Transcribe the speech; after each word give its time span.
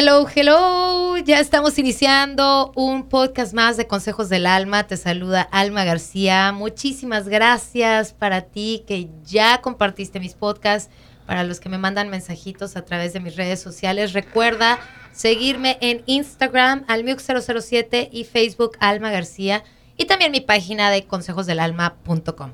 Hello, 0.00 0.28
hello. 0.32 1.16
Ya 1.16 1.40
estamos 1.40 1.76
iniciando 1.76 2.70
un 2.76 3.08
podcast 3.08 3.52
más 3.52 3.76
de 3.76 3.88
Consejos 3.88 4.28
del 4.28 4.46
Alma. 4.46 4.86
Te 4.86 4.96
saluda 4.96 5.42
Alma 5.42 5.82
García. 5.82 6.52
Muchísimas 6.52 7.26
gracias 7.26 8.12
para 8.12 8.42
ti 8.42 8.84
que 8.86 9.08
ya 9.24 9.60
compartiste 9.60 10.20
mis 10.20 10.34
podcasts. 10.34 10.88
Para 11.26 11.42
los 11.42 11.58
que 11.58 11.68
me 11.68 11.78
mandan 11.78 12.10
mensajitos 12.10 12.76
a 12.76 12.84
través 12.84 13.12
de 13.12 13.18
mis 13.18 13.34
redes 13.34 13.60
sociales, 13.60 14.12
recuerda 14.12 14.78
seguirme 15.10 15.78
en 15.80 16.04
Instagram, 16.06 16.86
almiux007 16.86 18.08
y 18.12 18.22
Facebook, 18.22 18.76
Alma 18.78 19.10
García. 19.10 19.64
Y 19.96 20.04
también 20.04 20.30
mi 20.30 20.40
página 20.40 20.92
de 20.92 21.06
consejosdelalma.com. 21.06 22.52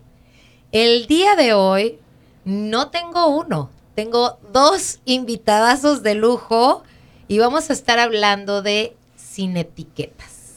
El 0.72 1.06
día 1.08 1.36
de 1.36 1.52
hoy 1.52 1.98
no 2.46 2.88
tengo 2.88 3.26
uno, 3.26 3.68
tengo 3.94 4.38
dos 4.50 5.00
invitadazos 5.04 6.02
de 6.02 6.14
lujo 6.14 6.84
y 7.28 7.38
vamos 7.38 7.70
a 7.70 7.72
estar 7.72 7.98
hablando 7.98 8.62
de 8.62 8.94
sin 9.16 9.56
etiquetas. 9.56 10.56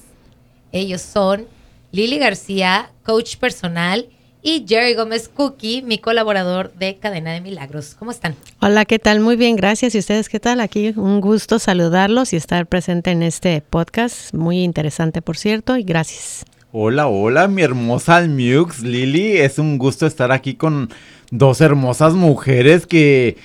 Ellos 0.71 1.01
son 1.01 1.47
Lili 1.91 2.17
García, 2.19 2.91
coach 3.03 3.37
personal, 3.37 4.09
y 4.43 4.65
Jerry 4.67 4.93
Gómez 4.93 5.29
Cookie, 5.29 5.81
mi 5.81 5.97
colaborador 5.97 6.71
de 6.73 6.97
Cadena 6.97 7.33
de 7.33 7.41
Milagros. 7.41 7.95
¿Cómo 7.97 8.11
están? 8.11 8.35
Hola, 8.61 8.85
¿qué 8.85 8.99
tal? 8.99 9.19
Muy 9.19 9.35
bien, 9.35 9.55
gracias. 9.55 9.93
¿Y 9.95 9.97
ustedes 9.97 10.29
qué 10.29 10.39
tal? 10.39 10.61
Aquí 10.61 10.93
un 10.95 11.19
gusto 11.19 11.59
saludarlos 11.59 12.31
y 12.31 12.37
estar 12.37 12.65
presente 12.65 13.11
en 13.11 13.23
este 13.23 13.61
podcast. 13.61 14.33
Muy 14.33 14.63
interesante, 14.63 15.21
por 15.21 15.37
cierto, 15.37 15.75
y 15.75 15.83
gracias. 15.83 16.45
Hola, 16.71 17.07
hola, 17.07 17.47
mi 17.47 17.61
hermosa 17.61 18.17
Almux, 18.17 18.83
Lili. 18.83 19.37
Es 19.37 19.59
un 19.59 19.77
gusto 19.77 20.05
estar 20.05 20.31
aquí 20.31 20.55
con 20.55 20.89
dos 21.31 21.59
hermosas 21.59 22.13
mujeres 22.13 22.85
que 22.85 23.37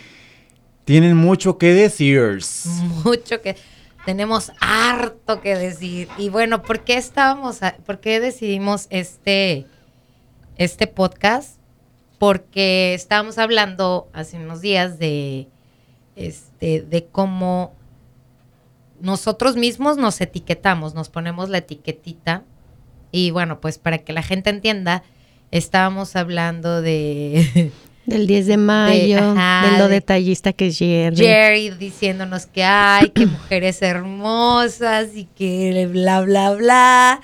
tienen 0.84 1.16
mucho 1.16 1.59
que 1.59 1.72
decir. 1.72 2.20
Mucho 3.04 3.41
que 3.41 3.56
tenemos 4.04 4.52
harto 4.60 5.41
que 5.41 5.56
decir. 5.56 6.08
Y 6.18 6.28
bueno, 6.28 6.62
¿por 6.62 6.80
qué 6.80 6.96
estábamos, 6.96 7.61
por 7.86 8.00
qué 8.00 8.20
decidimos 8.20 8.86
este, 8.91 9.66
este 10.56 10.86
podcast? 10.86 11.58
Porque 12.19 12.94
estábamos 12.94 13.38
hablando 13.38 14.08
hace 14.12 14.36
unos 14.36 14.60
días 14.60 14.98
de, 14.98 15.48
este, 16.16 16.83
de 16.83 17.06
cómo 17.06 17.75
nosotros 19.00 19.56
mismos 19.56 19.97
nos 19.97 20.20
etiquetamos, 20.20 20.94
nos 20.94 21.08
ponemos 21.08 21.48
la 21.48 21.58
etiquetita. 21.58 22.44
Y 23.10 23.30
bueno, 23.30 23.60
pues 23.60 23.78
para 23.78 23.98
que 23.98 24.12
la 24.12 24.22
gente 24.22 24.50
entienda, 24.50 25.03
estábamos 25.50 26.16
hablando 26.16 26.80
de 26.80 27.72
Del 28.05 28.27
10 28.27 28.47
de 28.48 28.56
mayo, 28.56 29.34
de, 29.34 29.78
lo 29.78 29.89
detallista 29.89 30.53
que 30.53 30.67
es 30.67 30.78
Jerry. 30.78 31.17
Jerry 31.17 31.70
diciéndonos 31.70 32.47
que 32.47 32.64
hay, 32.64 33.11
que 33.11 33.27
mujeres 33.27 33.81
hermosas 33.81 35.11
y 35.14 35.27
que 35.27 35.86
bla, 35.86 36.20
bla, 36.22 36.50
bla. 36.53 37.20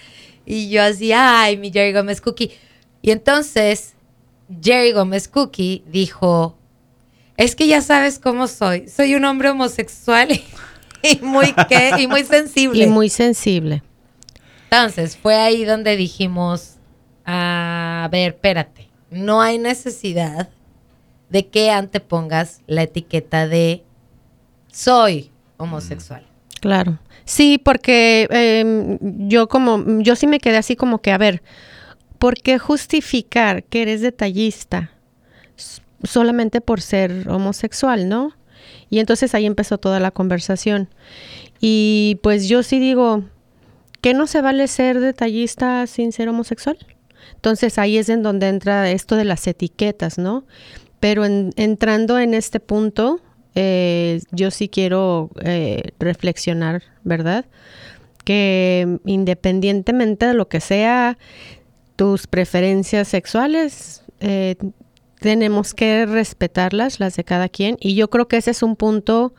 Y 0.46 0.70
yo 0.70 0.82
así, 0.82 1.12
ay, 1.12 1.56
mi 1.56 1.72
Jerry 1.72 1.92
Gómez 1.92 2.20
Cookie. 2.20 2.52
Y 3.02 3.10
entonces 3.10 3.94
Jerry 4.62 4.92
Gómez 4.92 5.26
Cookie 5.26 5.82
dijo, 5.88 6.56
es 7.36 7.56
que 7.56 7.66
ya 7.66 7.80
sabes 7.80 8.20
cómo 8.20 8.46
soy. 8.46 8.88
Soy 8.88 9.16
un 9.16 9.24
hombre 9.24 9.50
homosexual 9.50 10.28
y, 11.02 11.18
muy, 11.22 11.54
¿qué? 11.68 11.90
y 11.98 12.06
muy 12.06 12.22
sensible. 12.24 12.84
Y 12.84 12.86
muy 12.86 13.08
sensible. 13.08 13.82
Entonces 14.70 15.16
fue 15.16 15.34
ahí 15.34 15.64
donde 15.64 15.96
dijimos, 15.96 16.76
a 17.24 18.08
ver, 18.12 18.34
espérate, 18.34 18.88
no 19.10 19.40
hay 19.40 19.58
necesidad 19.58 20.50
de 21.30 21.46
que 21.46 21.70
antepongas 21.70 22.62
la 22.66 22.82
etiqueta 22.82 23.46
de 23.46 23.82
soy 24.72 25.30
homosexual. 25.56 26.26
Claro. 26.60 26.98
Sí, 27.24 27.58
porque 27.58 28.26
em, 28.30 29.28
yo 29.28 29.48
como, 29.48 30.00
yo 30.00 30.16
sí 30.16 30.26
me 30.26 30.40
quedé 30.40 30.56
así 30.56 30.76
como 30.76 31.00
que, 31.00 31.12
a 31.12 31.18
ver, 31.18 31.42
¿por 32.18 32.36
qué 32.36 32.58
justificar 32.58 33.64
que 33.64 33.82
eres 33.82 34.00
detallista 34.00 34.90
solamente 36.02 36.60
por 36.60 36.80
ser 36.80 37.28
homosexual, 37.28 38.08
no? 38.08 38.32
Y 38.90 38.98
entonces 39.00 39.34
ahí 39.34 39.46
empezó 39.46 39.78
toda 39.78 40.00
la 40.00 40.10
conversación. 40.10 40.88
Y 41.60 42.18
pues 42.22 42.48
yo 42.48 42.62
sí 42.62 42.78
digo, 42.78 43.24
¿qué 44.00 44.14
no 44.14 44.26
se 44.26 44.40
vale 44.40 44.66
ser 44.68 45.00
detallista 45.00 45.86
sin 45.86 46.12
ser 46.12 46.28
homosexual? 46.28 46.78
Entonces 47.34 47.78
ahí 47.78 47.98
es 47.98 48.08
en 48.08 48.22
donde 48.22 48.48
entra 48.48 48.90
esto 48.90 49.16
de 49.16 49.24
las 49.24 49.46
etiquetas, 49.46 50.18
¿no? 50.18 50.44
Pero 51.00 51.24
entrando 51.24 52.18
en 52.18 52.34
este 52.34 52.60
punto, 52.60 53.20
eh, 53.54 54.20
yo 54.30 54.50
sí 54.50 54.68
quiero 54.68 55.30
eh, 55.42 55.90
reflexionar, 55.98 56.82
¿verdad? 57.04 57.44
Que 58.24 58.98
independientemente 59.04 60.26
de 60.26 60.34
lo 60.34 60.48
que 60.48 60.60
sea 60.60 61.18
tus 61.96 62.26
preferencias 62.26 63.08
sexuales, 63.08 64.02
eh, 64.20 64.56
tenemos 65.18 65.74
que 65.74 66.06
respetarlas, 66.06 67.00
las 67.00 67.16
de 67.16 67.24
cada 67.24 67.48
quien. 67.48 67.76
Y 67.80 67.94
yo 67.94 68.08
creo 68.10 68.28
que 68.28 68.36
ese 68.36 68.52
es 68.52 68.62
un 68.62 68.76
punto, 68.76 69.34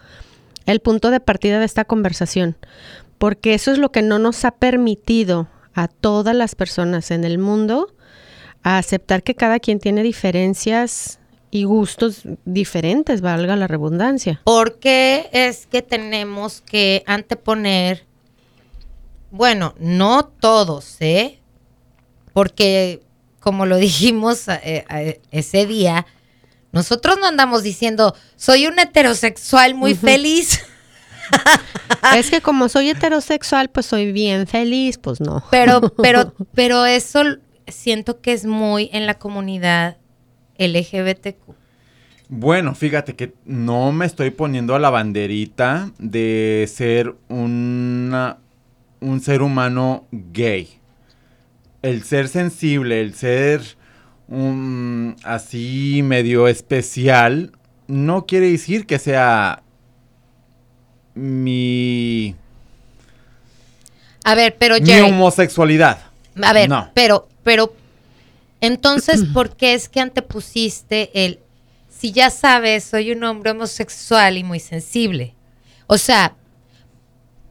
el 0.65 0.81
punto 0.81 1.11
de 1.11 1.19
partida 1.19 1.59
de 1.59 1.65
esta 1.65 1.85
conversación, 1.85 2.57
porque 3.17 3.53
eso 3.53 3.71
es 3.71 3.77
lo 3.77 3.91
que 3.91 4.01
no 4.01 4.19
nos 4.19 4.43
ha 4.45 4.51
permitido 4.51 5.47
a 5.73 5.87
todas 5.87 6.35
las 6.35 6.55
personas 6.55 7.11
en 7.11 7.23
el 7.23 7.37
mundo 7.37 7.93
a 8.63 8.77
aceptar 8.77 9.23
que 9.23 9.35
cada 9.35 9.59
quien 9.59 9.79
tiene 9.79 10.03
diferencias 10.03 11.19
y 11.51 11.63
gustos 11.63 12.21
diferentes, 12.45 13.21
valga 13.21 13.55
la 13.55 13.67
redundancia. 13.67 14.41
¿Por 14.43 14.79
qué 14.79 15.29
es 15.31 15.65
que 15.65 15.81
tenemos 15.81 16.61
que 16.61 17.03
anteponer, 17.07 18.05
bueno, 19.31 19.73
no 19.79 20.25
todos, 20.25 20.97
¿eh? 20.99 21.39
Porque 22.33 23.01
como 23.39 23.65
lo 23.65 23.77
dijimos 23.77 24.47
eh, 24.47 24.85
eh, 24.89 25.21
ese 25.31 25.65
día, 25.65 26.05
nosotros 26.71 27.17
no 27.19 27.25
andamos 27.25 27.63
diciendo, 27.63 28.15
soy 28.35 28.67
un 28.67 28.77
heterosexual 28.77 29.73
muy 29.73 29.95
feliz. 29.95 30.61
es 32.15 32.29
que 32.29 32.41
como 32.41 32.69
soy 32.69 32.89
heterosexual, 32.89 33.69
pues 33.69 33.87
soy 33.87 34.11
bien 34.11 34.45
feliz, 34.45 34.99
pues 34.99 35.19
no. 35.19 35.43
Pero, 35.49 35.81
pero, 35.95 36.33
pero 36.53 36.85
eso 36.85 37.23
siento 37.67 38.21
que 38.21 38.33
es 38.33 38.45
muy 38.45 38.89
en 38.93 39.07
la 39.07 39.15
comunidad 39.15 39.97
LGBTQ? 40.59 41.55
Bueno, 42.27 42.75
fíjate 42.75 43.15
que 43.15 43.33
no 43.45 43.91
me 43.91 44.05
estoy 44.05 44.29
poniendo 44.29 44.75
a 44.75 44.79
la 44.79 44.91
banderita 44.91 45.91
de 45.97 46.69
ser 46.71 47.15
una, 47.27 48.37
un 48.99 49.19
ser 49.19 49.41
humano 49.41 50.05
gay. 50.11 50.69
El 51.81 52.03
ser 52.03 52.27
sensible, 52.27 53.01
el 53.01 53.15
ser 53.15 53.61
un, 54.27 55.15
así 55.23 56.01
medio 56.03 56.47
especial, 56.47 57.51
no 57.87 58.27
quiere 58.27 58.51
decir 58.51 58.85
que 58.85 58.99
sea 58.99 59.63
mi... 61.15 62.35
A 64.23 64.35
ver, 64.35 64.55
pero 64.59 64.75
Mi 64.79 64.99
homosexualidad. 64.99 65.99
A 66.43 66.53
ver, 66.53 66.69
no. 66.69 66.91
pero, 66.93 67.27
pero 67.43 67.73
entonces, 68.61 69.23
¿por 69.33 69.55
qué 69.55 69.73
es 69.73 69.89
que 69.89 69.99
antepusiste 69.99 71.25
el, 71.25 71.39
si 71.89 72.11
ya 72.11 72.29
sabes, 72.29 72.83
soy 72.83 73.11
un 73.11 73.23
hombre 73.23 73.51
homosexual 73.51 74.37
y 74.37 74.43
muy 74.43 74.59
sensible? 74.59 75.35
O 75.87 75.97
sea, 75.97 76.35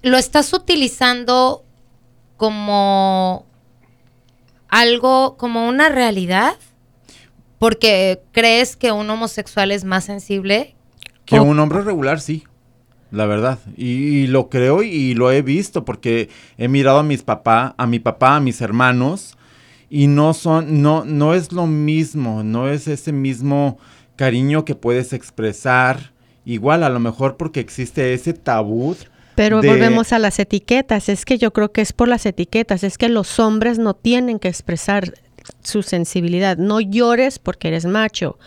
¿lo 0.02 0.16
estás 0.16 0.52
utilizando 0.52 1.64
como 2.36 3.46
algo, 4.68 5.36
como 5.36 5.68
una 5.68 5.88
realidad? 5.88 6.56
Porque 7.58 8.22
crees 8.32 8.76
que 8.76 8.92
un 8.92 9.10
homosexual 9.10 9.72
es 9.72 9.84
más 9.84 10.04
sensible. 10.04 10.76
Que 11.24 11.40
un 11.40 11.58
hombre 11.58 11.82
regular, 11.82 12.20
sí. 12.20 12.44
La 13.10 13.26
verdad. 13.26 13.58
Y, 13.76 14.26
lo 14.26 14.48
creo 14.50 14.82
y 14.82 15.14
lo 15.14 15.32
he 15.32 15.42
visto 15.42 15.84
porque 15.84 16.28
he 16.58 16.68
mirado 16.68 16.98
a 16.98 17.02
mis 17.02 17.22
papás, 17.22 17.72
a 17.76 17.86
mi 17.86 17.98
papá, 17.98 18.36
a 18.36 18.40
mis 18.40 18.60
hermanos 18.60 19.37
y 19.90 20.06
no 20.06 20.34
son, 20.34 20.82
no, 20.82 21.04
no 21.04 21.34
es 21.34 21.52
lo 21.52 21.66
mismo, 21.66 22.42
no 22.42 22.68
es 22.68 22.88
ese 22.88 23.12
mismo 23.12 23.78
cariño 24.16 24.64
que 24.64 24.74
puedes 24.74 25.12
expresar. 25.12 26.12
Igual, 26.44 26.82
a 26.82 26.88
lo 26.88 27.00
mejor 27.00 27.36
porque 27.36 27.60
existe 27.60 28.12
ese 28.14 28.32
tabú. 28.32 28.96
Pero 29.34 29.62
volvemos 29.62 30.12
a 30.12 30.18
las 30.18 30.38
etiquetas. 30.38 31.08
Es 31.08 31.24
que 31.24 31.38
yo 31.38 31.52
creo 31.52 31.72
que 31.72 31.80
es 31.80 31.92
por 31.92 32.08
las 32.08 32.26
etiquetas. 32.26 32.82
Es 32.82 32.98
que 32.98 33.08
los 33.08 33.38
hombres 33.38 33.78
no 33.78 33.94
tienen 33.94 34.38
que 34.38 34.48
expresar 34.48 35.14
su 35.62 35.82
sensibilidad. 35.82 36.56
No 36.56 36.80
llores 36.80 37.38
porque 37.38 37.68
eres 37.68 37.84
macho. 37.84 38.38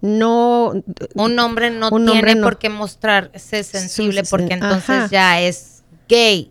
No. 0.00 0.72
Un 1.14 1.38
hombre 1.38 1.70
no 1.70 1.90
tiene 1.90 2.36
por 2.36 2.58
qué 2.58 2.70
mostrarse 2.70 3.62
sensible 3.62 4.22
porque 4.28 4.54
entonces 4.54 5.10
ya 5.10 5.40
es 5.40 5.82
gay. 6.08 6.50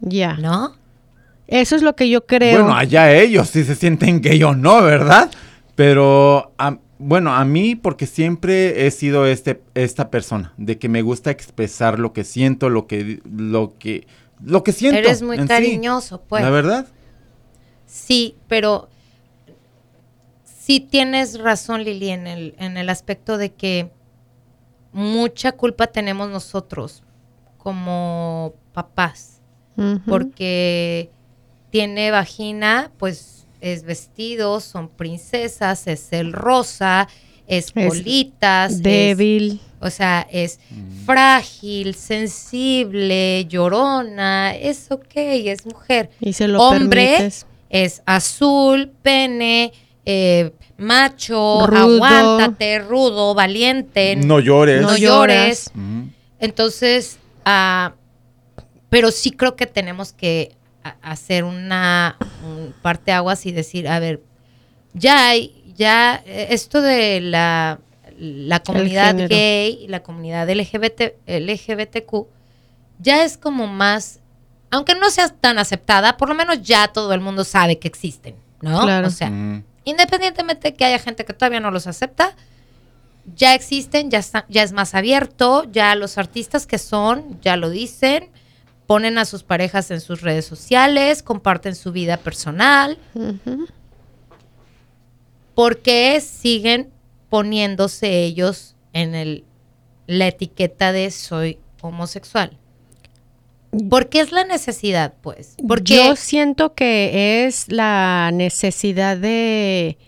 Ya. 0.00 0.34
¿No? 0.34 0.79
Eso 1.50 1.74
es 1.74 1.82
lo 1.82 1.96
que 1.96 2.08
yo 2.08 2.24
creo. 2.26 2.62
Bueno, 2.62 2.76
allá 2.76 3.12
ellos 3.12 3.48
si 3.48 3.64
se 3.64 3.74
sienten 3.74 4.20
gay 4.20 4.42
o 4.44 4.54
no, 4.54 4.82
¿verdad? 4.82 5.30
Pero 5.74 6.52
bueno, 6.98 7.34
a 7.34 7.44
mí 7.44 7.74
porque 7.74 8.06
siempre 8.06 8.86
he 8.86 8.90
sido 8.90 9.26
este, 9.26 9.60
esta 9.74 10.10
persona, 10.10 10.54
de 10.58 10.78
que 10.78 10.88
me 10.88 11.02
gusta 11.02 11.30
expresar 11.30 11.98
lo 11.98 12.12
que 12.12 12.24
siento, 12.24 12.68
lo 12.68 12.86
que, 12.86 13.20
lo 13.24 13.74
que, 13.78 14.06
lo 14.44 14.62
que 14.62 14.72
siento. 14.72 14.98
Eres 14.98 15.22
muy 15.22 15.36
en 15.38 15.42
sí. 15.42 15.48
cariñoso, 15.48 16.22
pues. 16.22 16.42
La 16.44 16.50
verdad. 16.50 16.86
Sí, 17.86 18.36
pero 18.46 18.88
sí 20.44 20.78
tienes 20.78 21.40
razón, 21.40 21.82
Lili, 21.82 22.10
en 22.10 22.28
el, 22.28 22.54
en 22.58 22.76
el 22.76 22.88
aspecto 22.88 23.38
de 23.38 23.52
que 23.54 23.90
mucha 24.92 25.52
culpa 25.52 25.88
tenemos 25.88 26.30
nosotros 26.30 27.02
como 27.56 28.54
papás, 28.72 29.40
porque 30.06 31.10
tiene 31.70 32.10
vagina, 32.10 32.90
pues 32.98 33.46
es 33.60 33.84
vestido, 33.84 34.60
son 34.60 34.88
princesas, 34.88 35.86
es 35.86 36.12
el 36.12 36.32
rosa, 36.32 37.08
es 37.46 37.72
Es 37.74 38.82
débil. 38.82 39.60
o 39.80 39.90
sea, 39.90 40.26
es 40.30 40.60
frágil, 41.04 41.94
sensible, 41.94 43.44
llorona, 43.48 44.54
es 44.54 44.90
ok, 44.90 45.12
es 45.16 45.66
mujer. 45.66 46.10
Y 46.20 46.32
se 46.32 46.48
lo 46.48 46.60
Hombre 46.62 47.06
permites. 47.16 47.46
es 47.68 48.02
azul, 48.06 48.90
pene, 49.02 49.72
eh, 50.06 50.52
macho, 50.78 51.66
Rudo. 51.66 51.96
aguántate, 52.04 52.78
rudo, 52.80 53.34
valiente, 53.34 54.16
No 54.16 54.40
llores. 54.40 54.82
no 54.82 54.96
llores. 54.96 55.70
Ujú. 55.74 56.08
Entonces, 56.38 57.18
ah, 57.44 57.94
pero 58.88 59.10
sí 59.10 59.30
creo 59.32 59.56
que 59.56 59.66
tenemos 59.66 60.12
que 60.12 60.52
hacer 61.02 61.44
una 61.44 62.16
un 62.44 62.74
parteaguas 62.82 63.46
y 63.46 63.52
decir, 63.52 63.88
a 63.88 63.98
ver, 63.98 64.22
ya 64.94 65.28
hay, 65.28 65.72
ya 65.76 66.22
eh, 66.26 66.48
esto 66.50 66.80
de 66.80 67.20
la, 67.20 67.80
la 68.18 68.62
comunidad 68.62 69.16
gay 69.28 69.78
y 69.82 69.88
la 69.88 70.02
comunidad 70.02 70.48
LGBT, 70.50 71.14
LGBTQ 71.26 72.26
ya 73.00 73.24
es 73.24 73.36
como 73.36 73.66
más, 73.66 74.20
aunque 74.70 74.94
no 74.94 75.10
sea 75.10 75.28
tan 75.28 75.58
aceptada, 75.58 76.16
por 76.16 76.28
lo 76.28 76.34
menos 76.34 76.62
ya 76.62 76.88
todo 76.88 77.12
el 77.12 77.20
mundo 77.20 77.44
sabe 77.44 77.78
que 77.78 77.88
existen, 77.88 78.34
¿no? 78.60 78.82
Claro. 78.82 79.06
O 79.08 79.10
sea, 79.10 79.28
Ujú. 79.28 79.62
independientemente 79.84 80.70
de 80.70 80.74
que 80.74 80.84
haya 80.84 80.98
gente 80.98 81.24
que 81.24 81.32
todavía 81.32 81.60
no 81.60 81.70
los 81.70 81.86
acepta, 81.86 82.36
ya 83.36 83.54
existen, 83.54 84.10
ya, 84.10 84.18
está, 84.18 84.44
ya 84.48 84.62
es 84.62 84.72
más 84.72 84.94
abierto, 84.94 85.64
ya 85.70 85.94
los 85.94 86.18
artistas 86.18 86.66
que 86.66 86.78
son, 86.78 87.40
ya 87.40 87.56
lo 87.56 87.70
dicen, 87.70 88.28
ponen 88.90 89.18
a 89.18 89.24
sus 89.24 89.44
parejas 89.44 89.92
en 89.92 90.00
sus 90.00 90.20
redes 90.20 90.44
sociales, 90.46 91.22
comparten 91.22 91.76
su 91.76 91.92
vida 91.92 92.16
personal, 92.16 92.98
Ujú. 93.14 93.68
porque 95.54 96.20
siguen 96.20 96.90
poniéndose 97.28 98.24
ellos 98.24 98.74
en 98.92 99.14
el, 99.14 99.44
la 100.08 100.26
etiqueta 100.26 100.90
de 100.90 101.08
soy 101.12 101.60
homosexual. 101.80 102.58
¿Por 103.88 104.08
qué 104.08 104.22
es 104.22 104.32
la 104.32 104.42
necesidad, 104.42 105.14
pues? 105.20 105.54
Porque 105.68 105.94
Yo 105.94 106.16
siento 106.16 106.74
que 106.74 107.46
es 107.46 107.70
la 107.70 108.30
necesidad 108.32 109.16
de 109.16 109.98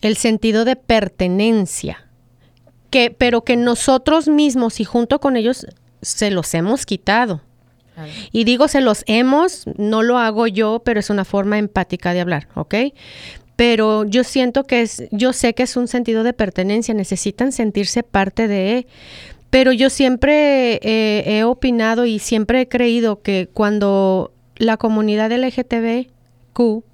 el 0.00 0.16
sentido 0.16 0.64
de 0.64 0.74
pertenencia. 0.74 2.04
Que, 2.90 3.12
pero 3.12 3.44
que 3.44 3.56
nosotros 3.56 4.26
mismos 4.26 4.80
y 4.80 4.84
junto 4.84 5.20
con 5.20 5.36
ellos 5.36 5.68
se 6.02 6.32
los 6.32 6.52
hemos 6.54 6.84
quitado. 6.84 7.42
Y 8.32 8.44
digo 8.44 8.68
se 8.68 8.80
los 8.80 9.04
hemos, 9.06 9.64
no 9.76 10.02
lo 10.02 10.18
hago 10.18 10.46
yo, 10.46 10.82
pero 10.84 11.00
es 11.00 11.10
una 11.10 11.24
forma 11.24 11.58
empática 11.58 12.12
de 12.12 12.20
hablar, 12.20 12.48
¿ok? 12.54 12.74
Pero 13.56 14.04
yo 14.04 14.24
siento 14.24 14.64
que 14.64 14.82
es, 14.82 15.04
yo 15.10 15.32
sé 15.32 15.54
que 15.54 15.64
es 15.64 15.76
un 15.76 15.88
sentido 15.88 16.24
de 16.24 16.32
pertenencia, 16.32 16.94
necesitan 16.94 17.52
sentirse 17.52 18.02
parte 18.02 18.48
de, 18.48 18.86
pero 19.50 19.72
yo 19.72 19.90
siempre 19.90 20.80
eh, 20.82 21.24
he 21.26 21.44
opinado 21.44 22.06
y 22.06 22.18
siempre 22.18 22.62
he 22.62 22.68
creído 22.68 23.20
que 23.20 23.50
cuando 23.52 24.32
la 24.56 24.78
comunidad 24.78 25.30
LGTBQ 25.30 26.84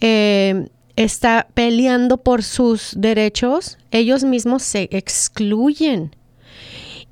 eh, 0.00 0.66
está 0.96 1.46
peleando 1.54 2.18
por 2.18 2.42
sus 2.42 2.94
derechos, 2.96 3.78
ellos 3.92 4.24
mismos 4.24 4.64
se 4.64 4.88
excluyen. 4.90 6.16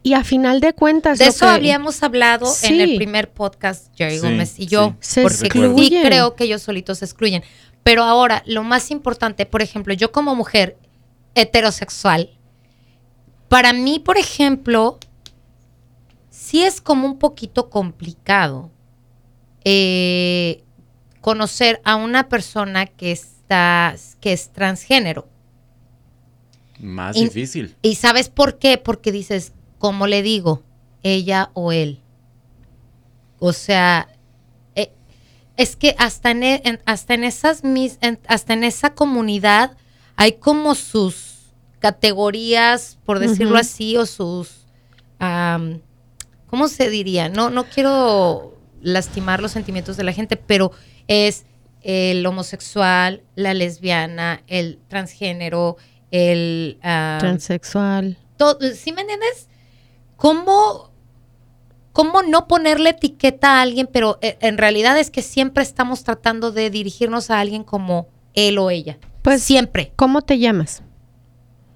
Y 0.06 0.14
a 0.14 0.23
final 0.23 0.61
de 0.61 0.73
cuentas... 0.73 1.19
De 1.19 1.25
lo 1.25 1.31
eso 1.31 1.47
que- 1.47 1.50
habíamos 1.50 2.00
hablado 2.05 2.47
en 2.47 2.53
Sí. 2.55 2.81
el 2.81 2.94
primer 2.97 3.32
podcast, 3.32 3.93
Jerry 3.97 4.20
Sí, 4.20 4.23
Gómez 4.25 4.55
y 4.61 4.67
yo, 4.67 4.94
sí. 5.00 5.14
Se 5.14 5.23
porque 5.23 5.37
sí 5.38 5.47
excluyen. 5.47 6.06
creo 6.06 6.37
que 6.37 6.44
ellos 6.44 6.62
solitos 6.62 6.99
se 6.99 7.06
excluyen. 7.06 7.43
Pero 7.82 8.05
ahora, 8.05 8.44
lo 8.47 8.62
más 8.62 8.93
importante, 8.93 9.47
por 9.47 9.62
ejemplo, 9.62 9.93
yo 9.94 10.12
como 10.12 10.37
mujer 10.37 10.79
heterosexual, 11.35 12.31
para 13.49 13.73
mí, 13.73 13.99
por 13.99 14.17
ejemplo, 14.17 15.00
sí 16.31 16.62
es 16.62 16.81
como 16.81 17.06
un 17.08 17.19
poquito 17.19 17.69
complicado 17.69 18.70
eh, 19.64 20.62
conocer 21.20 21.81
a 21.82 21.97
una 21.97 22.29
persona 22.29 22.87
que 22.87 23.11
está, 23.11 23.97
que 24.20 24.32
es 24.32 24.50
transgénero. 24.53 25.26
Más 26.79 27.17
Y- 27.17 27.25
difícil. 27.25 27.75
¿Y 27.82 27.97
sabes 27.97 28.29
por 28.29 28.58
qué? 28.61 28.79
Porque 28.79 29.11
dices, 29.11 29.53
¿cómo 29.78 30.06
le 30.06 30.23
digo? 30.23 30.62
Ella 31.02 31.50
o 31.55 31.73
él. 31.73 32.00
O 33.38 33.52
sea, 33.52 34.08
eh, 34.75 34.93
es 35.56 35.76
que 35.76 35.94
hasta 35.99 36.31
en, 36.31 36.43
e- 36.43 36.62
en- 36.64 36.81
hasta 36.87 37.14
en 37.14 37.25
esas 37.25 37.64
mis, 37.64 37.99
en- 38.00 38.19
hasta 38.28 38.55
en 38.55 38.64
esa 38.64 38.94
comunidad 38.94 39.76
hay 40.17 40.32
como 40.32 40.75
sus 40.75 41.52
categorías, 41.78 42.99
por 43.05 43.19
decirlo 43.19 43.58
así, 43.58 43.96
o 43.96 44.06
sus 44.06 44.67
am, 45.19 45.81
¿cómo 46.46 46.69
se 46.69 46.88
diría? 46.90 47.29
No, 47.29 47.50
no 47.50 47.64
quiero 47.64 48.56
lastimar 48.81 49.40
los 49.40 49.52
sentimientos 49.52 49.96
de 49.96 50.05
la 50.05 50.12
gente, 50.12 50.37
pero 50.37 50.72
es 51.08 51.44
el 51.82 52.25
homosexual, 52.26 53.22
la 53.34 53.55
lesbiana, 53.55 54.43
el 54.46 54.79
transgénero, 54.88 55.76
el 56.11 56.79
ah, 56.82 57.19
Transexual. 57.20 58.17
todo, 58.37 58.58
¿sí 58.75 58.93
me 58.93 59.02
entiendes? 59.02 59.49
¿Cómo, 60.16 60.90
¿Cómo 61.92 62.22
no 62.22 62.46
ponerle 62.48 62.90
etiqueta 62.90 63.58
a 63.58 63.62
alguien, 63.62 63.88
pero 63.90 64.18
eh, 64.20 64.36
en 64.40 64.58
realidad 64.58 64.98
es 64.98 65.10
que 65.10 65.22
siempre 65.22 65.62
estamos 65.62 66.04
tratando 66.04 66.52
de 66.52 66.70
dirigirnos 66.70 67.30
a 67.30 67.40
alguien 67.40 67.64
como 67.64 68.08
él 68.34 68.58
o 68.58 68.70
ella? 68.70 68.98
Pues- 69.22 69.42
siempre. 69.42 69.92
¿Cómo 69.96 70.22
te 70.22 70.38
llamas? 70.38 70.82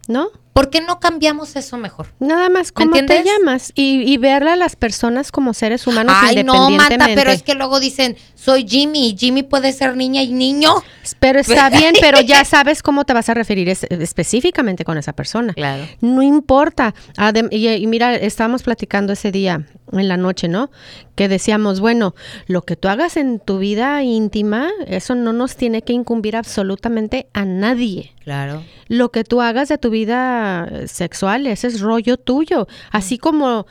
¿No? 0.09 0.29
¿Por 0.53 0.69
qué 0.69 0.81
no 0.81 0.99
cambiamos 0.99 1.55
eso 1.55 1.79
mejor? 1.79 2.09
Nada 2.19 2.49
más, 2.49 2.73
¿cómo 2.73 2.91
te 2.93 2.99
entiendes? 2.99 3.33
llamas? 3.39 3.73
Y, 3.77 4.03
y 4.13 4.17
ver 4.17 4.43
a 4.49 4.57
las 4.57 4.75
personas 4.75 5.31
como 5.31 5.55
seres 5.55 5.87
humanos 5.87 6.15
Ay, 6.19 6.43
no. 6.43 6.69
Mata, 6.71 7.07
pero 7.15 7.31
es 7.31 7.43
que 7.45 7.55
luego 7.55 7.79
dicen, 7.79 8.17
soy 8.35 8.67
Jimmy, 8.69 9.11
y 9.11 9.17
Jimmy 9.17 9.45
puede 9.45 9.73
ser 9.73 9.97
niña 9.97 10.23
y 10.23 10.33
niño. 10.33 10.75
Pero 11.21 11.39
está 11.39 11.71
bien, 11.79 11.95
pero 12.01 12.21
ya 12.21 12.45
sabes 12.45 12.83
cómo 12.83 13.05
te 13.05 13.13
vas 13.15 13.29
a 13.29 13.35
referir 13.35 13.69
es- 13.69 13.85
específicamente 13.85 14.85
con 14.85 14.99
esa 14.99 15.13
persona. 15.13 15.55
Claro. 15.55 15.85
No 16.01 16.21
importa. 16.23 16.95
Adem- 17.17 17.49
y, 17.53 17.69
y 17.69 17.87
mira, 17.87 18.15
estábamos 18.17 18.63
platicando 18.65 19.13
ese 19.13 19.31
día 19.31 19.67
en 19.93 20.09
la 20.09 20.17
noche, 20.17 20.49
¿no? 20.49 20.71
Que 21.15 21.29
decíamos, 21.29 21.81
bueno, 21.81 22.15
lo 22.47 22.63
que 22.63 22.77
tú 22.77 22.89
hagas 22.89 23.17
en 23.17 23.39
tu 23.41 23.59
vida 23.59 24.03
íntima, 24.03 24.69
eso 24.87 25.15
no 25.15 25.33
nos 25.33 25.57
tiene 25.57 25.83
que 25.83 25.93
incumbir 25.93 26.37
absolutamente 26.37 27.29
a 27.35 27.45
nadie. 27.45 28.13
Claro. 28.25 28.63
Lo 28.89 29.11
que 29.11 29.25
tú 29.25 29.41
hagas 29.41 29.69
de 29.69 29.79
tu 29.79 29.91
vida 29.91 30.69
sexual, 30.87 31.47
ese 31.47 31.67
es 31.69 31.81
rollo 31.81 32.17
tuyo. 32.19 32.69
Así 32.93 33.17
como, 33.19 33.67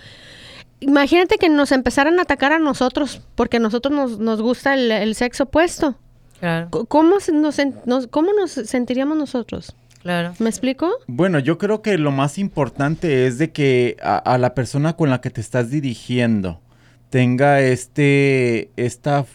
imagínate 0.80 1.38
que 1.38 1.50
nos 1.50 1.72
empezaran 1.72 2.20
a 2.20 2.24
atacar 2.24 2.52
a 2.52 2.60
nosotros, 2.60 3.22
porque 3.36 3.58
a 3.58 3.60
nosotros 3.60 3.94
nos, 3.94 4.20
nos 4.20 4.42
gusta 4.42 4.74
el, 4.74 4.92
el 4.92 5.16
sexo 5.16 5.44
opuesto. 5.44 5.96
Claro, 6.40 6.70
¿Cómo, 6.88 7.18
nos, 7.34 7.60
sen- 7.60 7.82
nos- 7.86 8.08
¿Cómo 8.08 8.32
nos 8.34 8.52
sentiríamos 8.52 9.18
nosotros? 9.18 9.76
claro. 10.02 10.34
¿Me 10.40 10.50
explico? 10.50 10.90
Bueno, 11.08 11.40
yo 11.40 11.58
creo 11.58 11.82
que 11.82 11.98
lo 11.98 12.12
más 12.12 12.38
importante 12.38 13.28
es 13.28 13.38
de 13.38 13.52
que 13.52 13.98
a, 14.02 14.16
a 14.18 14.38
la 14.38 14.56
persona 14.56 14.94
con 14.96 15.10
la 15.10 15.20
que 15.20 15.30
te 15.30 15.42
estás 15.42 15.70
dirigiendo 15.70 16.62
tenga 17.10 17.60
este, 17.60 18.70
esta 18.78 19.26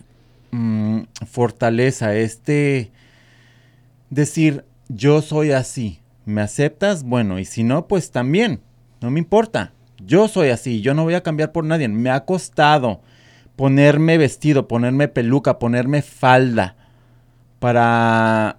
mm, 0.53 1.01
fortaleza, 1.31 2.15
este 2.17 2.91
decir, 4.11 4.65
yo 4.89 5.23
soy 5.23 5.53
así, 5.53 6.01
¿me 6.25 6.41
aceptas? 6.41 7.03
Bueno, 7.03 7.39
y 7.39 7.45
si 7.45 7.65
no, 7.65 7.87
pues 7.87 8.11
también, 8.11 8.61
no 9.01 9.11
me 9.11 9.21
importa, 9.21 9.73
yo 10.05 10.29
soy 10.29 10.49
así, 10.49 10.81
yo 10.81 10.95
no 10.95 11.05
voy 11.05 11.15
a 11.15 11.23
cambiar 11.23 11.53
por 11.53 11.65
nadie, 11.65 11.89
me 11.89 12.11
ha 12.11 12.25
costado 12.25 13.01
ponerme 13.57 14.19
vestido, 14.19 14.69
ponerme 14.69 15.09
peluca, 15.09 15.59
ponerme 15.59 16.03
falda 16.03 16.77
para 17.59 18.59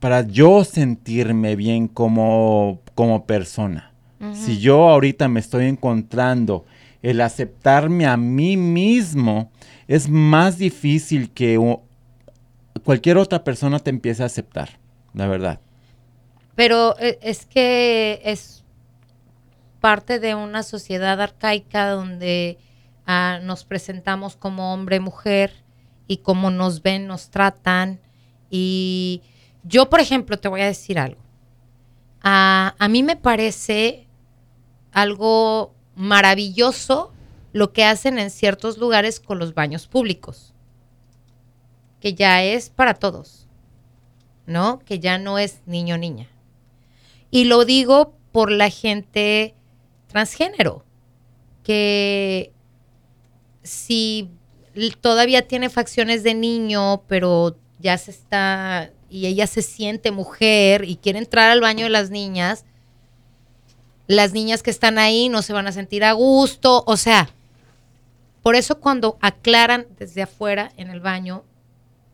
para 0.00 0.22
yo 0.22 0.64
sentirme 0.64 1.56
bien 1.56 1.88
como, 1.88 2.80
como 2.94 3.26
persona. 3.26 3.92
Si 4.32 4.58
yo 4.58 4.88
ahorita 4.88 5.28
me 5.28 5.38
estoy 5.38 5.66
encontrando 5.66 6.66
el 7.02 7.20
aceptarme 7.20 8.04
a 8.04 8.16
mí 8.16 8.56
mismo, 8.56 9.52
es 9.86 10.08
más 10.08 10.58
difícil 10.58 11.30
que 11.30 11.56
cualquier 12.82 13.16
otra 13.16 13.44
persona 13.44 13.78
te 13.78 13.90
empiece 13.90 14.24
a 14.24 14.26
aceptar, 14.26 14.70
la 15.14 15.26
verdad. 15.26 15.60
Pero 16.54 16.96
eh, 16.98 17.18
es 17.22 17.46
que 17.46 18.20
es 18.24 18.64
parte 19.80 20.18
de 20.18 20.34
una 20.34 20.62
sociedad 20.62 21.20
arcaica 21.20 21.90
donde 21.90 22.58
ah, 23.06 23.38
nos 23.42 23.64
presentamos 23.64 24.36
como 24.36 24.72
hombre-mujer 24.72 25.52
y 26.06 26.18
como 26.18 26.50
nos 26.50 26.82
ven, 26.82 27.06
nos 27.06 27.30
tratan. 27.30 28.00
Y 28.50 29.22
yo, 29.62 29.88
por 29.88 30.00
ejemplo, 30.00 30.38
te 30.38 30.48
voy 30.48 30.62
a 30.62 30.66
decir 30.66 30.98
algo. 30.98 31.20
A 32.20 32.88
mí 32.90 33.02
me 33.02 33.16
parece 33.16 34.06
algo 34.92 35.74
maravilloso 35.94 37.12
lo 37.52 37.72
que 37.72 37.84
hacen 37.84 38.18
en 38.18 38.30
ciertos 38.30 38.78
lugares 38.78 39.20
con 39.20 39.38
los 39.38 39.54
baños 39.54 39.86
públicos, 39.86 40.52
que 42.00 42.14
ya 42.14 42.42
es 42.42 42.70
para 42.70 42.94
todos, 42.94 43.37
¿no? 44.48 44.80
Que 44.80 44.98
ya 44.98 45.18
no 45.18 45.38
es 45.38 45.60
niño-niña. 45.66 46.26
Y 47.30 47.44
lo 47.44 47.64
digo 47.64 48.14
por 48.32 48.50
la 48.50 48.70
gente 48.70 49.54
transgénero, 50.08 50.84
que 51.62 52.52
si 53.62 54.30
todavía 55.02 55.46
tiene 55.46 55.68
facciones 55.68 56.22
de 56.22 56.34
niño, 56.34 57.02
pero 57.06 57.56
ya 57.78 57.98
se 57.98 58.10
está 58.10 58.90
y 59.10 59.26
ella 59.26 59.46
se 59.46 59.62
siente 59.62 60.10
mujer 60.10 60.84
y 60.84 60.96
quiere 60.96 61.18
entrar 61.18 61.50
al 61.50 61.60
baño 61.60 61.84
de 61.84 61.90
las 61.90 62.10
niñas, 62.10 62.64
las 64.06 64.32
niñas 64.32 64.62
que 64.62 64.70
están 64.70 64.98
ahí 64.98 65.28
no 65.28 65.42
se 65.42 65.52
van 65.52 65.66
a 65.66 65.72
sentir 65.72 66.04
a 66.04 66.12
gusto, 66.12 66.84
o 66.86 66.96
sea, 66.96 67.28
por 68.42 68.54
eso 68.54 68.80
cuando 68.80 69.18
aclaran 69.20 69.86
desde 69.98 70.22
afuera 70.22 70.72
en 70.78 70.88
el 70.88 71.00
baño, 71.00 71.44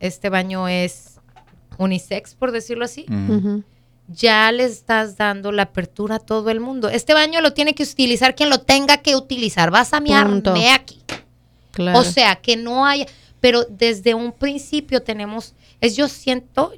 este 0.01 0.29
baño 0.29 0.67
es 0.67 1.14
unisex, 1.77 2.35
por 2.35 2.51
decirlo 2.51 2.85
así, 2.85 3.05
ya 4.07 4.51
le 4.51 4.65
estás 4.65 5.17
dando 5.17 5.51
la 5.51 5.63
apertura 5.63 6.15
a 6.15 6.19
todo 6.19 6.49
el 6.49 6.59
mundo. 6.59 6.89
Este 6.89 7.13
baño 7.13 7.41
lo 7.41 7.53
tiene 7.53 7.73
que 7.73 7.83
utilizar 7.83 8.35
quien 8.35 8.49
lo 8.49 8.59
tenga 8.59 8.97
que 8.97 9.15
utilizar. 9.15 9.71
Vas 9.71 9.93
a 9.93 9.99
miarme 9.99 10.71
aquí. 10.71 11.01
O 11.93 12.03
sea, 12.03 12.35
que 12.35 12.55
no 12.55 12.85
haya, 12.85 13.05
pero 13.41 13.65
desde 13.65 14.13
un 14.13 14.31
principio 14.31 15.01
tenemos, 15.01 15.53
es 15.81 15.95
yo 15.95 16.07
siento 16.07 16.73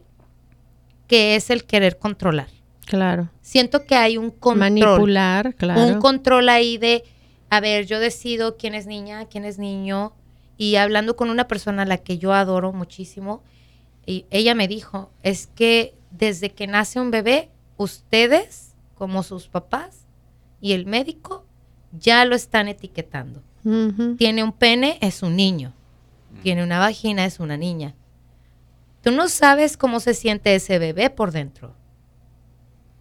que 1.08 1.36
es 1.36 1.50
el 1.50 1.66
querer 1.66 1.98
controlar. 1.98 2.48
Claro. 2.86 3.30
Siento 3.42 3.86
que 3.86 3.96
hay 3.96 4.18
un 4.18 4.32
control. 4.32 4.60
Manipular, 4.60 5.54
claro. 5.56 5.84
Un 5.84 6.00
control 6.00 6.50
ahí 6.50 6.78
de, 6.78 7.04
a 7.50 7.60
ver, 7.60 7.86
yo 7.86 8.00
decido 8.00 8.58
quién 8.58 8.76
es 8.76 8.88
niña, 8.88 9.26
quién 9.26 9.46
es 9.46 9.60
niño. 9.60 10.14
Y 10.58 10.78
hablando 10.78 11.16
con 11.16 11.30
una 11.30 11.48
persona 11.48 11.84
a 11.84 11.86
la 11.86 11.98
que 11.98 12.18
yo 12.18 12.34
adoro 12.34 12.74
muchísimo, 12.74 13.44
y 14.08 14.26
ella 14.32 14.56
me 14.56 14.70
dijo, 14.70 15.12
es 15.22 15.48
que 15.48 15.94
desde 16.12 16.50
que 16.50 16.66
nace 16.66 17.00
un 17.00 17.12
bebé, 17.12 17.52
ustedes, 17.76 18.74
como 18.96 19.22
sus 19.22 19.50
papás 19.50 20.08
y 20.62 20.72
el 20.72 20.86
médico, 20.86 21.46
ya 21.92 22.24
lo 22.24 22.34
están 22.34 22.70
etiquetando. 22.70 23.44
Tiene 24.18 24.46
un 24.46 24.54
pene, 24.54 24.98
es 25.02 25.24
un 25.24 25.36
niño. 25.36 25.74
Tiene 26.42 26.64
una 26.64 26.80
vagina, 26.80 27.26
es 27.26 27.42
una 27.42 27.58
niña. 27.58 27.96
Tú 29.02 29.12
no 29.12 29.28
sabes 29.28 29.76
cómo 29.76 30.00
se 30.00 30.14
siente 30.14 30.56
ese 30.56 30.80
bebé 30.80 31.10
por 31.10 31.34
dentro. 31.34 31.76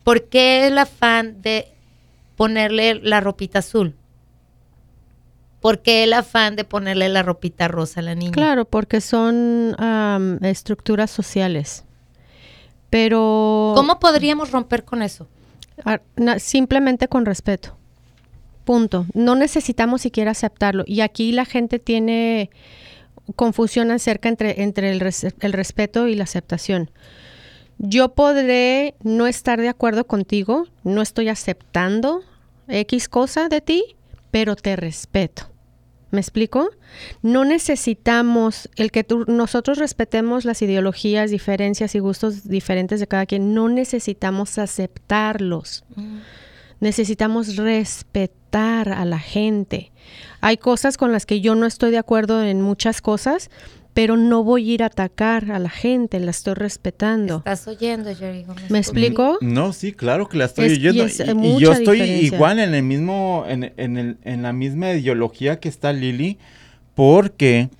¿Por 0.02 0.28
qué 0.28 0.66
el 0.66 0.76
afán 0.76 1.40
de 1.40 1.72
ponerle 2.34 2.96
la 2.96 3.20
ropita 3.20 3.60
azul? 3.60 3.94
¿Por 5.66 5.82
qué 5.82 6.04
el 6.04 6.12
afán 6.12 6.54
de 6.54 6.62
ponerle 6.62 7.08
la 7.08 7.24
ropita 7.24 7.66
rosa 7.66 7.98
a 7.98 8.02
la 8.04 8.14
niña? 8.14 8.30
Claro, 8.30 8.66
porque 8.66 9.00
son 9.00 9.74
estructuras 10.42 11.10
sociales. 11.10 11.82
Pero... 12.88 13.72
¿Cómo 13.74 13.98
podríamos 13.98 14.52
romper 14.52 14.84
con 14.84 15.02
eso? 15.02 15.26
Simplemente 16.38 17.08
con 17.08 17.26
respeto. 17.26 17.76
Punto. 18.64 19.06
No 19.12 19.34
necesitamos 19.34 20.02
siquiera 20.02 20.30
aceptarlo. 20.30 20.84
Y 20.86 21.00
aquí 21.00 21.32
la 21.32 21.44
gente 21.44 21.80
tiene 21.80 22.48
confusión 23.34 23.90
acerca 23.90 24.28
entre, 24.28 24.62
entre 24.62 24.92
el, 24.92 25.02
el 25.40 25.52
respeto 25.52 26.06
y 26.06 26.14
la 26.14 26.22
aceptación. 26.22 26.92
Yo 27.78 28.10
podré 28.14 28.94
no 29.02 29.26
estar 29.26 29.60
de 29.60 29.68
acuerdo 29.68 30.06
contigo, 30.06 30.68
no 30.84 31.02
estoy 31.02 31.28
aceptando 31.28 32.22
X 32.68 33.08
cosa 33.08 33.48
de 33.48 33.60
ti, 33.60 33.96
pero 34.30 34.54
te 34.54 34.76
respeto. 34.76 35.55
¿Me 36.16 36.22
explico? 36.22 36.70
No 37.20 37.44
necesitamos 37.44 38.70
el 38.76 38.90
que 38.90 39.04
nosotros 39.26 39.76
respetemos 39.76 40.46
las 40.46 40.62
ideologías, 40.62 41.30
diferencias 41.30 41.94
y 41.94 41.98
gustos 41.98 42.48
diferentes 42.48 43.00
de 43.00 43.06
cada 43.06 43.26
quien. 43.26 43.52
No 43.52 43.68
necesitamos 43.68 44.56
aceptarlos. 44.56 45.84
Mm. 45.94 46.20
Necesitamos 46.80 47.56
respetar 47.56 48.88
a 48.88 49.04
la 49.04 49.18
gente. 49.18 49.92
Hay 50.40 50.56
cosas 50.56 50.96
con 50.96 51.12
las 51.12 51.26
que 51.26 51.42
yo 51.42 51.54
no 51.54 51.66
estoy 51.66 51.90
de 51.90 51.98
acuerdo 51.98 52.42
en 52.42 52.62
muchas 52.62 53.02
cosas, 53.02 53.50
pero 53.96 54.18
no 54.18 54.44
voy 54.44 54.70
a 54.70 54.74
ir 54.74 54.82
a 54.82 54.86
atacar 54.86 55.50
a 55.50 55.58
la 55.58 55.70
gente, 55.70 56.20
la 56.20 56.30
estoy 56.30 56.52
respetando. 56.52 57.38
¿Estás 57.38 57.66
oyendo, 57.66 58.14
Jerry 58.14 58.44
¿Me 58.68 58.76
explico? 58.76 59.38
No, 59.40 59.72
sí, 59.72 59.92
claro 59.92 60.28
que 60.28 60.36
la 60.36 60.44
estoy 60.44 60.70
oyendo. 60.72 61.06
Y, 61.06 61.58
yo 61.58 61.72
estoy 61.72 62.02
igual 62.02 62.58
en 62.58 62.74
el 62.74 62.82
mismo, 62.82 63.46
en, 63.48 63.72
en, 63.78 64.18
en 64.22 64.42
la 64.42 64.52
misma 64.52 64.92
ideología 64.92 65.60
que 65.60 65.70
está 65.70 65.94
Lili, 65.94 66.36
porque 66.94 67.70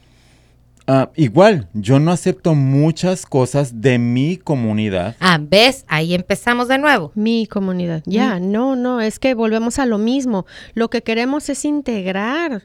Ah, 0.89 1.11
igual, 1.17 1.69
yo 1.75 1.99
no 1.99 2.13
acepto 2.13 2.55
muchas 2.55 3.27
cosas 3.27 3.81
de 3.81 3.99
mi 3.99 4.37
comunidad. 4.37 5.17
Ah, 5.19 5.39
¿ves? 5.39 5.85
Ahí 5.89 6.15
empezamos 6.15 6.69
de 6.69 6.79
nuevo. 6.79 7.11
Mi 7.17 7.47
comunidad. 7.47 8.03
Ya, 8.07 8.39
mm. 8.39 8.53
no, 8.53 8.77
no, 8.77 9.01
es 9.01 9.19
que 9.19 9.35
volvemos 9.35 9.81
a 9.81 9.87
lo 9.87 9.99
mismo. 9.99 10.47
Lo 10.75 10.89
que 10.89 11.03
queremos 11.03 11.49
es 11.49 11.65
integrar. 11.65 12.63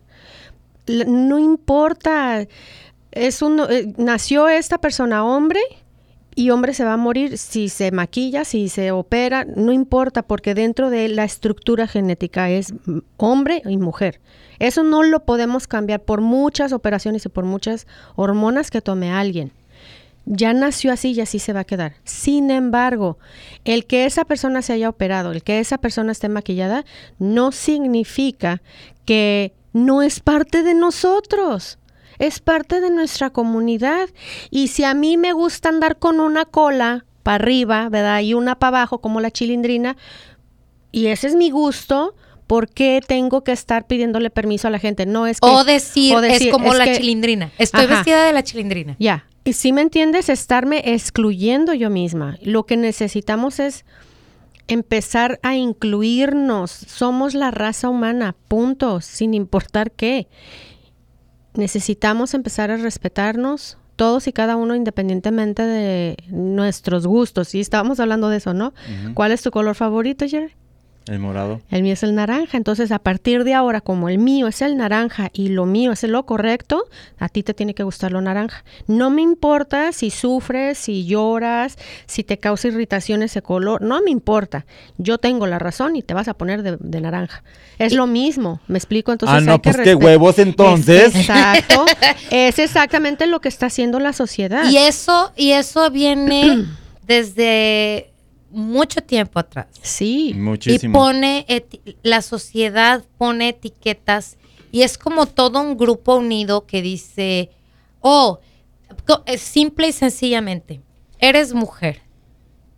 no 0.88 1.40
importa. 1.40 2.48
Es 3.12 3.42
un, 3.42 3.60
eh, 3.70 3.94
nació 3.98 4.48
esta 4.48 4.78
persona 4.80 5.26
hombre 5.26 5.60
y 6.36 6.50
hombre 6.50 6.74
se 6.74 6.86
va 6.86 6.94
a 6.94 6.98
morir 6.98 7.38
si 7.38 7.68
se 7.70 7.92
maquilla, 7.92 8.46
si 8.46 8.70
se 8.70 8.92
opera, 8.92 9.46
no 9.46 9.74
importa, 9.74 10.24
porque 10.24 10.56
dentro 10.56 10.90
de 10.90 11.10
la 11.10 11.26
estructura 11.26 11.88
genética 11.88 12.50
es 12.50 12.74
hombre 13.18 13.62
y 13.66 13.78
mujer. 13.78 14.22
Eso 14.60 14.84
no 14.84 15.04
lo 15.04 15.26
podemos 15.26 15.68
cambiar 15.68 16.02
por 16.04 16.22
muchas 16.22 16.72
operaciones 16.72 17.26
y 17.26 17.30
por 17.30 17.44
muchas 17.44 17.86
hormonas 18.16 18.72
que 18.72 18.82
tome 18.82 19.12
alguien. 19.12 19.52
Ya 20.26 20.54
nació 20.54 20.94
así 20.94 21.14
y 21.14 21.22
así 21.22 21.40
se 21.40 21.52
va 21.52 21.62
a 21.62 21.66
quedar. 21.66 21.96
Sin 22.04 22.52
embargo, 22.52 23.18
el 23.66 23.86
que 23.86 24.06
esa 24.06 24.24
persona 24.24 24.62
se 24.62 24.74
haya 24.74 24.88
operado, 24.88 25.32
el 25.32 25.44
que 25.44 25.60
esa 25.60 25.80
persona 25.80 26.12
esté 26.12 26.30
maquillada, 26.30 26.86
no 27.18 27.52
significa 27.52 28.62
que 29.04 29.54
no 29.74 30.02
es 30.02 30.20
parte 30.20 30.64
de 30.64 30.76
nosotros 30.76 31.80
es 32.22 32.40
parte 32.40 32.80
de 32.80 32.92
nuestra 32.92 33.32
comunidad. 33.32 34.08
Y 34.52 34.68
si 34.68 34.84
a 34.84 34.94
mí 34.94 35.18
me 35.18 35.34
gusta 35.34 35.70
andar 35.70 35.98
con 35.98 36.20
una 36.20 36.46
cola 36.46 37.06
para 37.24 37.36
arriba, 37.36 37.90
¿verdad? 37.90 38.22
Y 38.22 38.36
una 38.36 38.58
para 38.60 38.80
abajo, 38.80 39.02
como 39.02 39.20
la 39.22 39.32
chilindrina, 39.32 39.98
y 40.92 41.08
ese 41.08 41.28
es 41.28 41.36
mi 41.36 41.50
gusto, 41.50 42.16
¿por 42.46 42.70
qué 42.70 43.02
tengo 43.06 43.44
que 43.44 43.52
estar 43.52 43.88
pidiéndole 43.88 44.30
permiso 44.30 44.68
a 44.68 44.72
la 44.72 44.78
gente? 44.78 45.08
No 45.08 45.26
es 45.26 45.40
que... 45.40 45.48
O 45.50 45.64
decir, 45.64 46.16
es 46.24 46.48
como 46.52 46.74
la 46.76 46.94
chilindrina. 46.96 47.52
Estoy 47.58 47.88
vestida 47.88 48.24
de 48.24 48.34
la 48.34 48.44
chilindrina. 48.44 48.96
Ya. 49.00 49.26
Y 49.44 49.54
si 49.54 49.74
me 49.74 49.82
entiendes, 49.82 50.30
estarme 50.30 50.84
excluyendo 50.94 51.74
yo 51.74 51.90
misma. 51.90 52.38
Lo 52.44 52.68
que 52.68 52.78
necesitamos 52.78 53.60
es 53.60 53.84
empezar 54.68 55.40
a 55.42 55.56
incluirnos. 55.56 56.70
Somos 56.70 57.34
la 57.34 57.50
raza 57.50 57.90
humana, 57.90 58.36
punto, 58.48 59.02
sin 59.02 59.34
importar 59.34 59.92
qué 59.92 60.28
necesitamos 61.54 62.34
empezar 62.34 62.72
a 62.72 62.78
respetarnos 62.78 63.78
todos 63.96 64.28
y 64.28 64.34
cada 64.34 64.56
uno 64.56 64.76
independientemente 64.76 65.64
de 65.64 66.18
nuestros 66.30 67.06
gustos. 67.06 67.54
Y 67.54 67.60
estábamos 67.60 68.00
hablando 68.00 68.30
de 68.30 68.38
eso, 68.38 68.54
¿no? 68.54 68.74
¿Cuál 69.14 69.32
es 69.32 69.42
tu 69.42 69.52
color 69.52 69.76
favorito, 69.76 70.28
Jerry? 70.28 70.54
El 71.12 71.20
morado. 71.20 71.60
El 71.70 71.84
mío 71.84 71.92
es 71.92 72.04
el 72.04 72.16
naranja. 72.16 72.56
Entonces, 72.56 72.90
a 72.94 73.00
partir 73.00 73.44
de 73.44 73.54
ahora, 73.54 73.82
como 73.82 74.08
el 74.08 74.18
mío 74.18 74.48
es 74.48 74.62
el 74.62 74.78
naranja 74.78 75.30
y 75.34 75.50
lo 75.50 75.66
mío 75.66 75.92
es 75.92 76.04
lo 76.04 76.26
correcto, 76.26 76.86
a 77.20 77.28
ti 77.28 77.44
te 77.44 77.54
tiene 77.54 77.74
que 77.74 77.84
gustar 77.84 78.14
lo 78.14 78.22
naranja. 78.22 78.64
No 78.88 79.10
me 79.10 79.22
importa 79.22 79.92
si 79.92 80.10
sufres, 80.10 80.78
si 80.78 81.06
lloras, 81.06 81.78
si 82.06 82.24
te 82.24 82.38
causa 82.38 82.70
irritación 82.70 83.24
ese 83.24 83.42
color. 83.42 83.82
No 83.82 84.02
me 84.02 84.10
importa. 84.10 84.66
Yo 84.98 85.18
tengo 85.18 85.48
la 85.48 85.60
razón 85.60 85.98
y 85.98 86.02
te 86.02 86.14
vas 86.14 86.30
a 86.30 86.34
poner 86.34 86.64
de, 86.64 87.02
naranja. 87.02 87.44
Es 87.78 87.92
lo 87.92 88.08
mismo. 88.08 88.62
¿Me 88.70 88.78
explico? 88.78 89.12
Entonces, 89.12 89.38
ah, 89.38 89.42
no, 89.42 89.62
pues 89.62 89.76
qué 89.78 89.96
huevos 89.96 90.40
entonces. 90.40 91.14
exacto. 91.14 91.86
es 92.32 92.58
exactamente 92.58 93.28
lo 93.28 93.42
que 93.42 93.50
está 93.50 93.66
haciendo 93.66 94.00
la 94.00 94.14
sociedad. 94.14 94.64
Y 94.70 94.78
eso, 94.78 95.34
y 95.36 95.52
eso 95.52 95.92
viene 95.92 96.68
desde 97.06 98.11
mucho 98.52 99.02
tiempo 99.02 99.40
atrás. 99.40 99.68
Sí, 99.82 100.34
muchísimo. 100.36 100.92
Y 100.92 101.02
pone, 101.02 101.46
la 102.04 102.22
sociedad 102.22 103.04
pone 103.18 103.50
etiquetas 103.50 104.38
y 104.72 104.84
es 104.84 104.98
como 104.98 105.26
todo 105.26 105.62
un 105.62 105.78
grupo 105.78 106.16
unido 106.16 106.66
que 106.66 106.82
dice, 106.82 107.50
oh, 108.00 108.40
simple 109.38 109.90
y 109.90 109.92
sencillamente, 109.92 110.82
eres 111.20 111.54
mujer, 111.54 112.02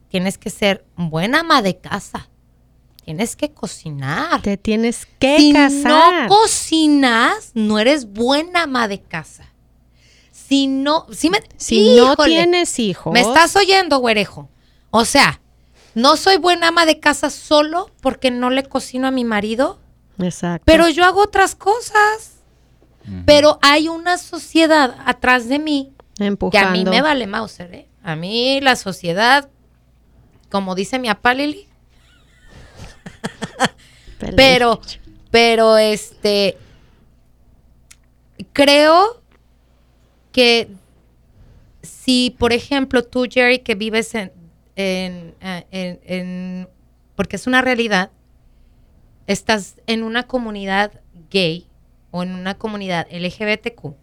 tienes 0.10 0.38
que 0.38 0.50
ser 0.50 0.86
buena 0.96 1.42
ama 1.42 1.62
de 1.62 1.78
casa. 1.78 2.30
Tienes 3.06 3.36
que 3.36 3.52
cocinar. 3.52 4.42
Te 4.42 4.56
tienes 4.56 5.06
que 5.20 5.38
si 5.38 5.52
casar. 5.52 6.24
no 6.24 6.30
cocinas, 6.30 7.52
no 7.54 7.78
eres 7.78 8.06
buena 8.06 8.64
ama 8.64 8.88
de 8.88 9.02
casa. 9.02 9.54
Si 10.32 10.68
no, 10.68 11.08
si, 11.12 11.30
me, 11.30 11.40
si 11.58 11.98
no 11.98 12.16
tienes 12.16 12.80
hijos. 12.80 13.12
¿Me 13.12 13.20
estás 13.20 13.58
oyendo, 13.58 13.98
güerejo? 13.98 14.50
O 14.90 15.04
sea, 15.04 15.42
no 15.96 16.18
soy 16.18 16.38
buena 16.38 16.70
ama 16.70 16.86
de 16.86 17.00
casa 17.00 17.30
solo 17.30 17.90
porque 18.02 18.32
no 18.32 18.50
le 18.50 18.64
cocino 18.64 19.08
a 19.08 19.12
mi 19.12 19.24
marido, 19.24 19.80
Exacto. 20.20 20.64
pero 20.66 20.90
yo 20.90 21.04
hago 21.06 21.22
otras 21.22 21.56
cosas. 21.56 22.32
Pero 23.26 23.60
hay 23.62 23.90
una 23.90 24.18
sociedad 24.18 24.96
atrás 25.06 25.50
de 25.50 25.60
mí 25.60 25.92
que 26.52 26.58
a 26.58 26.72
mí 26.72 26.86
me 26.86 27.02
vale 27.02 27.28
Mauser, 27.28 27.74
¿eh? 27.74 27.88
A 28.02 28.16
mí 28.16 28.62
la 28.62 28.78
sociedad, 28.78 29.50
como 30.50 30.74
dice 30.74 31.00
mi 31.00 31.10
papá 31.10 31.34
Lili, 31.34 31.68
pero, 34.36 34.80
pero 35.32 35.78
este, 35.78 36.58
creo 38.54 39.22
que 40.32 40.70
si, 41.82 42.36
por 42.38 42.54
ejemplo, 42.54 43.04
tú, 43.04 43.26
Jerry, 43.30 43.60
que 43.60 43.76
vives 43.76 44.16
en, 44.16 44.32
en, 44.76 45.36
eh, 45.42 45.66
en- 45.72 46.00
en- 46.06 46.70
porque 47.16 47.36
es 47.36 47.48
una 47.48 47.62
realidad, 47.62 48.12
estás 49.28 49.76
en 49.88 50.04
una 50.04 50.24
comunidad 50.24 50.92
gay 51.32 51.68
o 52.12 52.24
en 52.24 52.34
una 52.34 52.56
comunidad 52.58 53.08
LGBTQ, 53.10 53.94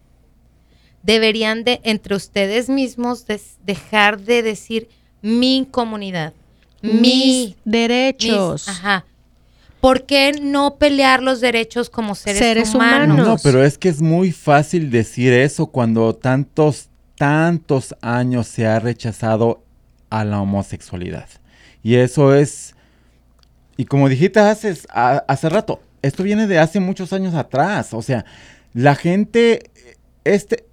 deberían 1.03 1.63
de, 1.63 1.79
entre 1.83 2.15
ustedes 2.15 2.69
mismos, 2.69 3.25
des- 3.27 3.57
dejar 3.65 4.19
de 4.21 4.43
decir 4.43 4.89
mi 5.21 5.67
comunidad, 5.69 6.33
mis 6.81 6.93
mi 7.01 7.55
derechos. 7.65 8.67
mis- 8.67 8.69
ajá. 8.77 9.05
¿Por 9.79 10.05
qué 10.05 10.31
no 10.39 10.75
pelear 10.75 11.23
los 11.23 11.41
derechos 11.41 11.89
como 11.89 12.13
seres, 12.13 12.37
Seres 12.39 12.75
humanos? 12.75 13.15
humanos. 13.15 13.27
No, 13.27 13.37
pero 13.43 13.63
es 13.63 13.79
que 13.79 13.89
es 13.89 13.99
muy 13.99 14.31
fácil 14.31 14.91
decir 14.91 15.33
eso 15.33 15.65
cuando 15.67 16.13
tantos, 16.15 16.89
tantos 17.17 17.95
años 18.01 18.47
se 18.47 18.67
ha 18.67 18.79
rechazado 18.79 19.63
a 20.11 20.23
la 20.23 20.39
homosexualidad. 20.39 21.27
Y 21.81 21.95
eso 21.95 22.35
es, 22.35 22.75
y 23.77 23.85
como 23.85 24.07
dijiste 24.09 24.39
hace, 24.39 24.77
a- 24.89 25.23
hace 25.27 25.49
rato, 25.49 25.81
esto 26.03 26.21
viene 26.21 26.45
de 26.45 26.59
hace 26.59 26.79
muchos 26.79 27.11
años 27.13 27.33
atrás. 27.33 27.93
O 27.95 28.03
sea, 28.03 28.25
la 28.73 28.93
gente, 28.93 29.71
este, 30.23 30.65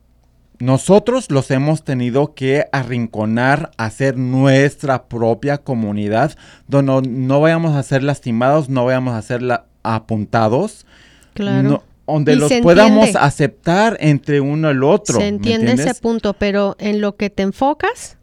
nosotros 0.59 1.31
los 1.31 1.51
hemos 1.51 1.85
tenido 1.85 2.35
que 2.35 2.67
arrinconar, 2.73 3.71
hacer 3.77 4.17
nuestra 4.19 5.05
propia 5.05 5.59
comunidad, 5.59 6.37
donde 6.67 6.93
no, 6.93 7.01
no 7.01 7.41
vayamos 7.41 7.75
a 7.77 7.83
ser 7.83 8.03
lastimados, 8.03 8.69
no 8.69 8.85
vayamos 8.85 9.15
a 9.15 9.23
ser 9.23 9.41
la- 9.41 9.65
apuntados, 9.85 10.85
Claro. 11.35 11.63
no- 11.69 11.83
donde 12.07 12.33
Y 12.33 12.37
los 12.37 12.53
podamos 12.63 13.07
entiende. 13.09 13.19
aceptar 13.21 13.97
entre 14.01 14.41
uno 14.41 14.69
y 14.69 14.71
el 14.73 14.83
otro. 14.83 15.15
Se 15.17 15.21
¿me 15.21 15.29
entiende 15.29 15.73
ese 15.75 15.95
punto, 15.95 16.33
pero 16.35 16.75
en 16.81 17.01
lo 17.03 17.17
que 17.17 17.29
te 17.31 17.43
enfocas, 17.43 18.17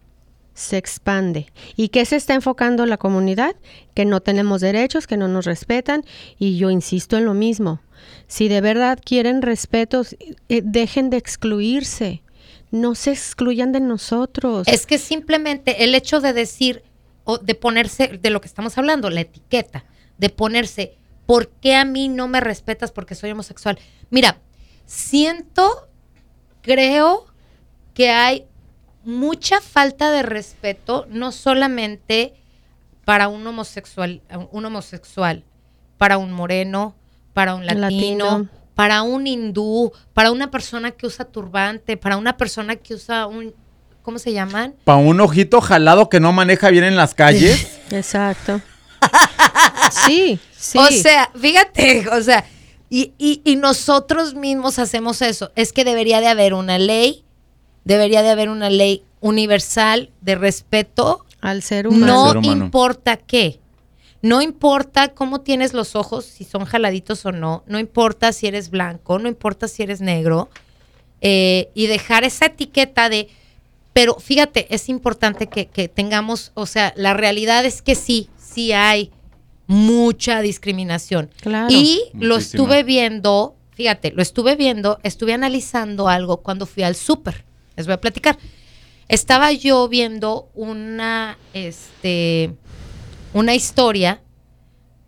se 0.55 0.77
expande. 0.77 1.51
¿Y 1.75 1.89
qué 1.89 2.05
se 2.05 2.15
está 2.15 2.33
enfocando 2.33 2.85
la 2.87 2.97
comunidad? 2.97 3.55
Que 3.93 4.05
no 4.05 4.21
tenemos 4.21 4.61
derechos, 4.61 5.05
que 5.05 5.17
no 5.17 5.27
nos 5.27 5.45
respetan. 5.45 6.03
Y 6.39 6.57
yo 6.57 6.71
insisto 6.71 7.17
en 7.17 7.25
lo 7.25 7.35
mismo. 7.35 7.81
Si 8.27 8.47
de 8.47 8.61
verdad 8.61 8.97
quieren 9.03 9.41
respetos, 9.41 10.15
eh, 10.49 10.61
dejen 10.63 11.09
de 11.09 11.17
excluirse. 11.17 12.23
No 12.71 12.95
se 12.95 13.11
excluyan 13.11 13.73
de 13.73 13.81
nosotros. 13.81 14.67
Es 14.67 14.85
que 14.85 14.97
simplemente 14.97 15.83
el 15.83 15.93
hecho 15.93 16.21
de 16.21 16.33
decir 16.33 16.83
o 17.25 17.37
de 17.37 17.55
ponerse, 17.55 18.07
de 18.07 18.29
lo 18.29 18.39
que 18.39 18.47
estamos 18.47 18.77
hablando, 18.77 19.09
la 19.09 19.21
etiqueta, 19.21 19.85
de 20.17 20.29
ponerse, 20.29 20.97
¿por 21.25 21.49
qué 21.49 21.75
a 21.75 21.83
mí 21.83 22.07
no 22.07 22.27
me 22.27 22.39
respetas 22.39 22.91
porque 22.91 23.15
soy 23.15 23.31
homosexual? 23.31 23.77
Mira, 24.09 24.39
siento, 24.85 25.89
creo 26.61 27.25
que 27.93 28.09
hay 28.09 28.45
mucha 29.05 29.61
falta 29.61 30.11
de 30.11 30.23
respeto, 30.23 31.05
no 31.09 31.31
solamente 31.31 32.33
para 33.05 33.27
un 33.27 33.45
homosexual, 33.45 34.21
un 34.51 34.65
homosexual, 34.65 35.43
para 35.97 36.17
un 36.17 36.31
moreno, 36.31 36.95
para 37.33 37.55
un 37.55 37.65
latino, 37.65 37.79
Latino. 38.25 38.49
para 38.73 39.01
un 39.03 39.27
hindú, 39.27 39.91
para 40.13 40.31
una 40.31 40.49
persona 40.51 40.91
que 40.91 41.05
usa 41.07 41.25
turbante, 41.25 41.97
para 41.97 42.17
una 42.17 42.35
persona 42.37 42.75
que 42.77 42.93
usa 42.95 43.27
un, 43.27 43.53
¿cómo 44.01 44.17
se 44.19 44.33
llaman? 44.33 44.73
Para 44.83 44.97
un 44.97 45.19
ojito 45.21 45.61
jalado 45.61 46.09
que 46.09 46.19
no 46.19 46.31
maneja 46.31 46.69
bien 46.69 46.83
en 46.85 46.95
las 46.95 47.13
calles. 47.13 47.79
Exacto. 47.91 48.61
sí, 50.05 50.39
sí. 50.57 50.77
O 50.77 50.87
sea, 50.87 51.29
fíjate, 51.39 52.07
o 52.09 52.21
sea, 52.21 52.45
y, 52.89 53.13
y- 53.17 53.41
y 53.43 53.55
nosotros 53.55 54.33
mismos 54.35 54.79
hacemos 54.79 55.21
eso. 55.21 55.51
Es 55.55 55.73
que 55.73 55.83
debería 55.83 56.21
de 56.21 56.27
haber 56.27 56.53
una 56.53 56.77
ley, 56.79 57.24
debería 57.85 58.21
de 58.21 58.29
haber 58.29 58.49
una 58.49 58.69
ley 58.69 59.03
universal 59.21 60.11
de 60.21 60.35
respeto, 60.35 61.25
al 61.39 61.61
ser 61.61 61.87
humano. 61.87 62.05
no 62.05 62.27
Ser 62.27 62.37
humano. 62.37 62.65
importa 62.65 63.17
qué. 63.17 63.59
No 64.21 64.41
importa 64.41 65.09
cómo 65.09 65.41
tienes 65.41 65.73
los 65.73 65.95
ojos, 65.95 66.25
si 66.25 66.43
son 66.43 66.65
jaladitos 66.65 67.25
o 67.25 67.31
no, 67.31 67.63
no 67.67 67.77
importa 67.79 68.33
si 68.33 68.47
eres 68.47 68.71
blanco, 68.71 69.19
no 69.19 69.27
importa 69.29 69.67
si 69.67 69.83
eres 69.83 70.01
negro, 70.01 70.49
eh, 71.21 71.69
y 71.75 71.85
dejar 71.85 72.23
esa 72.23 72.47
etiqueta 72.47 73.07
de, 73.07 73.29
pero 73.93 74.15
fíjate, 74.15 74.73
es 74.73 74.89
importante 74.89 75.45
que, 75.47 75.67
que 75.67 75.87
tengamos, 75.87 76.51
o 76.55 76.65
sea, 76.65 76.91
la 76.97 77.13
realidad 77.13 77.65
es 77.65 77.83
que 77.83 77.93
sí, 77.93 78.29
sí 78.37 78.71
hay 78.73 79.11
mucha 79.67 80.41
discriminación. 80.41 81.29
Claro. 81.41 81.67
Y 81.69 82.01
lo 82.13 82.37
estuve 82.37 82.83
viendo, 82.83 83.55
fíjate, 83.75 84.11
lo 84.11 84.23
estuve 84.23 84.55
viendo, 84.55 84.99
estuve 85.03 85.33
analizando 85.33 86.07
algo 86.07 86.37
cuando 86.37 86.65
fui 86.65 86.81
al 86.81 86.95
súper. 86.95 87.45
Les 87.75 87.85
voy 87.85 87.93
a 87.93 88.01
platicar. 88.01 88.37
Estaba 89.07 89.51
yo 89.51 89.87
viendo 89.87 90.49
una, 90.53 91.37
este, 91.53 92.55
una 93.33 93.53
historia 93.53 94.21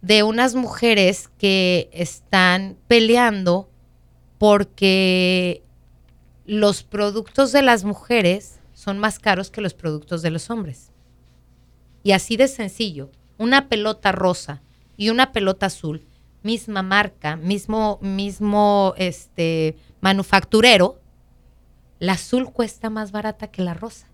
de 0.02 0.24
unas 0.24 0.54
mujeres 0.56 1.30
que 1.40 1.90
están 1.92 2.78
peleando 2.88 3.70
porque 4.38 5.64
los 6.46 6.84
productos 6.84 7.52
de 7.52 7.62
las 7.62 7.84
mujeres 7.84 8.60
son 8.74 9.00
más 9.00 9.20
caros 9.20 9.50
que 9.50 9.62
los 9.62 9.74
productos 9.74 10.22
de 10.22 10.30
los 10.30 10.50
hombres. 10.50 10.92
Y 12.04 12.12
así 12.12 12.38
de 12.38 12.48
sencillo, 12.48 13.10
una 13.38 13.68
pelota 13.68 14.12
rosa 14.12 14.62
y 14.96 15.10
una 15.10 15.32
pelota 15.34 15.66
azul, 15.66 16.06
misma 16.44 16.84
marca, 16.84 17.36
mismo, 17.36 18.00
mismo 18.02 18.94
este, 18.98 19.76
manufacturero, 20.00 21.02
la 22.00 22.14
azul 22.14 22.52
cuesta 22.52 22.90
más 22.90 23.12
barata 23.12 23.48
que 23.48 23.62
la 23.62 23.74
rosa. 23.74 24.08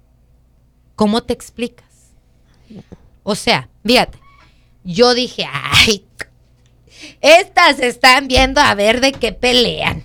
¿Cómo 0.95 1.23
te 1.23 1.33
explicas? 1.33 2.13
O 3.23 3.35
sea, 3.35 3.69
fíjate, 3.85 4.19
yo 4.83 5.13
dije, 5.13 5.45
ay, 5.51 6.05
estas 7.21 7.79
están 7.79 8.27
viendo 8.27 8.61
a 8.61 8.73
ver 8.75 9.01
de 9.01 9.11
qué 9.11 9.33
pelean. 9.33 10.03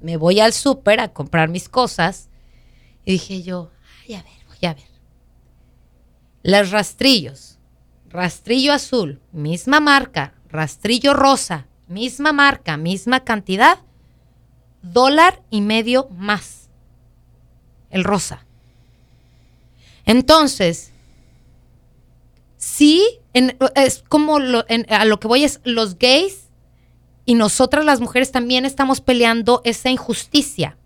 Me 0.00 0.16
voy 0.16 0.40
al 0.40 0.52
súper 0.52 1.00
a 1.00 1.12
comprar 1.12 1.48
mis 1.48 1.68
cosas 1.68 2.28
y 3.04 3.12
dije 3.12 3.42
yo, 3.42 3.70
ay, 4.06 4.14
a 4.14 4.22
ver, 4.22 4.32
voy 4.46 4.68
a 4.68 4.74
ver. 4.74 4.88
Los 6.42 6.70
rastrillos, 6.70 7.58
rastrillo 8.08 8.72
azul, 8.72 9.20
misma 9.32 9.80
marca, 9.80 10.34
rastrillo 10.48 11.14
rosa, 11.14 11.66
misma 11.88 12.32
marca, 12.32 12.76
misma 12.76 13.24
cantidad, 13.24 13.78
dólar 14.82 15.40
y 15.50 15.60
medio 15.60 16.08
más. 16.16 16.68
El 17.90 18.04
rosa. 18.04 18.44
Entonces, 20.04 20.92
sí, 22.56 23.04
en- 23.34 23.56
es 23.74 24.04
como 24.08 24.38
lo- 24.38 24.64
en- 24.68 24.86
a 24.92 25.04
lo 25.04 25.20
que 25.20 25.28
voy 25.28 25.44
es 25.44 25.60
los 25.64 25.98
gays 25.98 26.48
y 27.24 27.34
nosotras 27.34 27.84
las 27.84 28.00
mujeres 28.00 28.32
también 28.32 28.64
estamos 28.64 29.00
peleando 29.00 29.60
esa 29.64 29.90
injusticia. 29.90 30.76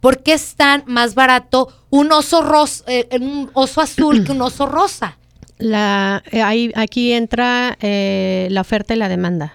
¿Por 0.00 0.22
qué 0.22 0.34
es 0.34 0.54
tan 0.54 0.84
más 0.86 1.14
barato 1.14 1.68
un 1.90 2.12
oso 2.12 2.42
ros- 2.42 2.84
eh, 2.86 3.08
un 3.20 3.50
oso 3.54 3.80
azul 3.80 4.24
que 4.24 4.32
un 4.32 4.42
oso 4.42 4.66
rosa? 4.66 5.18
La, 5.58 6.22
eh, 6.30 6.40
ahí- 6.42 6.70
aquí 6.76 7.12
entra 7.12 7.76
eh, 7.80 8.46
la 8.50 8.60
oferta 8.60 8.94
y 8.94 8.96
la 8.98 9.08
demanda. 9.08 9.54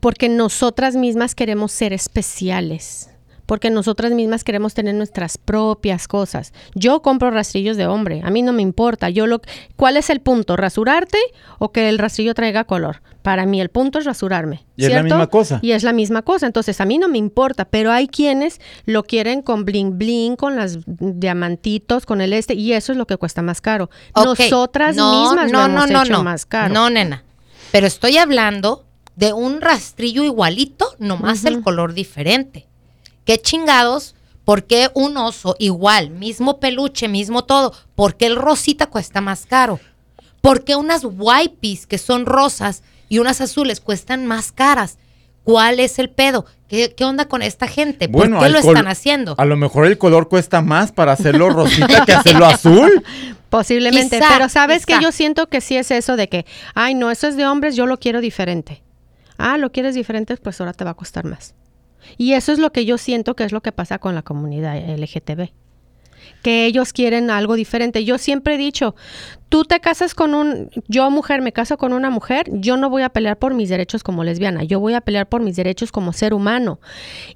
Porque 0.00 0.28
nosotras 0.28 0.94
mismas 0.96 1.34
queremos 1.34 1.72
ser 1.72 1.92
especiales. 1.92 3.08
porque 3.46 3.70
nosotras 3.70 4.12
mismas 4.12 4.44
queremos 4.44 4.72
tener 4.72 4.94
nuestras 4.94 5.36
propias 5.36 6.08
cosas. 6.08 6.54
Yo 6.74 7.02
compro 7.02 7.30
rastrillos 7.30 7.76
de 7.76 7.86
hombre, 7.86 8.22
a 8.24 8.30
mí 8.30 8.40
no 8.40 8.54
me 8.54 8.62
importa. 8.62 9.10
Yo 9.10 9.26
lo 9.26 9.42
¿Cuál 9.76 9.98
es 9.98 10.08
el 10.08 10.20
punto? 10.20 10.56
¿Rasurarte 10.56 11.18
o 11.58 11.70
que 11.70 11.90
el 11.90 11.98
rastrillo 11.98 12.32
traiga 12.32 12.64
color? 12.64 13.02
Para 13.20 13.44
mí 13.44 13.60
el 13.60 13.68
punto 13.68 13.98
es 13.98 14.06
rasurarme. 14.06 14.64
Y 14.76 14.86
es 14.86 14.92
la 14.92 15.02
misma 15.02 15.26
cosa. 15.26 15.58
Y 15.60 15.72
es 15.72 15.82
la 15.82 15.92
misma 15.92 16.22
cosa. 16.22 16.46
Entonces 16.46 16.80
a 16.80 16.86
mí 16.86 16.96
no 16.96 17.08
me 17.08 17.18
importa, 17.18 17.66
pero 17.66 17.92
hay 17.92 18.08
quienes 18.08 18.60
lo 18.86 19.02
quieren 19.02 19.42
con 19.42 19.64
bling 19.64 19.98
bling, 19.98 20.36
con 20.36 20.56
las 20.56 20.78
diamantitos, 20.86 22.06
con 22.06 22.20
el 22.22 22.32
este, 22.32 22.54
y 22.54 22.72
eso 22.72 22.92
es 22.92 22.96
lo 22.96 23.06
que 23.06 23.18
cuesta 23.18 23.42
más 23.42 23.60
caro. 23.60 23.90
Nosotras 24.14 24.96
no, 24.96 25.24
mismas 25.24 25.52
no, 25.52 25.58
lo 25.58 25.64
hemos 25.66 25.90
no, 25.90 26.02
hecho 26.02 26.12
no, 26.12 26.24
más 26.24 26.46
caro. 26.46 26.72
No, 26.72 26.88
nena. 26.88 27.22
Pero 27.70 27.86
estoy 27.86 28.16
hablando 28.16 28.86
de 29.16 29.32
un 29.32 29.60
rastrillo 29.60 30.24
igualito, 30.24 30.94
nomás 30.98 31.44
el 31.44 31.62
color 31.62 31.94
diferente. 31.94 32.66
¿Qué 33.24 33.38
chingados? 33.38 34.14
¿Por 34.44 34.64
qué 34.64 34.90
un 34.94 35.16
oso 35.16 35.54
igual, 35.58 36.10
mismo 36.10 36.58
peluche, 36.58 37.08
mismo 37.08 37.44
todo? 37.44 37.72
¿Por 37.94 38.16
qué 38.16 38.26
el 38.26 38.36
rosita 38.36 38.86
cuesta 38.86 39.20
más 39.20 39.46
caro? 39.46 39.78
¿Por 40.40 40.64
qué 40.64 40.74
unas 40.74 41.04
wipes 41.04 41.86
que 41.86 41.98
son 41.98 42.26
rosas 42.26 42.82
y 43.08 43.18
unas 43.18 43.40
azules 43.40 43.80
cuestan 43.80 44.26
más 44.26 44.50
caras? 44.50 44.98
¿Cuál 45.44 45.78
es 45.78 45.98
el 45.98 46.10
pedo? 46.10 46.46
¿Qué, 46.68 46.94
qué 46.96 47.04
onda 47.04 47.26
con 47.26 47.42
esta 47.42 47.68
gente? 47.68 48.08
¿Por 48.08 48.28
qué 48.28 48.44
al 48.44 48.52
lo 48.52 48.58
están 48.58 48.88
haciendo? 48.88 49.34
A 49.38 49.44
lo 49.44 49.56
mejor 49.56 49.86
el 49.86 49.98
color 49.98 50.28
cuesta 50.28 50.62
más 50.62 50.90
para 50.90 51.12
hacerlo 51.12 51.50
rosita 51.50 52.04
que 52.04 52.12
hacerlo 52.12 52.46
azul. 52.46 53.04
Posiblemente, 53.50 54.16
Quizá, 54.16 54.28
pero 54.32 54.48
sabes 54.48 54.86
que 54.86 54.98
yo 55.00 55.12
siento 55.12 55.46
que 55.48 55.60
sí 55.60 55.76
es 55.76 55.90
eso 55.90 56.16
de 56.16 56.28
que, 56.28 56.46
ay, 56.74 56.94
no, 56.94 57.10
eso 57.10 57.28
es 57.28 57.36
de 57.36 57.46
hombres, 57.46 57.76
yo 57.76 57.86
lo 57.86 57.98
quiero 57.98 58.22
diferente. 58.22 58.82
Ah, 59.38 59.58
lo 59.58 59.72
quieres 59.72 59.94
diferente, 59.94 60.36
pues 60.36 60.60
ahora 60.60 60.72
te 60.72 60.84
va 60.84 60.90
a 60.90 60.94
costar 60.94 61.24
más. 61.24 61.54
Y 62.16 62.32
eso 62.34 62.52
es 62.52 62.58
lo 62.58 62.72
que 62.72 62.84
yo 62.84 62.98
siento 62.98 63.34
que 63.34 63.44
es 63.44 63.52
lo 63.52 63.60
que 63.60 63.72
pasa 63.72 63.98
con 63.98 64.14
la 64.14 64.22
comunidad 64.22 64.76
LGTB. 64.76 65.50
Que 66.42 66.66
ellos 66.66 66.92
quieren 66.92 67.30
algo 67.30 67.54
diferente. 67.54 68.04
Yo 68.04 68.18
siempre 68.18 68.54
he 68.54 68.58
dicho, 68.58 68.94
tú 69.48 69.64
te 69.64 69.80
casas 69.80 70.14
con 70.14 70.34
un, 70.34 70.70
yo 70.88 71.10
mujer 71.10 71.40
me 71.42 71.52
caso 71.52 71.76
con 71.78 71.92
una 71.92 72.10
mujer, 72.10 72.46
yo 72.52 72.76
no 72.76 72.90
voy 72.90 73.02
a 73.02 73.10
pelear 73.10 73.38
por 73.38 73.54
mis 73.54 73.68
derechos 73.68 74.02
como 74.02 74.24
lesbiana, 74.24 74.64
yo 74.64 74.80
voy 74.80 74.94
a 74.94 75.00
pelear 75.00 75.28
por 75.28 75.42
mis 75.42 75.56
derechos 75.56 75.92
como 75.92 76.12
ser 76.12 76.34
humano. 76.34 76.80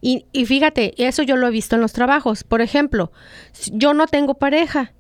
Y, 0.01 0.27
y 0.33 0.47
fíjate, 0.47 0.95
eso 1.05 1.23
yo 1.23 1.37
lo 1.37 1.47
he 1.47 1.51
visto 1.51 1.77
en 1.77 1.83
los 1.83 1.93
trabajos. 1.93 2.45
Por 2.45 2.61
ejemplo, 2.61 3.13
yo 3.73 3.95
no 3.95 4.07
tengo 4.07 4.35
pareja. 4.35 4.93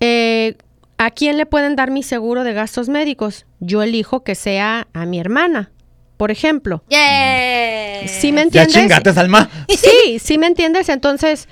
Eh, 0.00 0.56
¿A 0.96 1.10
quién 1.10 1.36
le 1.36 1.46
pueden 1.46 1.74
dar 1.74 1.90
mi 1.90 2.02
seguro 2.02 2.44
de 2.44 2.52
gastos 2.52 2.88
médicos? 2.88 3.46
Yo 3.58 3.82
elijo 3.82 4.22
que 4.22 4.36
sea 4.36 4.86
a 4.92 5.06
mi 5.06 5.18
hermana, 5.18 5.72
por 6.16 6.30
ejemplo. 6.30 6.82
Yeah. 6.88 8.06
¿Sí 8.08 8.32
me 8.32 8.38
Ya 8.38 8.42
entiendes? 8.62 8.74
chingate, 8.74 9.12
Salma. 9.12 9.48
Sí, 9.68 10.18
sí 10.18 10.38
me 10.38 10.46
entiendes. 10.46 10.88
Entonces, 10.88 11.48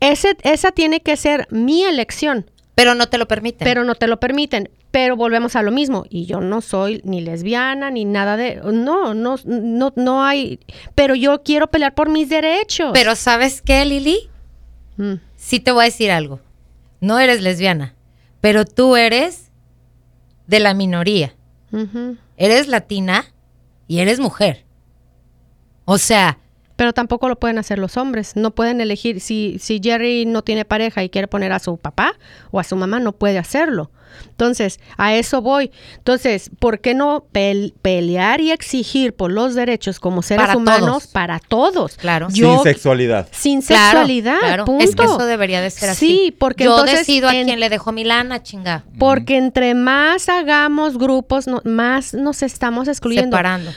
ese, 0.00 0.36
esa 0.42 0.72
tiene 0.72 1.00
que 1.00 1.16
ser 1.16 1.46
mi 1.50 1.84
elección, 1.84 2.50
Pero 2.74 2.94
no 2.94 3.08
te 3.08 3.18
lo 3.18 3.26
permiten. 3.28 3.64
pero 3.64 3.84
no 3.84 3.94
te 3.94 4.06
lo 4.06 4.18
permiten. 4.20 4.70
Pero 4.90 5.16
volvemos 5.16 5.54
a 5.54 5.62
lo 5.62 5.70
mismo. 5.70 6.04
Y 6.08 6.24
yo 6.24 6.40
no 6.40 6.60
soy 6.62 7.02
ni 7.04 7.20
lesbiana 7.20 7.90
ni 7.90 8.04
nada 8.06 8.36
de. 8.38 8.56
No, 8.64 9.12
no, 9.12 9.36
no, 9.44 9.92
no 9.96 10.24
hay. 10.24 10.60
Pero 10.94 11.14
yo 11.14 11.42
quiero 11.42 11.66
pelear 11.66 11.94
por 11.94 12.08
mis 12.08 12.28
derechos. 12.30 12.90
Pero 12.94 13.14
¿sabes 13.14 13.60
qué, 13.60 13.84
Lili? 13.84 14.30
Mm, 14.96 15.14
Sí 15.36 15.60
te 15.60 15.72
voy 15.72 15.82
a 15.82 15.84
decir 15.84 16.10
algo. 16.10 16.40
No 17.00 17.18
eres 17.20 17.42
lesbiana, 17.42 17.94
pero 18.40 18.64
tú 18.64 18.96
eres 18.96 19.50
de 20.46 20.58
la 20.58 20.72
minoría. 20.74 21.34
Eres 22.38 22.66
latina 22.66 23.26
y 23.88 23.98
eres 24.00 24.20
mujer. 24.20 24.66
O 25.86 25.98
sea, 25.98 26.38
Pero 26.78 26.92
tampoco 26.92 27.28
lo 27.28 27.38
pueden 27.40 27.58
hacer 27.58 27.80
los 27.80 27.96
hombres. 27.96 28.36
No 28.36 28.52
pueden 28.52 28.80
elegir. 28.80 29.20
Si, 29.20 29.58
si 29.58 29.80
Jerry 29.82 30.26
no 30.26 30.42
tiene 30.42 30.64
pareja 30.64 31.02
y 31.02 31.10
quiere 31.10 31.26
poner 31.26 31.50
a 31.52 31.58
su 31.58 31.76
papá 31.76 32.14
o 32.52 32.60
a 32.60 32.64
su 32.64 32.76
mamá, 32.76 33.00
no 33.00 33.10
puede 33.12 33.36
hacerlo. 33.36 33.90
Entonces, 34.30 34.78
a 34.96 35.14
eso 35.14 35.42
voy. 35.42 35.72
Entonces, 35.96 36.50
¿por 36.60 36.80
qué 36.80 36.94
no 36.94 37.26
pel- 37.32 37.74
pelear 37.82 38.40
y 38.40 38.52
exigir 38.52 39.12
por 39.12 39.32
los 39.32 39.54
derechos 39.56 39.98
como 39.98 40.22
seres 40.22 40.46
Para 40.46 40.56
humanos 40.56 40.88
todos. 41.02 41.06
para 41.08 41.40
todos? 41.40 41.96
Claro. 41.96 42.28
Yo- 42.30 42.54
Sin 42.54 42.62
sexualidad. 42.62 43.28
sin 43.32 43.62
sexualidad. 43.62 44.38
claro. 44.38 44.64
Punto. 44.64 44.84
Es 44.84 44.94
que 44.94 45.02
eso 45.04 45.26
debería 45.26 45.60
de 45.60 45.70
ser 45.70 45.90
así. 45.90 46.06
Sí, 46.06 46.36
porque 46.38 46.64
yo 46.64 46.70
entonces 46.78 47.00
decido 47.00 47.28
a 47.28 47.34
en- 47.34 47.46
quién 47.48 47.58
le 47.60 47.68
dejo 47.68 47.90
mi 47.90 48.04
lana, 48.04 48.40
chinga. 48.42 48.84
Porque 49.00 49.36
entre 49.36 49.74
más 49.74 50.28
hagamos 50.28 50.96
grupos, 50.96 51.48
no- 51.48 51.60
más 51.64 52.14
nos 52.14 52.42
estamos 52.42 52.86
excluyendo. 52.88 53.36
Separando. 53.36 53.72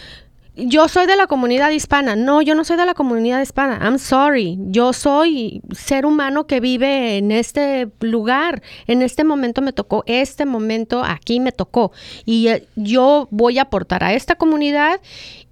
Yo 0.56 0.90
soy 0.90 1.06
de 1.08 1.16
la 1.16 1.28
comunidad 1.28 1.70
hispana. 1.72 2.16
No, 2.18 2.42
yo 2.42 2.56
no 2.56 2.66
soy 2.66 2.76
de 2.76 2.86
la 2.86 2.94
comunidad 2.94 3.42
hispana. 3.42 3.80
I'm 3.82 3.98
sorry. 3.98 4.58
Yo 4.68 4.92
soy 4.92 5.62
ser 5.74 6.06
humano 6.06 6.46
que 6.46 6.60
vive 6.60 7.18
en 7.18 7.32
este 7.32 7.90
lugar. 8.02 8.62
En 8.86 9.02
este 9.02 9.24
momento 9.24 9.62
me 9.62 9.72
tocó, 9.72 10.04
este 10.08 10.46
momento 10.46 11.04
aquí 11.06 11.40
me 11.40 11.54
tocó. 11.54 11.94
Y 12.26 12.48
eh, 12.50 12.68
yo 12.76 13.30
voy 13.32 13.60
a 13.60 13.64
aportar 13.64 14.04
a 14.04 14.14
esta 14.14 14.36
comunidad. 14.36 15.00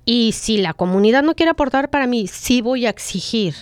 Y 0.03 0.33
si 0.33 0.57
la 0.57 0.73
comunidad 0.73 1.23
no 1.23 1.33
quiere 1.33 1.51
aportar 1.51 1.89
para 1.89 2.05
mí, 2.05 2.27
sí 2.27 2.61
voy 2.61 2.85
a 2.85 2.89
exigir. 2.89 3.55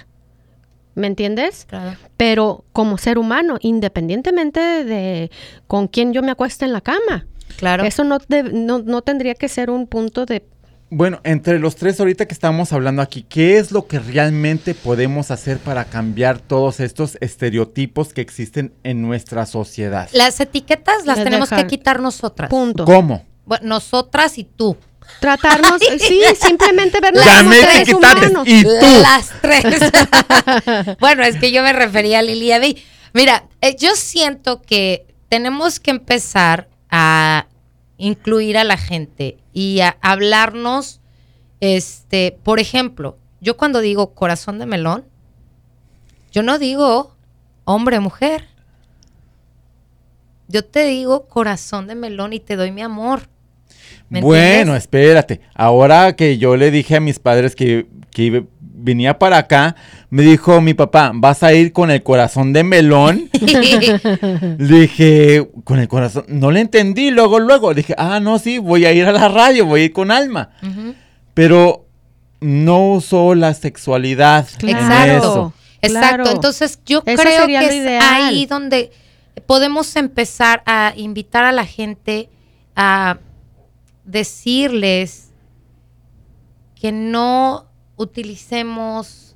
¿Me 0.96 1.06
entiendes? 1.06 1.66
Claro. 1.70 1.98
Pero 2.18 2.64
como 2.74 2.98
ser 2.98 3.20
humano, 3.20 3.60
independientemente 3.62 4.60
de 4.84 5.30
con 5.68 5.88
quién 5.88 6.14
yo 6.14 6.24
me 6.24 6.32
acueste 6.32 6.66
en 6.66 6.74
la 6.74 6.82
cama. 6.82 7.28
Claro. 7.58 7.84
Eso 7.84 8.04
no, 8.04 8.18
deb- 8.20 8.52
no, 8.52 8.80
no 8.80 9.04
tendría 9.04 9.36
que 9.36 9.48
ser 9.50 9.70
un 9.70 9.86
punto 9.86 10.26
de 10.26 10.44
Bueno, 10.90 11.20
entre 11.26 11.60
los 11.60 11.76
tres 11.76 12.00
ahorita 12.00 12.28
que 12.28 12.34
estamos 12.34 12.72
hablando 12.72 13.02
aquí, 13.02 13.24
¿qué 13.28 13.58
es 13.58 13.72
lo 13.74 13.88
que 13.88 14.00
realmente 14.00 14.74
podemos 14.74 15.32
hacer 15.32 15.58
para 15.58 15.84
cambiar 15.84 16.40
todos 16.40 16.80
estos 16.80 17.18
estereotipos 17.20 18.14
que 18.14 18.22
existen 18.22 18.74
en 18.84 19.02
nuestra 19.02 19.46
sociedad? 19.46 20.10
Las 20.14 20.40
etiquetas 20.40 21.06
las 21.06 21.22
tenemos 21.22 21.50
dejan- 21.52 21.64
que 21.64 21.68
quitar 21.68 22.00
nosotras. 22.00 22.50
punto. 22.50 22.86
¿Cómo? 22.86 23.26
Bueno, 23.46 23.66
nosotras 23.68 24.38
y 24.38 24.46
tú. 24.46 24.78
Tratarnos, 25.20 25.82
sí, 26.00 26.22
simplemente 26.40 27.00
vernos 27.02 27.24
como 27.26 27.52
seres 27.52 27.94
humanos. 27.94 28.44
Y 28.46 28.64
tú. 28.64 28.70
Las 29.02 29.30
tres. 29.42 29.66
bueno, 31.02 31.24
es 31.24 31.36
que 31.36 31.52
yo 31.52 31.64
me 31.64 31.74
refería 31.74 32.20
a 32.20 32.22
Lili 32.22 32.46
y 32.48 32.52
a 32.54 32.60
Di. 32.60 32.78
Mira, 33.14 33.44
eh, 33.62 33.76
yo 33.78 33.94
siento 33.96 34.62
que 34.62 35.06
tenemos 35.28 35.80
que 35.82 35.92
empezar 35.92 36.70
a 36.90 37.48
incluir 37.98 38.58
a 38.58 38.64
la 38.64 38.78
gente 38.78 39.38
y 39.54 39.80
a 39.82 39.98
hablarnos, 40.02 41.02
este, 41.60 42.38
por 42.44 42.60
ejemplo, 42.60 43.18
yo 43.42 43.58
cuando 43.58 43.80
digo 43.82 44.14
corazón 44.14 44.60
de 44.60 44.66
melón, 44.66 45.06
yo 46.32 46.44
no 46.44 46.60
digo 46.60 47.16
hombre, 47.66 48.00
mujer. 48.00 48.46
Yo 50.48 50.64
te 50.64 50.86
digo 50.86 51.28
corazón 51.28 51.88
de 51.88 51.96
melón 51.96 52.34
y 52.34 52.40
te 52.40 52.56
doy 52.56 52.72
mi 52.72 52.82
amor. 52.82 53.24
¿Me 54.10 54.22
Bueno, 54.22 54.44
entiendes? 54.46 54.84
espérate. 54.84 55.42
Ahora 55.54 56.16
que 56.16 56.38
yo 56.38 56.56
le 56.56 56.72
dije 56.72 56.96
a 56.96 57.00
mis 57.02 57.20
padres 57.20 57.56
que, 57.56 57.88
que 58.12 58.24
iba- 58.24 58.44
venía 58.88 59.20
para 59.20 59.38
acá, 59.38 59.76
me 60.10 60.24
dijo 60.24 60.62
mi 60.62 60.74
papá, 60.74 61.12
¿vas 61.14 61.44
a 61.44 61.54
ir 61.54 61.74
con 61.74 61.92
el 61.92 62.02
corazón 62.02 62.54
de 62.54 62.64
melón? 62.64 63.30
Le 64.58 64.80
dije, 64.80 65.50
con 65.66 65.80
el 65.80 65.90
corazón, 65.90 66.24
no 66.30 66.52
le 66.52 66.62
entendí, 66.62 67.12
luego, 67.12 67.40
luego, 67.40 67.74
dije, 67.74 67.94
ah, 67.98 68.22
no, 68.22 68.40
sí, 68.40 68.60
voy 68.60 68.86
a 68.86 68.94
ir 68.94 69.06
a 69.06 69.12
la 69.12 69.28
radio, 69.28 69.66
voy 69.66 69.82
a 69.82 69.84
ir 69.86 69.94
con 69.94 70.10
alma. 70.10 70.52
Pero 71.34 71.86
no 72.40 72.94
usó 72.94 73.36
la 73.36 73.54
sexualidad. 73.54 74.48
en 74.62 74.70
Exacto. 74.70 75.18
eso. 75.18 75.54
Exacto. 75.82 76.24
Claro. 76.24 76.32
Entonces 76.32 76.80
yo 76.86 77.04
Eso 77.06 77.22
creo 77.22 77.46
que 77.46 77.98
es 77.98 78.04
ahí 78.04 78.46
donde 78.46 78.92
podemos 79.46 79.96
empezar 79.98 80.64
a 80.66 80.94
invitar 80.96 81.44
a 81.44 81.52
la 81.52 81.66
gente 81.66 82.30
a 82.76 83.18
decirles 84.06 85.32
que 86.80 86.92
no 86.92 87.67
utilicemos 87.98 89.36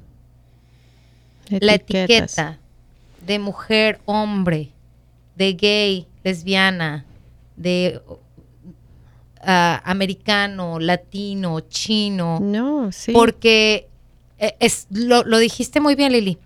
la 1.50 1.74
etiqueta 1.74 2.60
de 3.26 3.39
mujer, 3.39 4.00
hombre, 4.06 4.71
de 5.36 5.54
gay, 5.54 6.08
lesbiana, 6.24 7.06
de 7.56 8.02
ah, 9.41 9.82
americano, 9.84 10.80
latino, 10.80 11.60
chino. 11.62 12.39
No, 12.41 12.91
sí. 12.91 13.12
Porque 13.12 13.89
eh, 14.38 14.56
es, 14.60 14.88
lo, 14.89 15.24
lo 15.24 15.38
dijiste 15.39 15.80
muy 15.80 15.95
bien, 15.95 16.13
Lili. 16.13 16.38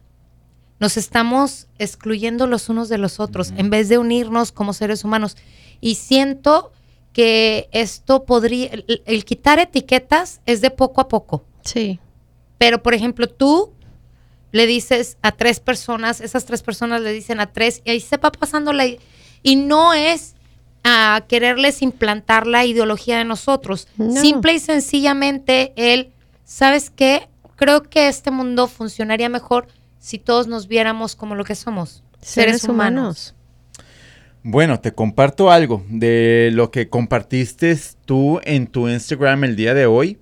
Nos 0.80 0.98
estamos 0.98 1.68
excluyendo 1.80 2.48
los 2.48 2.68
unos 2.68 2.90
de 2.90 2.98
los 2.98 3.20
otros 3.20 3.54
en 3.56 3.70
vez 3.70 3.88
de 3.88 3.98
unirnos 3.98 4.52
como 4.52 4.74
seres 4.74 5.04
humanos. 5.06 5.38
Y 5.80 5.96
siento 5.96 6.74
que 7.14 7.70
esto 7.72 8.26
podría, 8.26 8.68
el, 8.68 9.02
el 9.06 9.24
quitar 9.24 9.60
etiquetas 9.60 10.42
es 10.46 10.60
de 10.60 10.72
poco 10.72 11.00
a 11.00 11.08
poco. 11.08 11.46
Sí. 11.64 12.00
Pero, 12.58 12.82
por 12.82 12.94
ejemplo, 12.94 13.28
tú 13.28 13.72
le 14.52 14.68
dices 14.68 15.18
a 15.22 15.32
tres 15.32 15.60
personas, 15.60 16.22
esas 16.22 16.46
tres 16.46 16.64
personas 16.64 17.02
le 17.02 17.12
dicen 17.12 17.40
a 17.40 17.52
tres, 17.52 17.82
y 17.86 17.92
ahí 17.92 18.00
se 18.00 18.18
va 18.18 18.32
pasando 18.32 18.74
la... 18.74 18.86
Y 19.44 19.56
no 19.58 19.94
es 19.94 20.36
a 20.84 21.26
quererles 21.28 21.82
implantar 21.82 22.48
la 22.48 22.66
ideología 22.66 23.18
de 23.18 23.26
nosotros. 23.26 23.88
No. 23.98 24.22
Simple 24.22 24.54
y 24.54 24.60
sencillamente 24.60 25.74
el, 25.76 26.12
¿sabes 26.46 26.90
qué? 26.90 27.28
creo 27.56 27.84
que 27.84 28.08
este 28.08 28.32
mundo 28.32 28.68
funcionaría 28.68 29.30
mejor 29.30 29.68
si 30.00 30.20
todos 30.20 30.48
nos 30.48 30.68
viéramos 30.68 31.16
como 31.16 31.36
lo 31.36 31.44
que 31.44 31.56
somos, 31.56 32.04
seres, 32.22 32.64
humanos. 32.66 33.34
Bueno, 34.44 34.80
te 34.80 34.94
comparto 34.94 35.50
algo 35.50 35.84
de 35.90 36.52
lo 36.54 36.70
que 36.70 36.90
compartiste 36.90 37.76
tú 38.06 38.40
en 38.44 38.68
tu 38.68 38.88
Instagram 38.88 39.44
el 39.46 39.56
día 39.56 39.74
de 39.74 39.88
hoy, 39.88 40.20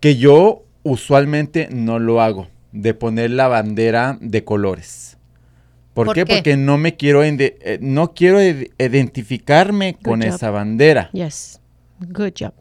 que 0.00 0.16
yo 0.16 0.64
usualmente 0.90 1.68
no 1.70 1.98
lo 1.98 2.20
hago, 2.20 2.48
de 2.72 2.94
poner 2.94 3.30
la 3.30 3.48
bandera 3.48 4.16
de 4.20 4.44
colores. 4.44 5.18
¿Por, 5.94 6.06
¿Por 6.06 6.14
qué? 6.14 6.24
qué? 6.24 6.34
Porque 6.36 6.56
no 6.56 6.76
me 6.78 6.96
quiero, 6.96 7.22
eh, 7.24 7.78
no 7.80 8.12
quiero 8.14 8.38
id- 8.40 8.70
identificarme 8.78 9.92
Good 9.92 10.02
con 10.02 10.20
job. 10.22 10.28
esa 10.34 10.50
bandera. 10.50 11.10
Yes. 11.12 11.60
Good 12.00 12.32
job. 12.38 12.52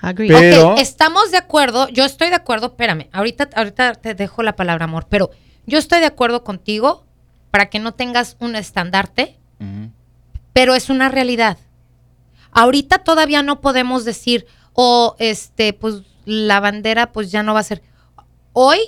Agree. 0.00 0.28
Pero- 0.28 0.76
estamos 0.76 1.30
de 1.30 1.38
acuerdo, 1.38 1.88
yo 1.88 2.04
estoy 2.04 2.28
de 2.28 2.36
acuerdo, 2.36 2.66
espérame, 2.68 3.08
ahorita, 3.12 3.48
ahorita 3.56 3.94
te 3.94 4.14
dejo 4.14 4.42
la 4.42 4.54
palabra 4.54 4.84
amor, 4.84 5.06
pero 5.08 5.30
yo 5.66 5.78
estoy 5.78 6.00
de 6.00 6.06
acuerdo 6.06 6.44
contigo 6.44 7.04
para 7.50 7.70
que 7.70 7.78
no 7.78 7.92
tengas 7.94 8.36
un 8.40 8.54
estandarte, 8.54 9.38
pero 10.52 10.74
es 10.74 10.90
una 10.90 11.08
realidad. 11.08 11.58
Ahorita 12.52 12.98
todavía 12.98 13.42
no 13.42 13.60
podemos 13.60 14.04
decir, 14.04 14.46
o 14.74 15.16
este, 15.18 15.72
pues 15.72 16.02
la 16.24 16.60
bandera 16.60 17.12
pues 17.12 17.30
ya 17.30 17.42
no 17.42 17.54
va 17.54 17.60
a 17.60 17.64
ser. 17.64 17.82
Hoy, 18.52 18.78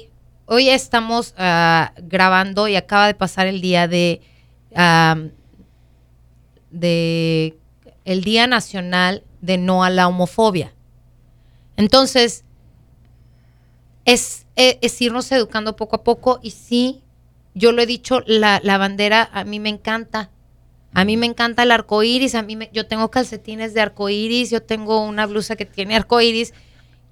hoy 0.46 0.68
estamos 0.68 1.35
ah, 1.38 1.92
grabando 1.96 2.68
y 2.68 2.77
acaba 2.77 3.07
de 3.07 3.14
pasar 3.14 3.46
el 3.46 3.61
día 3.61 3.88
de, 3.88 4.20
de 6.70 7.59
el 8.05 8.22
Día 8.22 8.46
Nacional 8.46 9.25
de 9.40 9.59
No 9.59 9.83
a 9.85 9.90
la 9.90 10.09
Homofobia. 10.09 10.72
Entonces, 11.77 12.44
es, 14.05 14.46
eh, 14.57 14.79
es 14.83 15.01
irnos 15.03 15.31
educando 15.33 15.77
poco 15.77 15.96
a 15.96 16.05
poco 16.05 16.38
y 16.42 16.53
sí, 16.53 17.03
yo 17.55 17.72
lo 17.72 17.83
he 17.83 17.87
dicho, 17.87 18.22
la, 18.27 18.61
la 18.62 18.79
bandera 18.79 19.29
a 19.33 19.44
mí 19.44 19.61
me 19.61 19.68
encanta. 19.68 20.31
A 20.94 21.05
mí 21.05 21.16
me 21.18 21.27
encanta 21.27 21.64
el 21.64 21.72
arco 21.72 22.03
iris, 22.03 22.35
a 22.35 22.42
mí 22.42 22.57
me- 22.57 22.70
yo 22.72 22.87
tengo 22.87 23.11
calcetines 23.11 23.75
de 23.75 23.83
arco 23.83 24.09
iris, 24.09 24.51
yo 24.51 24.62
tengo 24.62 25.01
una 25.05 25.27
blusa 25.27 25.55
que 25.57 25.66
tiene 25.66 25.94
arco 25.94 26.20
iris 26.22 26.55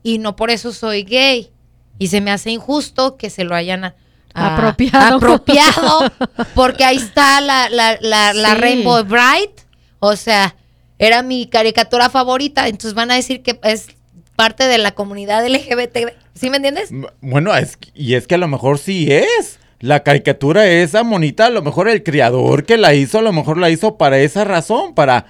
y 0.05 0.19
no 0.19 0.37
por 0.37 0.51
eso 0.51 0.73
soy 0.73 1.03
gay. 1.03 1.51
Y 1.99 2.07
se 2.09 2.21
me 2.21 2.31
hace 2.31 2.51
injusto 2.53 3.17
que 3.17 3.31
se 3.31 3.43
lo 3.43 3.57
hayan 3.57 3.85
a- 3.85 3.95
a- 4.35 4.55
Apropiado. 4.57 5.17
apropiado, 5.17 6.13
porque 6.55 6.85
ahí 6.85 6.97
está 6.99 7.41
la, 7.41 7.69
la, 7.69 7.99
la, 8.01 8.33
la. 8.33 8.55
Rainbow 8.55 9.03
Bright. 9.05 9.61
O 10.01 10.15
sea, 10.17 10.55
era 10.99 11.23
mi 11.23 11.47
caricatura 11.47 12.11
favorita, 12.11 12.69
entonces 12.69 12.95
van 12.95 13.11
a 13.11 13.15
decir 13.15 13.43
que 13.43 13.59
es 13.63 13.89
parte 14.37 14.65
de 14.65 14.79
la 14.79 14.93
comunidad 14.93 15.47
LGBT. 15.49 16.13
¿Sí 16.35 16.51
me 16.51 16.57
entiendes? 16.57 16.91
Bueno, 17.21 17.55
es, 17.57 17.79
y 17.95 18.15
es 18.15 18.27
que 18.27 18.35
a 18.35 18.39
lo 18.39 18.49
mejor 18.49 18.79
sí 18.79 19.09
es. 19.11 19.59
La 19.81 20.03
caricatura 20.03 20.67
esa 20.67 21.03
monita, 21.05 21.47
a 21.47 21.51
lo 21.51 21.61
mejor 21.63 21.89
el 21.89 22.03
creador 22.03 22.65
que 22.65 22.77
la 22.79 22.95
hizo, 22.95 23.19
a 23.19 23.23
lo 23.23 23.33
mejor 23.33 23.59
la 23.59 23.71
hizo 23.71 23.97
para 23.99 24.19
esa 24.19 24.43
razón, 24.45 24.95
para 24.95 25.27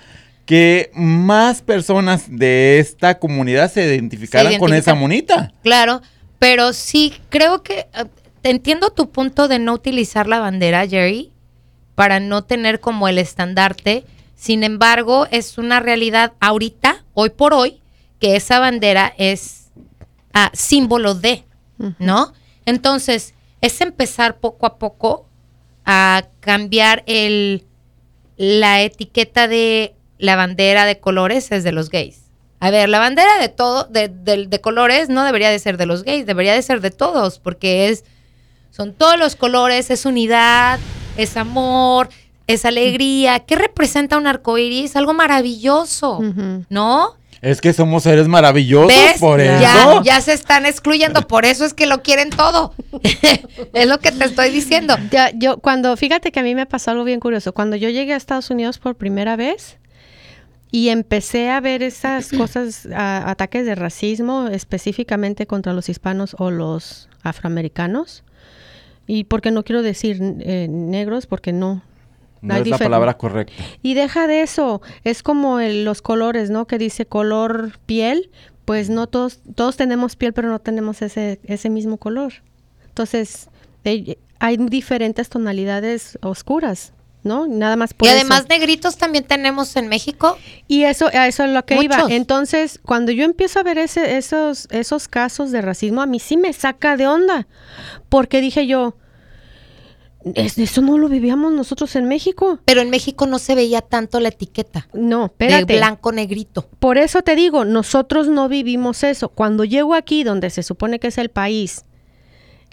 que 0.47 0.91
más 0.95 1.63
personas 1.63 2.27
de 2.29 2.79
esta 2.79 3.19
comunidad 3.19 3.73
se 3.73 3.85
identificaran 3.85 4.59
con 4.59 4.75
esa 4.75 4.95
monita. 4.95 5.53
Claro, 5.63 6.03
pero 6.39 6.73
sí, 6.73 7.15
creo 7.31 7.63
que 7.63 7.87
eh, 7.95 8.05
te 8.43 8.51
entiendo 8.51 8.91
tu 8.91 9.11
punto 9.11 9.49
de 9.49 9.59
no 9.59 9.73
utilizar 9.73 10.27
la 10.27 10.41
bandera, 10.41 10.87
Jerry, 10.87 11.33
para 11.95 12.21
no 12.21 12.45
tener 12.45 12.81
como 12.81 13.09
el 13.09 13.19
estandarte. 13.19 14.05
Sin 14.35 14.65
embargo, 14.65 15.27
es 15.31 15.57
una 15.57 15.81
realidad 15.81 16.35
ahorita, 16.41 17.05
hoy 17.15 17.31
por 17.31 17.55
hoy, 17.55 17.81
que 18.21 18.37
esa 18.37 18.59
bandera 18.59 19.15
es 19.17 19.71
ah, 20.35 20.51
símbolo 20.53 21.15
de, 21.15 21.45
¿no? 21.99 22.35
Entonces, 22.67 23.35
es 23.61 23.81
empezar 23.81 24.39
poco 24.39 24.67
a 24.67 24.77
poco 24.77 25.27
a 25.87 26.25
cambiar 26.41 27.03
el, 27.07 27.65
la 28.37 28.83
etiqueta 28.83 29.49
de 29.49 29.94
la 30.19 30.37
bandera 30.37 30.85
de 30.87 30.99
colores 30.99 31.51
es 31.53 31.65
de 31.65 31.73
los 31.73 31.91
gays. 31.91 32.21
A 32.61 32.71
ver, 32.71 32.89
la 32.89 32.99
bandera 32.99 33.39
de 33.41 33.49
todo, 33.49 33.85
de, 33.85 34.09
de- 34.09 34.47
de 34.47 34.61
colores 34.61 35.09
no 35.09 35.25
debería 35.25 35.51
de 35.51 35.59
ser 35.59 35.77
de 35.77 35.87
los 35.87 36.03
gays, 36.03 36.25
debería 36.27 36.55
de 36.55 36.63
ser 36.63 36.81
de 36.81 36.91
todos, 36.91 37.39
porque 37.39 37.89
es, 37.89 38.05
son 38.71 38.95
todos 38.95 39.19
los 39.19 39.37
colores, 39.37 39.91
es 39.91 40.07
unidad, 40.07 40.79
es 41.17 41.37
amor, 41.37 42.09
es 42.47 42.65
alegría. 42.65 43.41
¿Qué 43.41 43.57
representa 43.57 44.17
un 44.17 44.27
arco 44.27 44.57
iris? 44.59 44.97
Algo 44.97 45.13
maravilloso. 45.15 46.21
¿no? 46.71 47.15
Es 47.43 47.61
que 47.61 47.75
somos 47.75 48.05
seres 48.05 48.27
maravillosos 48.27 48.89
¿Ves? 48.89 49.21
por 49.21 49.39
ya, 49.39 49.59
eso. 49.83 50.03
ya 50.03 50.21
se 50.23 50.33
están 50.33 50.65
excluyendo, 50.65 51.21
por 51.29 51.45
eso 51.45 51.67
es 51.67 51.75
que 51.75 51.85
lo 51.85 52.03
quieren 52.03 52.31
todo. 52.31 52.73
es 53.75 53.87
lo 53.87 53.99
que 53.99 54.11
te 54.13 54.25
estoy 54.25 54.49
diciendo. 54.51 54.97
Ya, 55.11 55.31
yo 55.35 55.59
cuando, 55.59 55.95
fíjate 55.99 56.33
que 56.33 56.41
a 56.41 56.43
mí 56.43 56.55
me 56.55 56.65
pasó 56.65 56.93
algo 56.93 57.05
bien 57.05 57.21
curioso. 57.21 57.53
Cuando 57.53 57.77
yo 57.77 57.91
llegué 57.91 58.15
a 58.15 58.17
Estados 58.17 58.49
Unidos 58.49 58.79
por 58.79 58.95
primera 58.95 59.37
vez 59.37 59.77
y 60.75 60.89
empecé 60.89 61.51
a 61.51 61.61
ver 61.61 61.85
esas 61.85 62.31
cosas, 62.37 62.87
a- 62.93 63.31
ataques 63.31 63.65
de 63.65 63.77
racismo 63.77 64.49
específicamente 64.49 65.47
contra 65.47 65.73
los 65.73 65.89
hispanos 65.89 66.35
o 66.39 66.51
los 66.51 67.09
afroamericanos, 67.23 68.25
y 69.07 69.23
porque 69.25 69.53
no 69.53 69.63
quiero 69.63 69.83
decir 69.83 70.19
eh, 70.41 70.67
negros, 70.69 71.27
porque 71.27 71.53
no. 71.53 71.83
No 72.43 72.57
es 72.57 72.67
la 72.67 72.77
palabra 72.79 73.17
correcta. 73.17 73.63
Y 73.83 73.95
deja 73.95 74.27
de 74.27 74.43
eso, 74.43 74.83
es 75.05 75.23
como 75.23 75.61
el- 75.61 75.85
los 75.85 76.03
colores, 76.03 76.51
¿no? 76.51 76.67
Que 76.67 76.77
dice 76.79 77.07
color 77.07 77.79
piel, 77.87 78.31
pues 78.65 78.91
no 78.91 79.07
todos, 79.07 79.41
todos 79.55 79.77
tenemos 79.77 80.17
piel, 80.17 80.33
pero 80.33 80.49
no 80.49 80.59
tenemos 80.59 81.03
ese, 81.03 81.39
ese 81.45 81.71
mismo 81.71 81.99
color. 81.99 82.33
Entonces, 82.89 83.49
hay 83.85 84.57
diferentes 84.57 85.29
tonalidades 85.29 86.19
oscuras, 86.23 86.93
¿no? 87.25 87.47
Nada 87.49 87.75
más 87.77 87.93
por 87.95 88.07
y 88.07 88.11
eso. 88.11 88.21
además 88.21 88.47
negritos 88.49 88.97
también 88.97 89.25
tenemos 89.25 89.75
en 89.77 89.89
México. 89.89 90.39
Y 90.69 90.85
eso, 90.85 91.07
a 91.09 91.27
eso 91.27 91.45
es 91.45 91.51
lo 91.51 91.65
que 91.65 91.83
iba. 91.83 92.07
Entonces, 92.11 92.79
cuando 92.85 93.11
yo 93.11 93.25
empiezo 93.25 93.59
a 93.59 93.63
ver 93.65 93.79
ese, 93.79 94.17
esos, 94.17 94.69
esos 94.71 95.09
casos 95.09 95.51
de 95.51 95.61
racismo, 95.63 96.03
a 96.03 96.07
mí 96.07 96.21
sí 96.21 96.37
me 96.37 96.53
saca 96.53 96.97
de 96.97 97.07
onda. 97.09 97.49
Porque 98.09 98.41
dije 98.41 98.67
yo, 98.67 98.97
"Es- 100.35 100.57
eso 100.59 100.81
no 100.81 100.97
lo 100.97 101.09
vivíamos 101.09 101.53
nosotros 101.53 101.97
en 101.97 102.07
México. 102.09 102.59
Pero 102.65 102.81
en 102.81 102.89
México 102.91 103.27
no 103.27 103.39
se 103.39 103.55
veía 103.55 103.81
tanto 103.83 104.21
la 104.21 104.29
etiqueta 104.29 104.89
No, 104.95 105.27
espérate. 105.27 105.67
de 105.67 105.77
blanco 105.79 106.13
negrito. 106.13 106.67
Por 106.79 106.97
eso 106.99 107.23
te 107.23 107.37
digo, 107.37 107.65
nosotros 107.65 108.29
no 108.29 108.49
vivimos 108.49 109.03
eso. 109.05 109.29
Cuando 109.29 109.65
llego 109.65 109.95
aquí, 109.95 110.25
donde 110.25 110.49
se 110.51 110.63
supone 110.63 110.99
que 110.99 111.09
es 111.09 111.19
el 111.19 111.29
país 111.31 111.85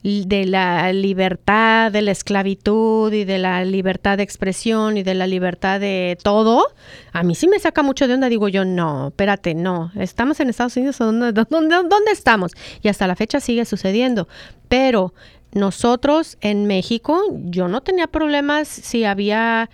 de 0.04 0.46
la 0.46 0.92
libertad, 0.94 1.92
de 1.92 2.02
la 2.02 2.12
esclavitud 2.12 3.14
y 3.14 3.24
de 3.24 3.38
la 3.38 3.64
libertad 3.64 4.18
de 4.18 4.24
expresión 4.24 4.98
y 4.98 5.04
de 5.04 5.14
la 5.14 5.28
libertad 5.28 5.80
de 5.80 6.18
todo, 6.24 6.66
a 7.12 7.22
mí 7.24 7.36
sí 7.36 7.48
me 7.48 7.60
saca 7.60 7.84
mucho 7.84 8.08
de 8.08 8.16
onda. 8.16 8.28
Digo 8.28 8.48
yo, 8.48 8.66
no, 8.66 9.10
espérate, 9.10 9.54
no. 9.54 9.92
Estamos 9.96 10.40
en 10.40 10.50
Estados 10.50 10.76
Unidos, 10.76 11.00
¿o 11.02 11.06
¿dónde, 11.06 11.32
dónde, 11.34 11.76
dónde 11.76 12.12
estamos? 12.12 12.54
Y 12.82 12.88
hasta 12.88 13.06
la 13.06 13.16
fecha 13.16 13.40
sigue 13.40 13.66
sucediendo. 13.66 14.28
Pero 14.68 15.14
nosotros 15.54 16.38
en 16.42 16.66
México, 16.66 17.22
yo 17.44 17.68
no 17.68 17.82
tenía 17.82 18.08
problemas 18.08 18.68
si 18.68 19.04
había, 19.04 19.70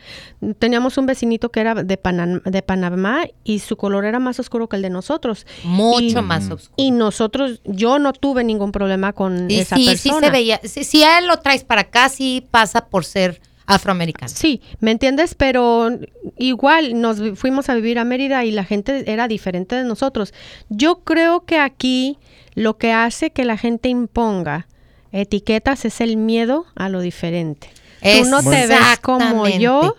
teníamos 0.60 0.98
un 0.98 1.06
vecinito 1.06 1.50
que 1.50 1.60
era 1.60 1.76
de, 1.76 2.02
Panam- 2.02 2.42
de 2.44 2.62
Panamá 2.62 3.26
y 3.44 3.60
su 3.60 3.78
color 3.78 4.06
era 4.06 4.20
más 4.20 4.40
oscuro 4.40 4.68
que 4.70 4.76
el 4.78 4.82
de 4.82 4.90
nosotros. 4.90 5.46
Mucho 5.64 6.20
Y- 6.20 6.22
más 6.24 6.50
oscuro. 6.50 6.74
Y 6.78 6.92
nosotros, 6.92 7.62
yo 7.66 8.00
no 8.00 8.14
tuve 8.14 8.44
ningún 8.44 8.72
problema 8.72 9.14
con 9.14 9.50
Y 9.52 9.60
esa 9.60 9.76
sí, 9.76 9.84
sí 9.98 10.10
persona. 10.10 10.28
se 10.28 10.32
veía. 10.32 10.60
Si, 10.64 10.84
si 10.84 11.04
a 11.04 11.20
él 11.20 11.28
lo 11.28 11.38
traes 11.38 11.64
para 11.64 11.82
acá, 11.82 12.10
sí 12.10 12.48
pasa 12.52 12.88
por 12.88 13.06
ser 13.06 13.40
afroamericano. 13.68 14.30
Sí, 14.34 14.62
¿me 14.80 14.92
entiendes? 14.92 15.36
Pero 15.36 15.90
igual 16.38 17.00
nos 17.02 17.18
fuimos 17.36 17.70
a 17.70 17.76
vivir 17.76 18.00
a 18.00 18.06
Mérida 18.06 18.46
y 18.46 18.52
la 18.52 18.64
gente 18.64 19.12
era 19.12 19.28
diferente 19.28 19.76
de 19.76 19.84
nosotros. 19.84 20.34
Yo 20.70 21.00
creo 21.04 21.46
que 21.46 21.60
aquí 21.60 22.18
lo 22.56 22.78
que 22.78 22.94
hace 22.94 23.30
que 23.32 23.44
la 23.46 23.58
gente 23.58 23.90
imponga 23.90 24.68
etiquetas 25.12 25.86
es 25.86 26.02
el 26.02 26.18
miedo 26.18 26.66
a 26.76 26.90
lo 26.90 27.02
diferente. 27.02 27.70
Tú 28.02 28.26
no 28.30 28.42
te 28.44 28.68
ves 28.68 29.00
como 29.02 29.48
yo. 29.48 29.96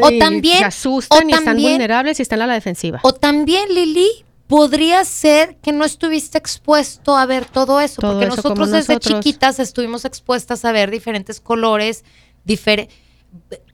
O 0.00 0.10
y 0.10 0.18
también- 0.18 0.58
se 0.58 0.64
asustan 0.64 1.26
o 1.26 1.28
y 1.30 1.32
están 1.32 1.56
vulnerables 1.56 2.18
y 2.18 2.22
están 2.22 2.42
a 2.42 2.46
la 2.46 2.54
defensiva. 2.54 3.00
O 3.02 3.12
también, 3.12 3.72
Lili, 3.74 4.08
podría 4.46 5.04
ser 5.04 5.56
que 5.56 5.72
no 5.72 5.84
estuviste 5.84 6.38
expuesto 6.38 7.16
a 7.16 7.26
ver 7.26 7.44
todo 7.46 7.80
eso, 7.80 8.00
Todo 8.00 8.12
porque 8.12 8.26
eso 8.26 8.36
nosotros 8.36 8.70
desde 8.70 8.94
nosotros. 8.94 9.20
chiquitas 9.20 9.58
estuvimos 9.58 10.04
expuestas 10.04 10.64
a 10.64 10.72
ver 10.72 10.90
diferentes 10.90 11.40
colores. 11.40 12.04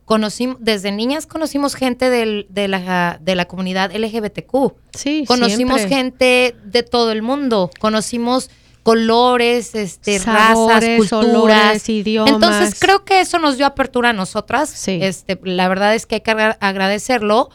Conocimos, 0.04 0.56
desde 0.58 0.90
niñas 0.90 1.26
conocimos 1.26 1.74
gente 1.76 2.10
del- 2.10 2.46
de, 2.50 2.66
la, 2.66 3.18
de 3.20 3.34
la 3.36 3.44
comunidad 3.46 3.92
LGBTQ. 3.94 4.74
sí, 4.92 5.24
Conocimos 5.26 5.76
siempre. 5.82 5.96
gente 5.96 6.56
de 6.64 6.82
todo 6.82 7.12
el 7.12 7.22
mundo. 7.22 7.70
Conocimos 7.78 8.50
colores, 8.82 9.74
este, 9.74 10.18
Sabores, 10.18 10.74
razas, 10.84 10.96
culturas. 10.96 11.34
olores, 11.34 11.88
idiomas. 11.88 12.32
Entonces 12.32 12.78
creo 12.80 13.04
que 13.04 13.20
eso 13.20 13.38
nos 13.38 13.56
dio 13.56 13.66
apertura 13.66 14.10
a 14.10 14.12
nosotras. 14.12 14.68
Sí. 14.70 14.98
Este, 15.02 15.38
la 15.44 15.68
verdad 15.68 15.94
es 15.94 16.06
que 16.06 16.16
hay 16.16 16.20
que 16.22 16.30
agra- 16.30 16.56
agradecerlo, 16.60 17.50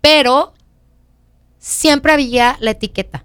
pero 0.00 0.54
siempre 1.58 2.12
había 2.12 2.56
la 2.60 2.72
etiqueta. 2.72 3.24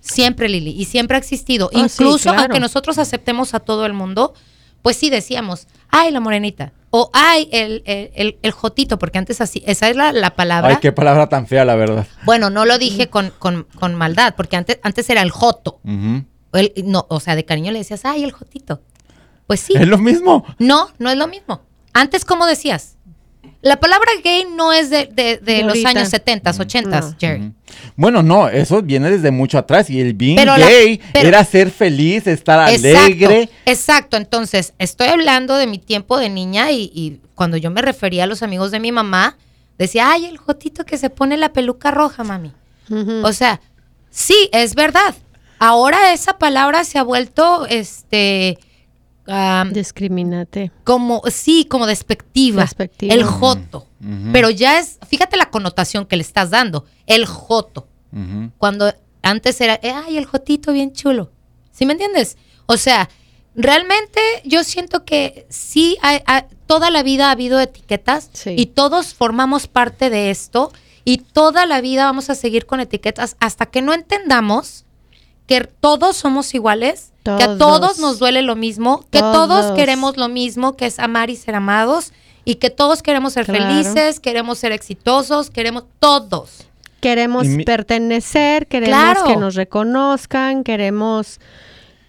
Siempre, 0.00 0.48
Lili, 0.48 0.70
y 0.70 0.84
siempre 0.86 1.16
ha 1.16 1.20
existido. 1.20 1.70
Ah, 1.74 1.88
sí, 1.88 2.02
Incluso 2.02 2.24
claro. 2.30 2.40
aunque 2.40 2.60
nosotros 2.60 2.98
aceptemos 2.98 3.52
a 3.54 3.60
todo 3.60 3.84
el 3.84 3.92
mundo, 3.92 4.32
pues 4.82 4.96
sí 4.96 5.10
decíamos, 5.10 5.66
ay, 5.90 6.10
la 6.12 6.20
morenita, 6.20 6.72
o 6.90 7.10
ay, 7.12 7.48
el, 7.52 7.82
el, 7.84 8.10
el- 8.14 8.38
el 8.40 8.50
jotito, 8.52 8.98
porque 8.98 9.18
antes 9.18 9.40
así, 9.42 9.62
esa 9.66 9.90
es 9.90 9.96
la, 9.96 10.12
la 10.12 10.30
palabra. 10.34 10.70
Ay, 10.70 10.76
qué 10.80 10.92
palabra 10.92 11.28
tan 11.28 11.46
fea, 11.46 11.64
la 11.66 11.74
verdad. 11.74 12.06
Bueno, 12.24 12.48
no 12.48 12.64
lo 12.64 12.78
dije 12.78 13.08
con, 13.10 13.32
con, 13.38 13.64
con 13.74 13.94
maldad, 13.96 14.34
porque 14.36 14.56
antes, 14.56 14.78
antes 14.82 15.10
era 15.10 15.20
el 15.20 15.30
joto. 15.30 15.80
El- 16.52 16.72
no, 16.84 17.06
o 17.08 17.20
sea, 17.20 17.36
de 17.36 17.44
cariño 17.44 17.70
le 17.72 17.78
decías, 17.78 18.04
ay, 18.04 18.24
el 18.24 18.32
jotito. 18.32 18.80
Pues 19.46 19.60
sí. 19.60 19.72
Es 19.76 19.86
lo 19.88 19.98
mismo. 19.98 20.44
No, 20.58 20.88
no 20.98 21.10
es 21.10 21.16
lo 21.16 21.26
mismo. 21.26 21.62
Antes, 21.92 22.24
¿cómo 22.24 22.46
decías? 22.46 22.96
La 23.60 23.80
palabra 23.80 24.08
gay 24.22 24.44
no 24.54 24.72
es 24.72 24.88
de, 24.88 25.06
de- 25.06 25.38
de 25.38 25.54
De 25.54 25.62
los 25.64 25.84
años 25.84 26.08
70, 26.10 26.50
80, 26.58 27.00
No. 27.00 27.14
Jerry. 27.18 27.52
Bueno, 27.96 28.22
no, 28.22 28.48
eso 28.48 28.82
viene 28.82 29.10
desde 29.10 29.30
mucho 29.32 29.58
atrás. 29.58 29.90
Y 29.90 30.00
el 30.00 30.14
being 30.14 30.36
Pero 30.36 30.56
la- 30.56 30.68
gay 30.68 31.00
pero- 31.12 31.28
era 31.28 31.44
ser 31.44 31.70
feliz, 31.70 32.26
estar 32.28 32.68
Exacto, 32.72 32.98
alegre. 32.98 33.50
exacto. 33.66 34.16
Entonces, 34.16 34.74
estoy 34.78 35.08
hablando 35.08 35.56
de 35.56 35.66
mi 35.66 35.78
tiempo 35.78 36.18
de 36.18 36.28
niña 36.28 36.70
y, 36.70 36.90
y 36.94 37.20
cuando 37.34 37.56
yo 37.56 37.70
me 37.70 37.82
refería 37.82 38.24
a 38.24 38.26
los 38.28 38.42
amigos 38.44 38.70
de 38.70 38.78
mi 38.80 38.92
mamá, 38.92 39.36
decía, 39.76 40.10
ay, 40.12 40.26
el 40.26 40.36
jotito 40.38 40.84
que 40.84 40.96
se 40.98 41.10
pone 41.10 41.36
la 41.36 41.52
peluca 41.52 41.90
roja, 41.90 42.22
mami. 42.24 42.52
O 43.24 43.32
sea, 43.32 43.60
sí, 44.10 44.48
es 44.52 44.74
verdad. 44.76 45.14
Ahora 45.58 46.12
esa 46.12 46.38
palabra 46.38 46.84
se 46.84 46.98
ha 46.98 47.02
vuelto, 47.02 47.66
este, 47.66 48.58
am, 49.26 49.72
Discriminate. 49.72 50.70
como, 50.84 51.22
sí, 51.30 51.64
como 51.68 51.86
despectiva. 51.86 52.62
Despectiva. 52.62 53.14
El 53.14 53.24
joto. 53.24 53.86
Pero 54.32 54.48
ya 54.50 54.78
es, 54.78 54.98
fíjate 55.08 55.36
la 55.36 55.50
connotación 55.50 56.06
que 56.06 56.16
le 56.16 56.22
estás 56.22 56.50
dando. 56.50 56.84
El 57.06 57.26
joto. 57.26 57.88
Cuando 58.58 58.94
antes 59.22 59.60
era, 59.60 59.74
eh, 59.82 59.90
ay, 59.92 60.16
el 60.16 60.24
jotito 60.24 60.72
bien 60.72 60.92
chulo. 60.92 61.30
¿Sí 61.72 61.84
me 61.84 61.92
entiendes? 61.92 62.36
O 62.66 62.76
sea, 62.76 63.08
realmente 63.54 64.20
yo 64.44 64.62
siento 64.64 65.04
que 65.04 65.46
sí, 65.50 65.96
hay- 66.00 66.22
hay- 66.26 66.44
toda 66.66 66.90
la 66.90 67.02
vida 67.02 67.28
ha 67.28 67.32
habido 67.32 67.58
etiquetas 67.60 68.30
Sí. 68.32 68.54
y 68.56 68.66
todos 68.66 69.14
formamos 69.14 69.66
parte 69.66 70.10
de 70.10 70.30
esto 70.30 70.72
y 71.04 71.18
toda 71.18 71.66
la 71.66 71.80
vida 71.80 72.04
vamos 72.04 72.30
a 72.30 72.34
seguir 72.34 72.66
con 72.66 72.80
etiquetas 72.80 73.36
hasta 73.40 73.66
que 73.66 73.82
no 73.82 73.92
entendamos 73.94 74.84
que 75.48 75.62
todos 75.80 76.16
somos 76.16 76.54
iguales, 76.54 77.10
que 77.24 77.30
a 77.42 77.58
Todos. 77.58 77.98
nos 77.98 78.18
duele 78.20 78.42
lo 78.42 78.54
mismo, 78.54 79.04
que 79.10 79.18
todos 79.20 79.48
Todos. 79.62 79.72
queremos 79.76 80.16
lo 80.16 80.28
mismo, 80.28 80.76
que 80.76 80.86
es 80.86 80.98
amar 81.00 81.30
y 81.30 81.36
ser 81.36 81.56
amados 81.56 82.12
y 82.44 82.54
que 82.56 82.70
todos 82.70 83.02
queremos 83.02 83.32
ser 83.32 83.46
Claro. 83.46 83.64
felices, 83.64 84.20
queremos 84.20 84.58
ser 84.58 84.72
exitosos, 84.72 85.50
queremos 85.50 85.84
todos. 85.98 86.68
Queremos 87.00 87.46
mi- 87.46 87.64
pertenecer, 87.64 88.66
queremos 88.66 88.88
Claro. 88.98 89.24
que 89.24 89.36
nos 89.36 89.54
reconozcan, 89.56 90.62
queremos... 90.64 91.40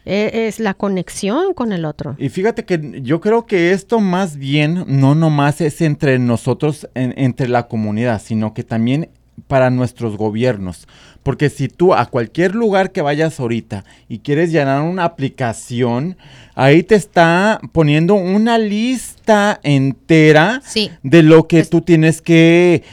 eh, 0.05 0.47
es 0.47 0.59
la 0.59 0.73
conexión 0.73 1.53
con 1.53 1.71
el 1.71 1.85
otro. 1.85 2.15
Y 2.17 2.29
fíjate 2.29 2.65
que 2.65 2.99
yo 3.03 3.19
creo 3.21 3.45
que 3.45 3.73
esto 3.73 3.99
más 3.99 4.37
bien 4.37 4.83
no 4.87 5.13
nomás 5.13 5.61
es 5.61 5.81
entre 5.81 6.17
nosotros, 6.17 6.89
en- 6.95 7.13
entre 7.17 7.47
la 7.47 7.67
comunidad, 7.67 8.19
sino 8.23 8.53
que 8.55 8.63
también 8.63 9.09
para 9.47 9.69
nuestros 9.69 10.17
gobiernos. 10.17 10.87
Porque 11.23 11.49
si 11.49 11.67
tú 11.67 11.93
a 11.93 12.05
cualquier 12.05 12.55
lugar 12.55 12.91
que 12.91 13.01
vayas 13.01 13.39
ahorita 13.39 13.83
y 14.07 14.19
quieres 14.19 14.51
llenar 14.51 14.81
una 14.81 15.03
aplicación, 15.03 16.17
ahí 16.55 16.81
te 16.83 16.95
está 16.95 17.59
poniendo 17.71 18.13
una 18.15 18.57
lista 18.57 19.59
entera 19.63 20.61
Sí. 20.65 20.91
de 21.03 21.23
lo 21.23 21.47
que 21.47 21.59
Es- 21.59 21.69
tú 21.69 21.81
tienes 21.81 22.21
que 22.21 22.83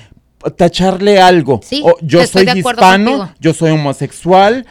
tacharle 0.56 1.20
algo. 1.20 1.60
Sí, 1.64 1.82
O 1.84 1.94
yo 2.02 2.24
soy 2.26 2.48
hispano, 2.48 3.10
contigo. 3.18 3.34
yo 3.40 3.52
soy 3.54 3.70
homosexual, 3.72 4.64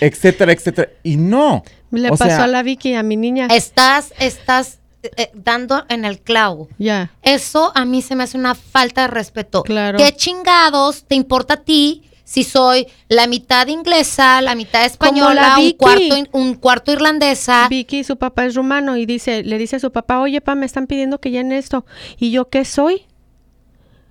etcétera, 0.00 0.52
etcétera. 0.52 0.88
Y 1.02 1.16
no. 1.16 1.62
Le 1.92 2.08
o 2.08 2.16
pasó 2.16 2.24
sea, 2.24 2.44
a 2.44 2.46
la 2.46 2.62
Vicky, 2.62 2.94
a 2.94 3.02
mi 3.02 3.16
niña. 3.16 3.46
Estás, 3.50 4.12
estás 4.18 4.78
eh, 5.02 5.30
dando 5.34 5.84
en 5.88 6.04
el 6.04 6.20
clavo. 6.20 6.68
Ya. 6.78 7.10
Eso 7.22 7.72
a 7.74 7.84
mí 7.84 8.02
se 8.02 8.14
me 8.16 8.24
hace 8.24 8.36
una 8.38 8.54
falta 8.54 9.02
de 9.02 9.08
respeto. 9.08 9.62
Claro. 9.62 9.98
¿Qué 9.98 10.12
chingados 10.14 11.04
te 11.04 11.14
importa 11.14 11.54
a 11.54 11.56
ti 11.62 12.02
si 12.24 12.44
soy 12.44 12.86
la 13.08 13.26
mitad 13.26 13.66
inglesa, 13.66 14.40
la 14.40 14.54
mitad 14.54 14.84
española, 14.84 15.54
la 15.56 15.58
un 15.58 15.70
cuarto, 15.72 16.16
in- 16.16 16.28
un 16.32 16.54
cuarto 16.54 16.92
irlandesa? 16.92 17.66
Vicky, 17.68 18.04
su 18.04 18.16
papá 18.18 18.44
es 18.46 18.54
rumano 18.54 18.96
y 18.96 19.04
dice, 19.06 19.42
le 19.42 19.58
dice 19.58 19.76
a 19.76 19.80
su 19.80 19.90
papá, 19.90 20.20
oye, 20.20 20.40
pa, 20.40 20.54
me 20.54 20.66
están 20.66 20.86
pidiendo 20.86 21.18
que 21.18 21.30
llene 21.30 21.58
esto. 21.58 21.84
¿Y 22.18 22.30
yo 22.30 22.48
qué 22.48 22.64
soy? 22.64 23.06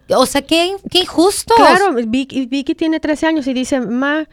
O 0.10 0.25
sea, 0.25 0.41
qué, 0.41 0.75
qué 0.89 1.02
injustos. 1.02 1.56
Claro, 1.56 1.93
Vicky, 2.08 2.47
Vicky 2.47 2.73
tiene 2.73 2.99
13 2.99 3.28
años 3.28 3.45
y 3.47 3.54
dice, 3.54 3.80
ma, 3.80 4.28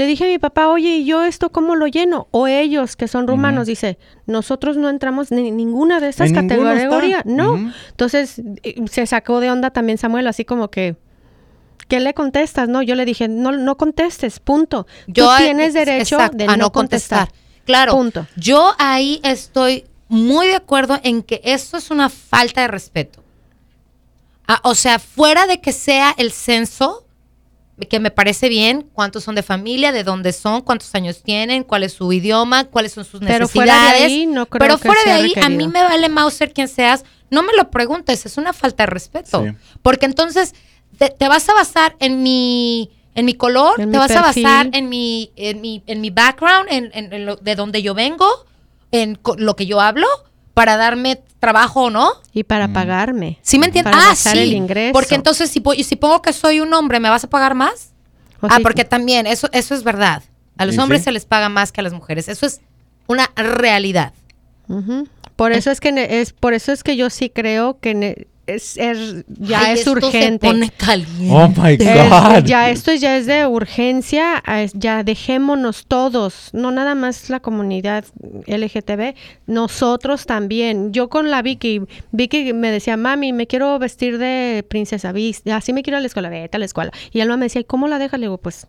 le 0.00 0.06
dije 0.06 0.24
a 0.24 0.28
mi 0.28 0.38
papá, 0.38 0.68
oye, 0.68 0.96
¿y 0.96 1.04
yo 1.04 1.24
esto 1.24 1.52
cómo 1.52 1.76
lo 1.76 1.86
lleno? 1.86 2.26
O 2.30 2.46
ellos, 2.46 2.96
que 2.96 3.06
son 3.06 3.28
rumanos, 3.28 3.66
dice, 3.66 3.98
nosotros 4.24 4.78
no 4.78 4.88
entramos 4.88 5.30
en 5.30 5.54
ninguna 5.58 6.00
de 6.00 6.08
está. 6.08 6.24
categorías. 6.32 7.26
No. 7.26 7.70
Entonces, 7.90 8.40
eh, 8.62 8.82
se 8.90 9.04
sacó 9.04 9.40
de 9.40 9.50
onda 9.50 9.72
también 9.72 9.98
Samuel, 9.98 10.26
así 10.26 10.46
como 10.46 10.70
que, 10.70 10.96
¿qué 11.86 12.00
le 12.00 12.14
contestas? 12.14 12.66
No, 12.66 12.80
yo 12.80 12.94
le 12.94 13.04
dije, 13.04 13.28
no, 13.28 13.52
no 13.52 13.76
contestes, 13.76 14.40
punto. 14.40 14.86
Yo 15.06 15.24
Tú 15.26 15.30
a- 15.32 15.36
tienes 15.36 15.74
derecho 15.74 16.16
exacto, 16.16 16.38
de 16.38 16.44
a 16.46 16.56
no 16.56 16.72
contestar. 16.72 17.28
Claro. 17.66 17.92
Punto. 17.92 18.26
Yo 18.36 18.72
ahí 18.78 19.20
estoy 19.22 19.84
muy 20.08 20.46
de 20.46 20.54
acuerdo 20.54 20.98
en 21.02 21.22
que 21.22 21.42
esto 21.44 21.76
es 21.76 21.90
una 21.90 22.08
falta 22.08 22.62
de 22.62 22.68
respeto. 22.68 23.22
Ah, 24.48 24.60
o 24.64 24.74
sea, 24.74 24.98
fuera 24.98 25.46
de 25.46 25.60
que 25.60 25.72
sea 25.72 26.14
el 26.16 26.32
censo, 26.32 27.04
que 27.88 28.00
me 28.00 28.10
parece 28.10 28.48
bien, 28.48 28.86
cuántos 28.92 29.24
son 29.24 29.34
de 29.34 29.42
familia, 29.42 29.92
de 29.92 30.04
dónde 30.04 30.32
son, 30.32 30.60
cuántos 30.62 30.94
años 30.94 31.22
tienen, 31.22 31.62
cuál 31.64 31.82
es 31.82 31.92
su 31.94 32.12
idioma, 32.12 32.64
cuáles 32.64 32.92
son 32.92 33.04
sus 33.04 33.20
Pero 33.20 33.44
necesidades. 33.46 33.52
fuera 33.52 33.92
de 33.98 34.04
ahí, 34.04 34.26
no 34.26 34.46
creo 34.46 34.58
Pero 34.60 34.78
que 34.78 34.86
fuera 34.88 35.02
de 35.04 35.10
ahí, 35.12 35.32
a 35.42 35.48
mí 35.48 35.66
me 35.68 35.82
vale 35.82 36.08
Mauser 36.08 36.52
quien 36.52 36.68
seas, 36.68 37.04
no 37.30 37.42
me 37.42 37.52
lo 37.56 37.70
preguntes, 37.70 38.26
es 38.26 38.36
una 38.38 38.52
falta 38.52 38.82
de 38.84 38.86
respeto. 38.88 39.44
Sí. 39.44 39.52
Porque 39.82 40.06
entonces 40.06 40.54
te, 40.98 41.10
te 41.10 41.28
vas 41.28 41.48
a 41.48 41.54
basar 41.54 41.96
en 42.00 42.22
mi, 42.22 42.90
en 43.14 43.24
mi 43.24 43.34
color, 43.34 43.80
En 43.80 43.90
te 43.90 43.96
mi 43.96 43.98
vas 43.98 44.10
a 44.12 44.22
basar 44.22 44.68
en 44.72 44.88
mi, 44.88 45.32
en 45.36 45.60
mi, 45.60 45.82
en 45.86 46.00
mi 46.00 46.10
background, 46.10 46.66
en, 46.70 46.90
en- 46.92 47.12
en 47.12 47.26
lo- 47.26 47.36
de 47.36 47.54
donde 47.54 47.82
yo 47.82 47.94
vengo, 47.94 48.28
en 48.92 49.14
co- 49.14 49.36
lo 49.38 49.56
que 49.56 49.66
yo 49.66 49.80
hablo, 49.80 50.06
para 50.54 50.76
darme 50.76 51.22
trabajo 51.38 51.84
o 51.84 51.90
no. 51.90 52.10
Y 52.32 52.44
para 52.44 52.68
pagarme. 52.68 53.38
¿Sí 53.42 53.58
me 53.58 53.66
entiendes? 53.66 53.94
Para 53.94 54.10
Ah, 54.10 54.14
sí. 54.16 54.38
el 54.38 54.52
ingreso. 54.52 54.92
Porque 54.92 55.14
entonces 55.14 55.50
si, 55.50 55.60
po- 55.60 55.74
y 55.74 55.84
si 55.84 55.96
pongo 55.96 56.20
que 56.22 56.32
soy 56.32 56.60
un 56.60 56.72
hombre, 56.74 57.00
¿me 57.00 57.08
vas 57.08 57.24
a 57.24 57.30
pagar 57.30 57.54
más? 57.54 57.92
O 58.42 58.46
ah, 58.50 58.58
porque 58.62 58.84
también, 58.84 59.26
eso, 59.26 59.48
eso 59.52 59.74
es 59.74 59.82
verdad. 59.84 60.22
A 60.58 60.66
los 60.66 60.76
hombres 60.78 61.00
sí. 61.02 61.04
se 61.06 61.12
les 61.12 61.24
paga 61.24 61.48
más 61.48 61.72
que 61.72 61.80
a 61.80 61.84
las 61.84 61.92
mujeres. 61.92 62.28
Eso 62.28 62.44
es 62.46 62.60
una 63.06 63.30
realidad. 63.36 64.12
Por 65.36 65.52
eso 65.52 65.70
es 65.70 65.80
que 65.80 65.92
ne- 65.92 66.20
es 66.20 66.32
por 66.32 66.52
eso 66.54 66.72
es 66.72 66.82
que 66.84 66.96
yo 66.96 67.10
sí 67.10 67.30
creo 67.30 67.78
que 67.80 68.28
es, 68.54 68.76
es- 68.76 69.24
ya 69.28 69.60
Ay, 69.60 69.72
es 69.74 69.78
esto 69.80 69.92
urgente. 69.92 70.46
Se 70.46 70.52
pone 70.52 70.70
caliente. 70.70 71.28
Oh 71.30 71.48
my 71.48 71.72
Es- 71.78 72.08
God. 72.10 72.44
ya 72.44 72.70
esto 72.70 72.92
ya 72.94 73.16
es 73.16 73.26
de 73.26 73.46
urgencia, 73.46 74.42
es- 74.46 74.72
ya 74.74 75.02
dejémonos 75.04 75.86
todos, 75.86 76.50
no 76.52 76.70
nada 76.70 76.94
más 76.94 77.30
la 77.30 77.40
comunidad 77.40 78.04
LGTB, 78.46 79.14
nosotros 79.46 80.26
también. 80.26 80.92
Yo 80.92 81.08
con 81.08 81.30
la 81.30 81.42
Vicky, 81.42 81.82
Vicky 82.12 82.52
me 82.52 82.70
decía, 82.70 82.96
mami, 82.96 83.32
me 83.32 83.46
quiero 83.46 83.78
vestir 83.78 84.18
de 84.18 84.64
princesa, 84.68 85.12
así 85.54 85.72
me 85.72 85.82
quiero 85.82 85.96
ir 85.96 85.98
a 85.98 86.00
la 86.00 86.06
escuela, 86.06 86.28
vete 86.28 86.56
a 86.56 86.58
la 86.60 86.64
escuela. 86.66 86.90
Y 87.12 87.20
Alma 87.20 87.36
me 87.36 87.46
decía, 87.46 87.60
¿y 87.60 87.64
cómo 87.64 87.88
la 87.88 87.98
dejas? 87.98 88.20
Le 88.20 88.26
digo, 88.26 88.38
pues 88.38 88.66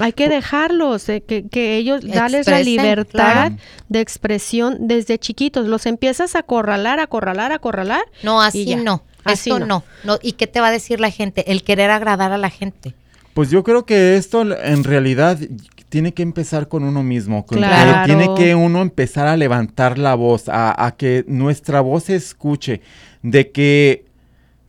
hay 0.00 0.12
que 0.12 0.28
dejarlos, 0.28 1.08
eh, 1.08 1.22
que, 1.22 1.46
que 1.48 1.76
ellos, 1.76 2.06
darles 2.06 2.46
la 2.46 2.60
libertad 2.60 3.12
claro. 3.12 3.56
de 3.88 4.00
expresión 4.00 4.88
desde 4.88 5.18
chiquitos. 5.18 5.66
Los 5.66 5.86
empiezas 5.86 6.34
a 6.34 6.40
acorralar, 6.40 7.00
acorralar, 7.00 7.52
acorralar. 7.52 8.02
No, 8.22 8.40
así 8.42 8.74
no. 8.76 9.02
Así 9.24 9.50
Esto 9.50 9.60
no. 9.60 9.66
no. 9.66 9.84
no. 10.04 10.18
¿Y 10.22 10.32
qué 10.32 10.46
te 10.46 10.60
va 10.60 10.68
a 10.68 10.70
decir 10.72 11.00
la 11.00 11.10
gente? 11.10 11.52
El 11.52 11.62
querer 11.62 11.90
agradar 11.90 12.32
a 12.32 12.38
la 12.38 12.50
gente. 12.50 12.94
Pues 13.34 13.50
yo 13.50 13.62
creo 13.62 13.84
que 13.84 14.16
esto 14.16 14.42
en 14.42 14.82
realidad 14.84 15.38
tiene 15.88 16.14
que 16.14 16.22
empezar 16.22 16.68
con 16.68 16.84
uno 16.84 17.02
mismo, 17.02 17.44
con 17.44 17.58
que 17.58 17.64
Claro. 17.64 18.06
tiene 18.06 18.34
que 18.36 18.54
uno 18.54 18.80
empezar 18.80 19.26
a 19.26 19.36
levantar 19.36 19.98
la 19.98 20.14
voz, 20.14 20.48
a, 20.48 20.86
a 20.86 20.96
que 20.96 21.24
nuestra 21.26 21.80
voz 21.80 22.04
se 22.04 22.16
escuche, 22.16 22.80
de 23.22 23.50
que 23.50 24.04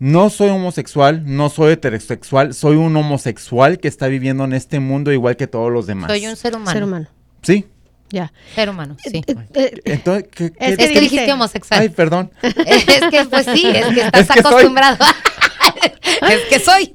no 0.03 0.31
soy 0.31 0.49
homosexual, 0.49 1.21
no 1.27 1.49
soy 1.49 1.73
heterosexual, 1.73 2.55
soy 2.55 2.75
un 2.75 2.97
homosexual 2.97 3.77
que 3.77 3.87
está 3.87 4.07
viviendo 4.07 4.43
en 4.45 4.53
este 4.53 4.79
mundo 4.79 5.11
igual 5.13 5.37
que 5.37 5.45
todos 5.45 5.71
los 5.71 5.85
demás. 5.85 6.09
Soy 6.09 6.25
un 6.25 6.35
ser 6.35 6.55
humano. 6.55 6.71
Ser 6.71 6.83
humano. 6.83 7.07
Sí. 7.43 7.67
Ya. 8.09 8.33
Ser 8.55 8.69
humano, 8.71 8.97
sí. 9.05 9.21
Eh, 9.27 9.35
eh, 9.53 9.81
Entonces, 9.85 10.25
¿qué, 10.35 10.45
Es 10.59 10.75
qué- 10.77 10.83
Es 10.85 10.91
que 10.91 10.99
dijiste 11.01 11.31
homosexual. 11.31 11.81
Ay, 11.81 11.89
perdón. 11.89 12.31
es 12.41 12.83
que, 13.11 13.25
pues 13.29 13.45
sí, 13.53 13.67
es 13.67 13.85
que 13.93 14.01
estás 14.01 14.21
Es 14.21 14.27
que 14.27 14.41
soy. 14.41 14.51
acostumbrado. 14.51 14.97
es 16.29 16.39
que 16.49 16.59
soy. 16.59 16.91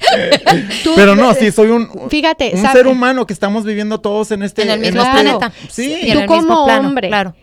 tú- 0.83 0.93
Pero 0.97 1.15
no, 1.15 1.33
sí, 1.35 1.53
soy 1.53 1.69
un, 1.71 2.11
Fíjate, 2.11 2.51
un 2.55 2.61
sabe- 2.63 2.73
ser 2.79 2.87
humano 2.89 3.25
que 3.25 3.33
estamos 3.33 3.65
viviendo 3.65 4.01
todos 4.01 4.33
en 4.33 4.43
este 4.43 4.63
en 4.63 4.71
el 4.71 4.81
mismo 4.81 5.01
este- 5.01 5.13
planeta. 5.13 5.53
Sí. 5.71 5.93
en 5.95 6.13
Tú 6.13 6.19
el 6.23 6.29
mismo 6.29 6.49
como 6.49 6.65
plano, 6.67 6.89
hombre. 6.89 7.07
Claro. 7.09 7.37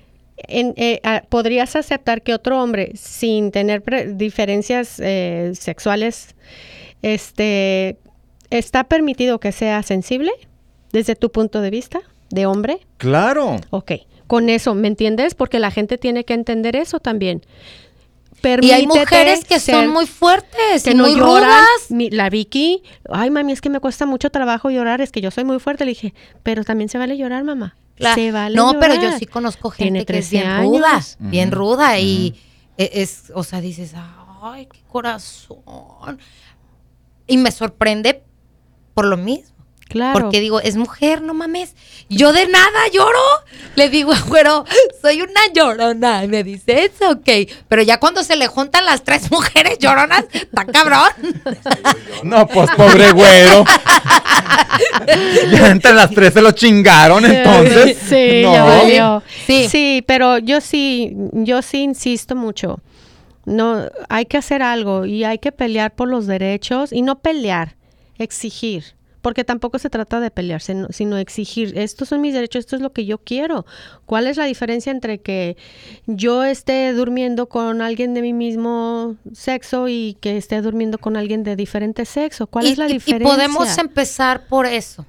En- 0.47 0.73
eh, 0.77 0.99
ah, 1.03 1.23
¿podrías 1.29 1.75
aceptar 1.75 2.21
que 2.21 2.33
otro 2.33 2.61
hombre, 2.61 2.91
sin 2.95 3.51
tener 3.51 3.81
pre- 3.81 4.13
diferencias 4.13 4.99
eh, 4.99 5.51
sexuales, 5.55 6.35
este, 7.01 7.97
está 8.49 8.83
permitido 8.85 9.39
que 9.39 9.51
sea 9.51 9.83
sensible 9.83 10.31
desde 10.91 11.15
tu 11.15 11.31
punto 11.31 11.61
de 11.61 11.69
vista? 11.69 11.99
de 12.29 12.47
hombre. 12.47 12.79
Claro. 12.97 13.57
Ok, 13.69 13.91
con 14.25 14.49
eso, 14.49 14.73
¿me 14.73 14.87
entiendes? 14.87 15.35
Porque 15.35 15.59
la 15.59 15.69
gente 15.69 15.99
tiene 15.99 16.23
que 16.25 16.33
entender 16.33 16.75
eso 16.75 16.99
también. 16.99 17.43
Y 18.41 18.47
hay 18.47 18.57
Permítete 18.57 18.85
mujeres 18.87 19.45
que 19.45 19.59
ser- 19.59 19.75
son 19.75 19.89
muy 19.89 20.07
fuertes 20.07 20.83
que 20.83 20.91
y 20.91 20.95
no 20.95 21.03
muy 21.03 21.15
lloran. 21.15 21.43
rudas. 21.43 21.91
Mi- 21.91 22.09
la 22.09 22.31
Vicky, 22.31 22.81
ay 23.07 23.29
mami, 23.29 23.51
es 23.53 23.61
que 23.61 23.69
me 23.69 23.79
cuesta 23.79 24.07
mucho 24.07 24.31
trabajo 24.31 24.71
llorar, 24.71 24.99
es 24.99 25.11
que 25.11 25.21
yo 25.21 25.29
soy 25.29 25.43
muy 25.43 25.59
fuerte. 25.59 25.85
Le 25.85 25.89
dije, 25.91 26.15
pero 26.41 26.63
también 26.63 26.89
se 26.89 26.97
vale 26.97 27.17
llorar, 27.17 27.43
mamá. 27.43 27.77
Claro. 27.95 28.15
Se 28.15 28.31
vale 28.31 28.55
no, 28.55 28.79
pero 28.79 28.95
yo 28.95 29.17
sí 29.17 29.25
conozco 29.25 29.69
gente 29.69 30.05
que 30.05 30.17
es 30.19 30.29
13 30.29 30.35
bien 30.37 30.47
años. 30.47 30.67
ruda, 30.67 31.01
bien 31.19 31.51
ruda 31.51 31.99
y 31.99 32.35
e- 32.77 32.89
es, 33.01 33.31
o 33.35 33.43
sea, 33.43 33.61
dices, 33.61 33.93
ay, 34.41 34.67
qué 34.71 34.81
corazón. 34.87 36.19
Y 37.27 37.37
me 37.37 37.51
sorprende 37.51 38.23
por 38.93 39.05
lo 39.05 39.17
mismo. 39.17 39.62
Claro. 39.93 40.19
Porque 40.19 40.39
digo, 40.39 40.59
es 40.59 40.75
mujer, 40.75 41.21
no 41.21 41.35
mames. 41.35 41.75
Yo 42.09 42.33
de 42.33 42.47
nada 42.47 42.87
lloro. 42.91 43.19
Le 43.75 43.91
digo, 43.91 44.11
güero, 44.25 44.65
soy 45.03 45.21
una 45.21 45.41
llorona. 45.53 46.23
Y 46.23 46.27
me 46.27 46.43
dice, 46.43 46.85
es 46.85 46.93
ok. 47.07 47.29
Pero 47.67 47.83
ya 47.83 47.99
cuando 47.99 48.23
se 48.23 48.35
le 48.35 48.47
juntan 48.47 48.87
las 48.87 49.03
tres 49.03 49.29
mujeres 49.29 49.77
lloronas, 49.77 50.25
está 50.33 50.65
cabrón. 50.65 51.11
No, 52.23 52.47
pues 52.47 52.71
pobre 52.75 53.11
güero. 53.11 53.65
ya 55.51 55.67
entre 55.69 55.93
las 55.93 56.09
tres 56.09 56.33
se 56.33 56.41
lo 56.41 56.53
chingaron, 56.53 57.23
entonces. 57.23 57.95
Sí, 58.09 58.41
no. 58.41 58.53
ya 58.53 58.63
valió. 58.63 59.23
Sí. 59.45 59.67
Sí, 59.69 60.03
pero 60.07 60.39
yo 60.39 60.59
sí, 60.59 61.13
yo 61.33 61.61
sí 61.61 61.83
insisto 61.83 62.35
mucho. 62.35 62.79
No, 63.45 63.89
hay 64.09 64.25
que 64.25 64.37
hacer 64.37 64.63
algo 64.63 65.05
y 65.05 65.23
hay 65.23 65.37
que 65.37 65.51
pelear 65.51 65.93
por 65.93 66.09
los 66.09 66.25
derechos 66.25 66.91
y 66.91 67.03
no 67.03 67.19
pelear, 67.19 67.75
exigir. 68.17 68.95
Porque 69.23 69.43
tampoco 69.43 69.79
se 69.79 69.89
trata 69.89 70.19
de 70.19 70.29
pelearse, 70.29 70.75
no- 70.75 70.89
sino 70.91 71.17
exigir. 71.17 71.75
Estos 71.77 72.09
son 72.09 72.21
mis 72.21 72.33
derechos, 72.35 72.59
esto 72.59 72.75
es 72.75 72.81
lo 72.81 72.91
que 72.93 73.05
yo 73.05 73.17
quiero. 73.17 73.65
¿Cuál 74.05 74.27
es 74.27 74.37
la 74.37 74.43
diferencia 74.45 74.91
entre 74.91 75.21
que 75.21 75.57
yo 76.05 76.43
esté 76.43 76.91
durmiendo 76.93 77.47
con 77.49 77.81
alguien 77.81 78.13
de 78.13 78.21
mi 78.21 78.33
mismo 78.33 79.15
sexo 79.33 79.87
y 79.87 80.17
que 80.21 80.37
esté 80.37 80.61
durmiendo 80.61 80.97
con 80.97 81.15
alguien 81.17 81.43
de 81.43 81.55
diferente 81.55 82.05
sexo? 82.05 82.47
¿Cuál 82.47 82.67
y, 82.67 82.71
es 82.73 82.77
la 82.77 82.87
y- 82.87 82.91
y 82.91 82.93
diferencia? 82.95 83.33
podemos 83.33 83.77
empezar 83.77 84.45
por 84.47 84.65
eso. 84.67 85.05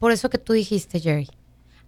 Por 0.00 0.10
eso 0.12 0.28
que 0.28 0.38
tú 0.38 0.52
dijiste, 0.52 0.98
Jerry. 1.00 1.28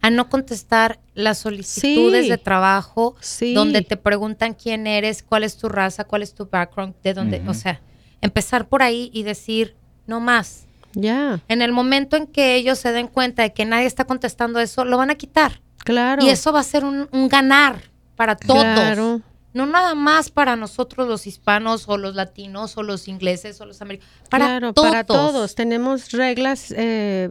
A 0.02 0.10
no 0.10 0.28
contestar 0.28 1.00
las 1.14 1.38
solicitudes 1.38 2.24
Sí. 2.26 2.30
de 2.30 2.38
trabajo 2.38 3.16
Sí. 3.20 3.54
donde 3.54 3.82
te 3.82 3.96
preguntan 3.96 4.54
quién 4.54 4.86
eres, 4.86 5.24
cuál 5.24 5.42
es 5.42 5.56
tu 5.56 5.68
raza, 5.68 6.04
cuál 6.04 6.22
es 6.22 6.32
tu 6.32 6.46
background, 6.46 6.94
de 7.02 7.12
dónde, 7.12 7.42
o 7.48 7.54
sea, 7.54 7.80
empezar 8.20 8.68
por 8.68 8.82
ahí 8.82 9.10
y 9.12 9.24
decir 9.24 9.74
no 10.06 10.20
más. 10.20 10.65
Ya, 10.98 11.40
En 11.48 11.60
el 11.60 11.72
momento 11.72 12.16
en 12.16 12.26
que 12.26 12.54
ellos 12.54 12.78
se 12.78 12.90
den 12.90 13.06
cuenta 13.06 13.42
de 13.42 13.52
que 13.52 13.66
nadie 13.66 13.86
está 13.86 14.06
contestando 14.06 14.60
eso, 14.60 14.86
lo 14.86 14.96
van 14.96 15.10
a 15.10 15.14
quitar. 15.16 15.60
claro. 15.84 16.24
Y 16.24 16.30
eso 16.30 16.52
va 16.52 16.60
a 16.60 16.64
ser 16.64 16.86
un, 16.86 17.06
un 17.12 17.28
ganar 17.28 17.82
para 18.16 18.34
todos. 18.34 18.62
Claro. 18.62 19.20
No 19.52 19.64
nada 19.64 19.94
más 19.94 20.30
para 20.30 20.54
nosotros 20.54 21.08
los 21.08 21.26
hispanos 21.26 21.88
o 21.88 21.96
los 21.96 22.14
latinos 22.14 22.76
o 22.76 22.82
los 22.82 23.08
ingleses 23.08 23.58
o 23.62 23.64
los 23.64 23.80
americanos. 23.80 24.12
Para 24.28 24.46
claro, 24.46 24.74
todos. 24.74 24.88
para 24.88 25.04
todos. 25.04 25.54
Tenemos 25.54 26.12
reglas 26.12 26.70
eh, 26.72 26.76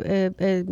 eh, 0.03 0.31
eh, 0.39 0.65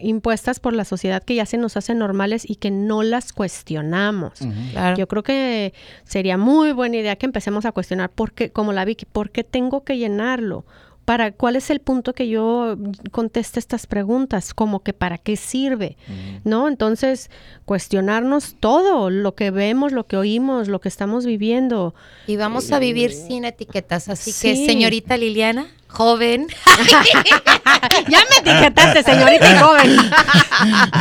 impuestas 0.00 0.60
por 0.60 0.74
la 0.74 0.84
sociedad 0.84 1.22
que 1.22 1.34
ya 1.34 1.46
se 1.46 1.56
nos 1.56 1.78
hacen 1.78 1.98
normales 1.98 2.44
y 2.48 2.56
que 2.56 2.70
no 2.70 3.02
las 3.02 3.32
cuestionamos. 3.32 4.40
Claro. 4.72 4.98
Yo 4.98 5.08
creo 5.08 5.22
que 5.22 5.72
sería 6.04 6.36
muy 6.36 6.72
buena 6.72 6.96
idea 6.96 7.16
que 7.16 7.24
empecemos 7.24 7.64
a 7.64 7.72
cuestionar 7.72 8.10
por 8.10 8.32
qué, 8.32 8.50
como 8.52 8.74
la 8.74 8.84
Vicky, 8.84 9.06
¿por 9.06 9.30
qué 9.30 9.44
tengo 9.44 9.84
que 9.84 9.96
llenarlo? 9.96 10.66
Para, 11.08 11.32
¿Cuál 11.32 11.56
es 11.56 11.70
el 11.70 11.80
punto 11.80 12.12
que 12.12 12.28
yo 12.28 12.76
conteste 13.12 13.58
estas 13.58 13.86
preguntas? 13.86 14.52
Como 14.52 14.80
que 14.80 14.92
para 14.92 15.16
qué 15.16 15.38
sirve, 15.38 15.96
¿no? 16.44 16.68
Entonces, 16.68 17.30
cuestionarnos 17.64 18.56
todo, 18.60 19.08
lo 19.08 19.34
que 19.34 19.50
vemos, 19.50 19.92
lo 19.92 20.06
que 20.06 20.18
oímos, 20.18 20.68
lo 20.68 20.82
que 20.82 20.90
estamos 20.90 21.24
viviendo. 21.24 21.94
Y 22.26 22.36
vamos 22.36 22.70
a 22.72 22.78
vivir 22.78 23.14
sin 23.14 23.46
etiquetas. 23.46 24.10
Así 24.10 24.34
que, 24.34 24.54
señorita 24.66 25.16
Liliana, 25.16 25.68
joven. 25.86 26.46
ya 28.08 28.20
me 28.28 28.50
etiquetaste, 28.50 29.02
señorita 29.02 29.50
y 29.50 29.58
joven. 29.58 29.96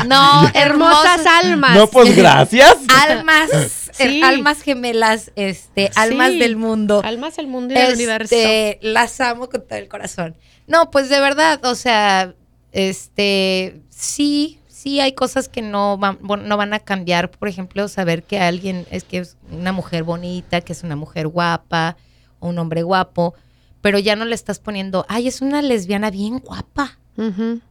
No, 0.08 0.50
Hermosas 0.54 1.26
almas. 1.26 1.76
No, 1.76 1.88
pues 1.88 2.16
gracias. 2.16 2.78
almas, 2.88 3.50
Sí. 3.98 4.20
eh, 4.20 4.24
almas 4.24 4.62
gemelas, 4.62 5.32
este, 5.36 5.92
almas 5.96 6.32
Sí. 6.32 6.40
del 6.40 6.56
mundo. 6.56 7.02
Almas 7.04 7.36
del 7.36 7.48
mundo 7.48 7.74
y 7.74 7.78
del 7.78 7.96
universo. 7.96 8.36
Este, 8.36 8.80
las 8.82 9.20
amo 9.22 9.50
con 9.50 9.62
todo 9.68 9.78
el 9.80 9.88
corazón. 9.88 10.36
No, 10.68 10.92
pues 10.92 11.10
de 11.10 11.20
verdad, 11.20 11.64
o 11.66 11.76
sea, 11.76 12.34
este, 12.72 13.82
sí, 13.90 14.60
sí 14.68 15.00
hay 15.00 15.14
cosas 15.14 15.50
que 15.50 15.62
no 15.62 15.98
van, 15.98 16.18
bueno, 16.22 16.44
no 16.44 16.58
van 16.58 16.74
a 16.74 16.80
cambiar. 16.80 17.32
Por 17.32 17.48
ejemplo, 17.50 17.88
saber 17.88 18.24
que 18.24 18.40
alguien 18.40 18.86
es 18.92 19.04
que 19.04 19.18
es 19.20 19.38
una 19.52 19.72
mujer 19.72 20.04
bonita, 20.04 20.62
que 20.62 20.74
es 20.74 20.84
una 20.84 20.96
mujer 20.96 21.28
guapa, 21.28 21.98
o 22.40 22.50
un 22.50 22.60
hombre 22.60 22.84
guapo, 22.84 23.34
pero 23.82 23.98
ya 24.00 24.16
no 24.16 24.26
le 24.26 24.36
estás 24.36 24.60
poniendo, 24.60 25.06
ay, 25.10 25.28
es 25.28 25.42
una 25.42 25.62
lesbiana 25.62 26.12
bien 26.12 26.40
guapa. 26.40 27.00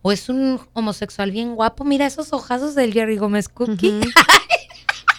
O 0.03 0.11
es 0.11 0.29
un 0.29 0.59
homosexual 0.73 1.31
bien 1.31 1.55
guapo. 1.55 1.85
Mira 1.85 2.05
esos 2.05 2.33
ojazos 2.33 2.75
del 2.75 2.93
Jerry 2.93 3.17
Gómez 3.17 3.49
Cookie. 3.49 3.91
ujú. 4.01 4.09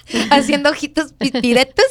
Haciendo 0.32 0.70
ojitos 0.70 1.14
pitiretos. 1.14 1.86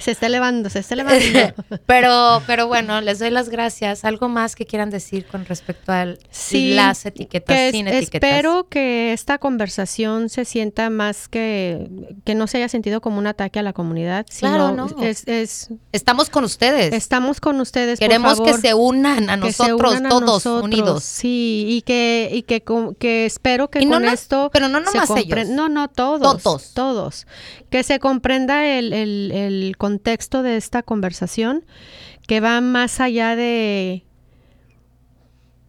Se 0.00 0.10
está 0.10 0.26
elevando, 0.26 0.68
se 0.68 0.80
está 0.80 0.94
elevando. 0.94 1.22
pero, 1.86 2.42
pero 2.46 2.66
bueno, 2.66 3.00
les 3.00 3.18
doy 3.20 3.30
las 3.30 3.48
gracias. 3.48 4.04
¿Algo 4.04 4.28
más 4.28 4.56
que 4.56 4.66
quieran 4.66 4.90
decir 4.90 5.26
con 5.26 5.44
respecto 5.46 5.92
a 5.92 6.06
Sí, 6.30 6.74
las 6.74 7.06
etiquetas, 7.06 7.54
que 7.56 7.68
es- 7.68 7.72
sin 7.72 7.88
etiquetas? 7.88 8.28
espero 8.30 8.68
que 8.68 9.12
esta 9.12 9.38
conversación 9.38 10.28
se 10.28 10.44
sienta 10.44 10.90
más 10.90 11.28
que 11.28 11.88
que 12.24 12.34
no 12.34 12.46
se 12.46 12.58
haya 12.58 12.68
sentido 12.68 13.00
como 13.00 13.18
un 13.18 13.26
ataque 13.26 13.58
a 13.58 13.62
la 13.62 13.72
comunidad, 13.72 14.26
Claro, 14.38 14.70
sino 14.70 14.86
no. 14.88 15.02
es, 15.04 15.26
es- 15.28 15.70
Estamos 15.92 16.30
con 16.30 16.44
ustedes. 16.44 16.92
estamos 16.92 17.40
con 17.40 17.60
ustedes. 17.60 17.98
por 18.00 18.08
Queremos 18.08 18.40
que 18.40 18.54
se 18.54 18.74
unan 18.74 19.30
a 19.30 19.36
nosotros, 19.36 19.92
unan 19.92 20.06
a 20.06 20.08
todos 20.08 20.22
nosotros, 20.22 20.64
unidos. 20.64 21.04
Sí, 21.04 21.64
y 21.68 21.82
que 21.82 22.30
y 22.32 22.42
que 22.42 22.62
que 22.98 23.24
espero 23.26 23.70
que 23.70 23.80
Y 23.82 23.86
con 23.86 24.04
esto 24.04 24.50
pero 24.52 24.68
no 24.68 24.80
nomás 24.80 25.10
ellos. 25.16 25.48
No, 25.48 25.68
no 25.68 25.88
todos, 25.88 26.42
Todos. 26.42 26.74
todos, 26.74 27.26
que 27.70 27.82
se 27.82 27.98
comprenda 28.00 28.66
el, 28.66 28.92
el- 28.92 29.32
el 29.32 29.76
contexto 29.86 30.42
de 30.42 30.56
esta 30.56 30.82
conversación 30.82 31.64
que 32.26 32.40
va 32.40 32.60
más 32.60 32.98
allá 33.00 33.36
de 33.36 34.02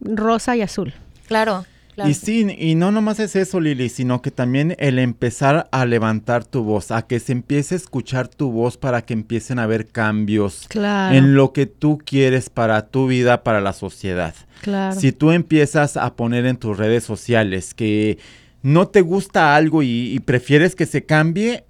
rosa 0.00 0.56
y 0.56 0.62
azul. 0.62 0.92
Claro, 1.26 1.64
claro. 1.94 2.10
Y 2.10 2.14
sí, 2.14 2.46
y 2.58 2.74
no 2.74 2.90
nomás 2.90 3.20
es 3.20 3.36
eso, 3.36 3.60
Lili, 3.60 3.88
sino 3.88 4.22
que 4.22 4.30
también 4.30 4.74
el 4.78 4.98
empezar 4.98 5.68
a 5.70 5.84
levantar 5.86 6.44
tu 6.44 6.62
voz, 6.64 6.90
a 6.90 7.02
que 7.02 7.20
se 7.20 7.32
empiece 7.32 7.74
a 7.74 7.78
escuchar 7.78 8.28
tu 8.28 8.50
voz 8.50 8.76
para 8.76 9.02
que 9.02 9.12
empiecen 9.14 9.58
a 9.58 9.64
haber 9.64 9.86
cambios 9.88 10.66
Claro. 10.68 11.14
en 11.16 11.34
lo 11.34 11.52
que 11.52 11.66
tú 11.66 11.98
quieres 12.04 12.50
para 12.50 12.86
tu 12.88 13.06
vida, 13.06 13.42
para 13.44 13.60
la 13.60 13.72
sociedad. 13.72 14.34
Claro. 14.62 14.98
Si 14.98 15.12
tú 15.12 15.30
empiezas 15.32 15.96
a 15.96 16.14
poner 16.16 16.46
en 16.46 16.56
tus 16.56 16.76
redes 16.76 17.04
sociales 17.04 17.74
que 17.74 18.18
no 18.62 18.88
te 18.88 19.00
gusta 19.02 19.54
algo 19.54 19.82
y, 19.84 20.12
y 20.12 20.18
prefieres 20.20 20.74
que 20.74 20.86
se 20.86 21.04
cambie, 21.04 21.64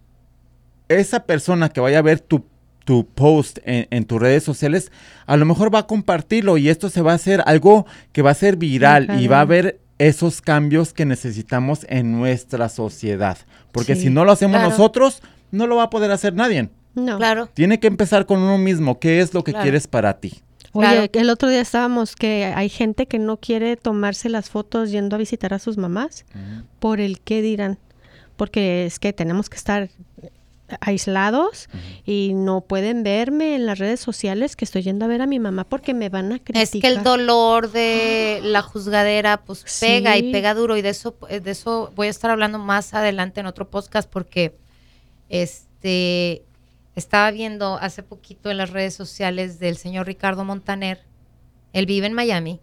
esa 0.89 1.24
persona 1.24 1.68
que 1.68 1.80
vaya 1.80 1.99
a 1.99 2.03
ver 2.03 2.20
tu, 2.20 2.45
tu 2.84 3.07
post 3.07 3.59
en, 3.64 3.86
en 3.91 4.05
tus 4.05 4.20
redes 4.20 4.43
sociales, 4.45 4.91
a 5.26 5.36
lo 5.36 5.45
mejor 5.45 5.74
va 5.74 5.80
a 5.80 5.86
compartirlo 5.86 6.57
y 6.57 6.68
esto 6.68 6.89
se 6.89 7.03
va 7.03 7.12
a 7.12 7.16
hacer 7.16 7.43
algo 7.47 7.86
que 8.12 8.22
va 8.22 8.30
a 8.30 8.34
ser 8.34 8.57
viral 8.57 9.20
y 9.20 9.26
va 9.26 9.39
a 9.39 9.43
haber 9.43 9.80
esos 9.99 10.41
cambios 10.41 10.93
que 10.93 11.05
necesitamos 11.05 11.84
en 11.89 12.12
nuestra 12.12 12.68
sociedad. 12.68 13.36
Porque 13.72 13.97
Sí, 13.97 14.03
si 14.03 14.11
no 14.11 14.24
lo 14.24 14.32
hacemos 14.32 14.57
claro. 14.59 14.70
nosotros, 14.70 15.22
no 15.51 15.66
lo 15.66 15.76
va 15.76 15.84
a 15.84 15.91
poder 15.91 16.11
hacer 16.12 16.34
nadie. 16.34 16.68
no. 16.95 17.16
Claro. 17.18 17.49
Tiene 17.55 17.78
que 17.80 17.86
empezar 17.89 18.24
con 18.26 18.41
uno 18.41 18.59
mismo. 18.59 18.99
¿Qué 18.99 19.20
es 19.20 19.34
lo 19.34 19.45
que 19.45 19.53
Claro. 19.53 19.64
quieres 19.64 19.86
para 19.86 20.18
ti? 20.20 20.41
Oye, 20.72 20.86
Claro. 20.89 21.09
el 21.14 21.30
otro 21.30 21.49
día 21.49 21.61
estábamos 21.61 22.14
que 22.16 22.45
hay 22.47 22.68
gente 22.68 23.07
que 23.07 23.18
no 23.18 23.36
quiere 23.39 23.76
tomarse 23.76 24.28
las 24.28 24.51
fotos 24.51 24.91
yendo 24.91 25.16
a 25.16 25.18
visitar 25.18 25.53
a 25.55 25.59
sus 25.59 25.76
mamás 25.78 26.24
por 26.78 27.01
el 27.01 27.20
qué 27.20 27.43
dirán. 27.43 27.78
Porque 28.36 28.86
es 28.86 28.99
que 28.99 29.12
tenemos 29.12 29.49
que 29.51 29.57
estar 29.57 29.91
aislados 30.80 31.68
y 32.04 32.32
no 32.34 32.60
pueden 32.60 33.02
verme 33.02 33.54
en 33.54 33.66
las 33.66 33.78
redes 33.78 34.00
sociales 34.00 34.56
que 34.56 34.64
estoy 34.64 34.82
yendo 34.82 35.04
a 35.04 35.08
ver 35.08 35.22
a 35.22 35.26
mi 35.26 35.38
mamá 35.38 35.64
porque 35.64 35.94
me 35.94 36.08
van 36.08 36.32
a 36.32 36.38
criticar. 36.38 36.62
Es 36.62 36.70
que 36.70 36.86
el 36.86 37.02
dolor 37.02 37.70
de 37.70 38.40
la 38.42 38.62
juzgadera 38.62 39.42
pues 39.44 39.64
pega 39.80 40.14
Sí. 40.14 40.26
y 40.28 40.32
pega 40.32 40.54
duro 40.54 40.76
y 40.76 40.82
de 40.82 40.90
eso 40.90 41.16
eh, 41.28 41.40
de 41.40 41.50
eso 41.50 41.92
voy 41.94 42.08
a 42.08 42.10
estar 42.10 42.30
hablando 42.30 42.58
más 42.58 42.94
adelante 42.94 43.40
en 43.40 43.46
otro 43.46 43.68
podcast 43.70 44.08
porque 44.10 44.56
este 45.28 46.44
estaba 46.94 47.30
viendo 47.30 47.78
hace 47.80 48.02
poquito 48.02 48.50
en 48.50 48.56
las 48.56 48.70
redes 48.70 48.94
sociales 48.94 49.58
del 49.60 49.76
señor 49.76 50.06
Ricardo 50.06 50.44
Montaner. 50.44 51.04
Él 51.72 51.86
vive 51.86 52.06
en 52.06 52.12
Miami 52.12 52.60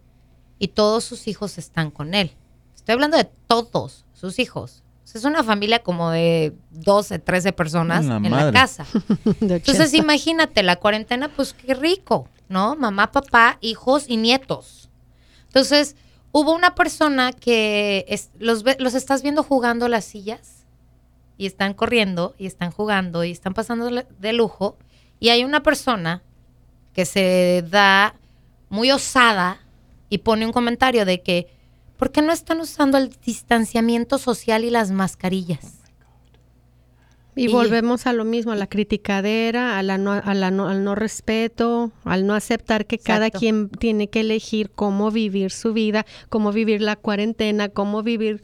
y 0.58 0.68
todos 0.68 1.04
sus 1.04 1.26
hijos 1.26 1.56
están 1.58 1.90
con 1.90 2.12
él. 2.12 2.32
Estoy 2.74 2.92
hablando 2.92 3.16
de 3.16 3.28
todos 3.46 4.04
sus 4.12 4.38
hijos. 4.38 4.82
Es 5.14 5.24
una 5.24 5.42
familia 5.44 5.82
como 5.82 6.10
de 6.10 6.52
12, 6.70 7.18
13 7.20 7.52
personas 7.52 8.04
en 8.04 8.30
la 8.30 8.52
casa. 8.52 8.84
Entonces 9.40 9.88
80. 9.92 9.96
imagínate, 9.96 10.62
la 10.62 10.76
cuarentena, 10.76 11.28
pues 11.28 11.52
qué 11.54 11.74
rico, 11.74 12.28
¿no? 12.48 12.76
Mamá, 12.76 13.12
papá, 13.12 13.58
hijos 13.60 14.04
y 14.08 14.16
nietos. 14.16 14.90
Entonces, 15.46 15.96
Hubo 16.38 16.54
una 16.54 16.74
persona 16.74 17.32
que 17.32 18.04
es- 18.08 18.28
los, 18.38 18.62
los 18.78 18.92
estás 18.92 19.22
viendo 19.22 19.42
jugando 19.42 19.88
las 19.88 20.04
sillas 20.04 20.66
y 21.38 21.46
están 21.46 21.72
corriendo 21.72 22.34
y 22.36 22.44
están 22.44 22.70
jugando 22.72 23.24
y 23.24 23.30
están 23.30 23.54
pasando 23.54 23.88
de 24.18 24.32
lujo. 24.34 24.76
Y 25.18 25.30
hay 25.30 25.44
una 25.44 25.62
persona 25.62 26.22
que 26.92 27.06
se 27.06 27.64
da 27.70 28.16
muy 28.68 28.90
osada 28.90 29.62
y 30.10 30.18
pone 30.18 30.44
un 30.44 30.52
comentario 30.52 31.06
de 31.06 31.22
que, 31.22 31.55
¿por 31.98 32.10
qué 32.12 32.22
no 32.22 32.32
están 32.32 32.60
usando 32.60 32.98
el 32.98 33.10
distanciamiento 33.24 34.18
social 34.18 34.64
y 34.64 34.70
las 34.70 34.90
mascarillas? 34.90 35.80
Y, 37.38 37.44
Y- 37.44 37.48
volvemos 37.48 38.06
a 38.06 38.14
lo 38.14 38.24
mismo, 38.24 38.52
a 38.52 38.56
la 38.56 38.66
criticadera, 38.66 39.78
a 39.78 39.82
la 39.82 39.98
no, 39.98 40.12
a 40.12 40.32
la 40.34 40.50
no- 40.50 40.68
al 40.68 40.84
no 40.84 40.94
respeto, 40.94 41.92
al 42.04 42.26
no 42.26 42.34
aceptar 42.34 42.86
que 42.86 42.98
cada 42.98 43.30
quien 43.30 43.68
tiene 43.68 44.08
que 44.08 44.20
elegir 44.20 44.70
cómo 44.70 45.10
vivir 45.10 45.50
su 45.50 45.74
vida, 45.74 46.06
cómo 46.30 46.50
vivir 46.52 46.80
la 46.80 46.96
cuarentena, 46.96 47.68
cómo 47.68 48.02
vivir 48.02 48.42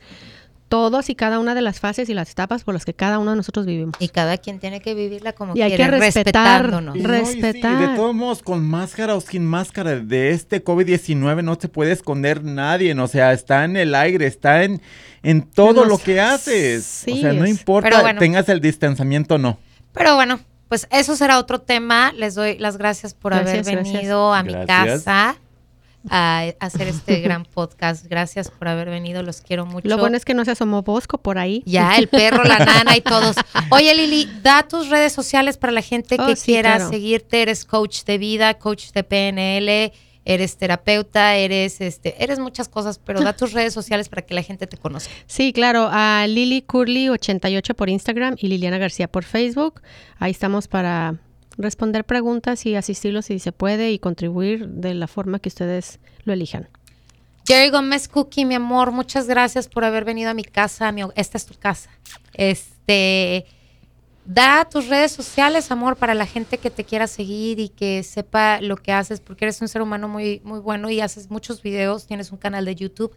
todos 0.72 1.10
y 1.10 1.14
cada 1.14 1.38
una 1.38 1.54
de 1.54 1.60
las 1.60 1.80
fases 1.80 2.08
y 2.08 2.14
las 2.14 2.30
etapas 2.30 2.64
por 2.64 2.72
las 2.72 2.86
que 2.86 2.94
cada 2.94 3.18
uno 3.18 3.32
de 3.32 3.36
nosotros 3.36 3.66
vivimos. 3.66 3.94
Y 3.98 4.08
cada 4.08 4.38
quien 4.38 4.58
tiene 4.58 4.80
que 4.80 4.94
vivirla 4.94 5.34
como 5.34 5.54
Y 5.54 5.60
hay 5.60 5.68
quiere, 5.76 5.84
que 5.84 5.90
respetar. 6.00 6.62
respetándonos. 6.62 6.96
Y 6.96 7.00
no, 7.00 7.14
y 7.14 7.26
sí, 7.26 7.42
Respetar. 7.42 7.90
de 7.90 7.94
todos 7.94 8.14
modos, 8.14 8.42
con 8.42 8.66
máscara 8.66 9.14
o 9.14 9.20
sin 9.20 9.44
máscara, 9.44 9.96
de 9.96 10.30
este 10.30 10.64
COVID-19 10.64 11.44
no 11.44 11.56
se 11.60 11.68
puede 11.68 11.92
esconder 11.92 12.42
nadie. 12.42 12.98
O 12.98 13.06
sea, 13.06 13.34
está 13.34 13.66
en 13.66 13.76
el 13.76 13.94
aire, 13.94 14.26
está 14.26 14.64
en, 14.64 14.80
en 15.22 15.42
todo 15.42 15.84
lo 15.84 15.98
que 15.98 16.22
haces. 16.22 16.84
sí, 16.84 17.12
o 17.12 17.16
sea, 17.20 17.34
no 17.34 17.46
importa 17.46 18.00
bueno. 18.00 18.18
tengas 18.18 18.48
el 18.48 18.62
distanciamiento 18.62 19.34
o 19.34 19.38
no. 19.38 19.58
Pero 19.92 20.14
bueno, 20.14 20.40
pues 20.68 20.88
eso 20.90 21.16
será 21.16 21.38
otro 21.38 21.60
tema. 21.60 22.12
Les 22.16 22.34
doy 22.34 22.56
las 22.56 22.78
gracias 22.78 23.12
por 23.12 23.34
Gracias, 23.34 23.66
haber 23.66 23.74
gracias. 23.76 23.92
venido 23.94 24.32
a 24.32 24.42
mi 24.42 24.52
Gracias. 24.54 25.02
casa 25.04 25.36
a 26.10 26.52
hacer 26.60 26.88
este 26.88 27.20
gran 27.20 27.44
podcast. 27.44 28.06
Gracias 28.06 28.50
por 28.50 28.68
haber 28.68 28.90
venido, 28.90 29.22
los 29.22 29.40
quiero 29.40 29.66
mucho. 29.66 29.88
Lo 29.88 29.98
bueno 29.98 30.16
es 30.16 30.24
que 30.24 30.34
no 30.34 30.44
se 30.44 30.50
asomó 30.52 30.82
Bosco 30.82 31.18
por 31.18 31.38
ahí. 31.38 31.62
Ya, 31.66 31.96
el 31.96 32.08
perro, 32.08 32.44
la 32.44 32.58
nana 32.58 32.96
y 32.96 33.00
todos. 33.00 33.36
Oye, 33.70 33.94
Lili, 33.94 34.28
da 34.42 34.62
tus 34.66 34.88
redes 34.88 35.12
sociales 35.12 35.56
para 35.56 35.72
la 35.72 35.82
gente 35.82 36.16
Oh, 36.18 36.26
que 36.26 36.36
sí, 36.36 36.46
quiera 36.52 36.76
claro. 36.76 36.90
seguirte. 36.90 37.42
Eres 37.42 37.64
coach 37.64 38.04
de 38.04 38.18
vida, 38.18 38.54
coach 38.54 38.90
de 38.92 39.04
PNL, 39.04 39.92
eres 40.24 40.56
terapeuta, 40.56 41.36
eres 41.36 41.80
este, 41.80 42.22
eres 42.22 42.38
muchas 42.38 42.68
cosas, 42.68 42.98
pero 42.98 43.20
da 43.22 43.32
tus 43.32 43.52
redes 43.52 43.72
sociales 43.74 44.08
para 44.08 44.22
que 44.22 44.34
la 44.34 44.42
gente 44.42 44.66
te 44.66 44.76
conozca. 44.76 45.10
Sí, 45.26 45.52
claro, 45.52 45.88
a 45.90 46.26
Lili 46.28 46.62
Curly 46.62 47.08
88 47.08 47.74
por 47.74 47.88
Instagram 47.88 48.36
y 48.38 48.48
Liliana 48.48 48.78
García 48.78 49.08
por 49.08 49.24
Facebook. 49.24 49.82
Ahí 50.18 50.30
estamos 50.30 50.68
para 50.68 51.16
responder 51.58 52.04
preguntas 52.04 52.66
y 52.66 52.74
asistirlos 52.74 53.26
si 53.26 53.38
se 53.38 53.52
puede 53.52 53.92
y 53.92 53.98
contribuir 53.98 54.68
de 54.68 54.94
la 54.94 55.06
forma 55.06 55.38
que 55.38 55.48
ustedes 55.48 56.00
lo 56.24 56.32
elijan. 56.32 56.68
Jerry 57.46 57.70
Gómez 57.70 58.08
Cookie, 58.08 58.44
mi 58.44 58.54
amor, 58.54 58.92
muchas 58.92 59.26
gracias 59.26 59.68
por 59.68 59.84
haber 59.84 60.04
venido 60.04 60.30
a 60.30 60.34
mi 60.34 60.44
casa. 60.44 60.92
mi 60.92 61.02
esta 61.16 61.36
es 61.36 61.46
tu 61.46 61.54
casa. 61.54 61.90
Este, 62.34 63.46
da 64.24 64.64
tus 64.64 64.88
redes 64.88 65.12
sociales, 65.12 65.70
amor, 65.70 65.96
para 65.96 66.14
la 66.14 66.26
gente 66.26 66.58
que 66.58 66.70
te 66.70 66.84
quiera 66.84 67.06
seguir 67.06 67.58
y 67.58 67.68
que 67.68 68.02
sepa 68.04 68.60
lo 68.60 68.76
que 68.76 68.92
haces, 68.92 69.20
porque 69.20 69.44
eres 69.44 69.60
un 69.60 69.68
ser 69.68 69.82
humano 69.82 70.08
muy, 70.08 70.40
muy 70.44 70.60
bueno 70.60 70.88
y 70.88 71.00
haces 71.00 71.30
muchos 71.30 71.62
videos, 71.62 72.06
tienes 72.06 72.30
un 72.30 72.38
canal 72.38 72.64
de 72.64 72.76
YouTube. 72.76 73.14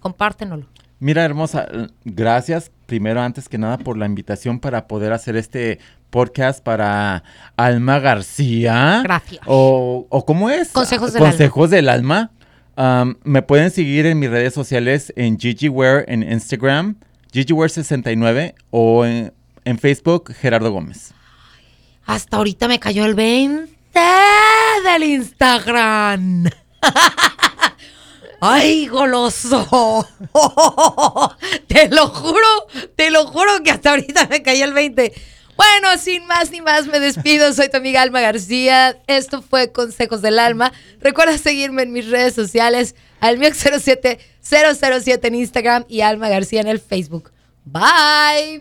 Compártenlo. 0.00 0.66
Mira, 0.98 1.24
hermosa, 1.24 1.68
gracias 2.04 2.72
primero, 2.92 3.22
antes 3.22 3.48
que 3.48 3.56
nada, 3.56 3.78
por 3.78 3.96
la 3.96 4.04
invitación 4.04 4.60
para 4.60 4.86
poder 4.86 5.14
hacer 5.14 5.34
este 5.34 5.78
podcast 6.10 6.62
para 6.62 7.24
Alma 7.56 8.00
García. 8.00 9.00
Gracias. 9.02 9.40
O, 9.46 10.06
o 10.10 10.26
¿cómo 10.26 10.50
es? 10.50 10.68
Consejos 10.72 11.14
del 11.14 11.22
Consejos 11.22 11.70
del 11.70 11.88
Alma. 11.88 12.32
Me 13.24 13.40
pueden 13.40 13.70
seguir 13.70 14.04
en 14.04 14.18
mis 14.18 14.28
redes 14.28 14.52
sociales 14.52 15.10
en 15.16 15.38
GigiWare 15.38 16.04
en 16.06 16.22
Instagram, 16.22 16.96
GigiWare69 17.32 18.56
o 18.68 19.06
en, 19.06 19.32
en 19.64 19.78
Facebook, 19.78 20.34
Gerardo 20.34 20.70
Gómez. 20.70 21.14
Hasta 22.04 22.36
ahorita 22.36 22.68
me 22.68 22.78
cayó 22.78 23.06
el 23.06 23.14
20 23.14 23.70
del 24.84 25.02
Instagram. 25.02 26.44
¡Ay, 28.44 28.88
goloso! 28.88 30.04
Te 31.68 31.88
lo 31.88 32.08
juro, 32.08 32.48
te 32.96 33.12
lo 33.12 33.24
juro 33.28 33.62
que 33.62 33.70
hasta 33.70 33.90
ahorita 33.90 34.26
me 34.26 34.42
cayó 34.42 34.64
el 34.64 34.72
20. 34.72 35.12
Bueno, 35.56 35.96
sin 35.96 36.26
más 36.26 36.50
ni 36.50 36.60
más, 36.60 36.88
me 36.88 36.98
despido. 36.98 37.52
Soy 37.52 37.70
tu 37.70 37.76
amiga 37.76 38.02
Alma 38.02 38.20
García. 38.20 38.98
Esto 39.06 39.42
fue 39.42 39.70
Consejos 39.70 40.22
del 40.22 40.40
Alma. 40.40 40.72
Recuerda 41.00 41.38
seguirme 41.38 41.82
en 41.82 41.92
mis 41.92 42.10
redes 42.10 42.34
sociales, 42.34 42.96
almiox07, 43.20 44.18
007 44.42 45.28
en 45.28 45.34
Instagram 45.36 45.84
y 45.86 46.00
Alma 46.00 46.28
García 46.28 46.62
en 46.62 46.66
el 46.66 46.80
Facebook. 46.80 47.30
Bye. 47.64 48.60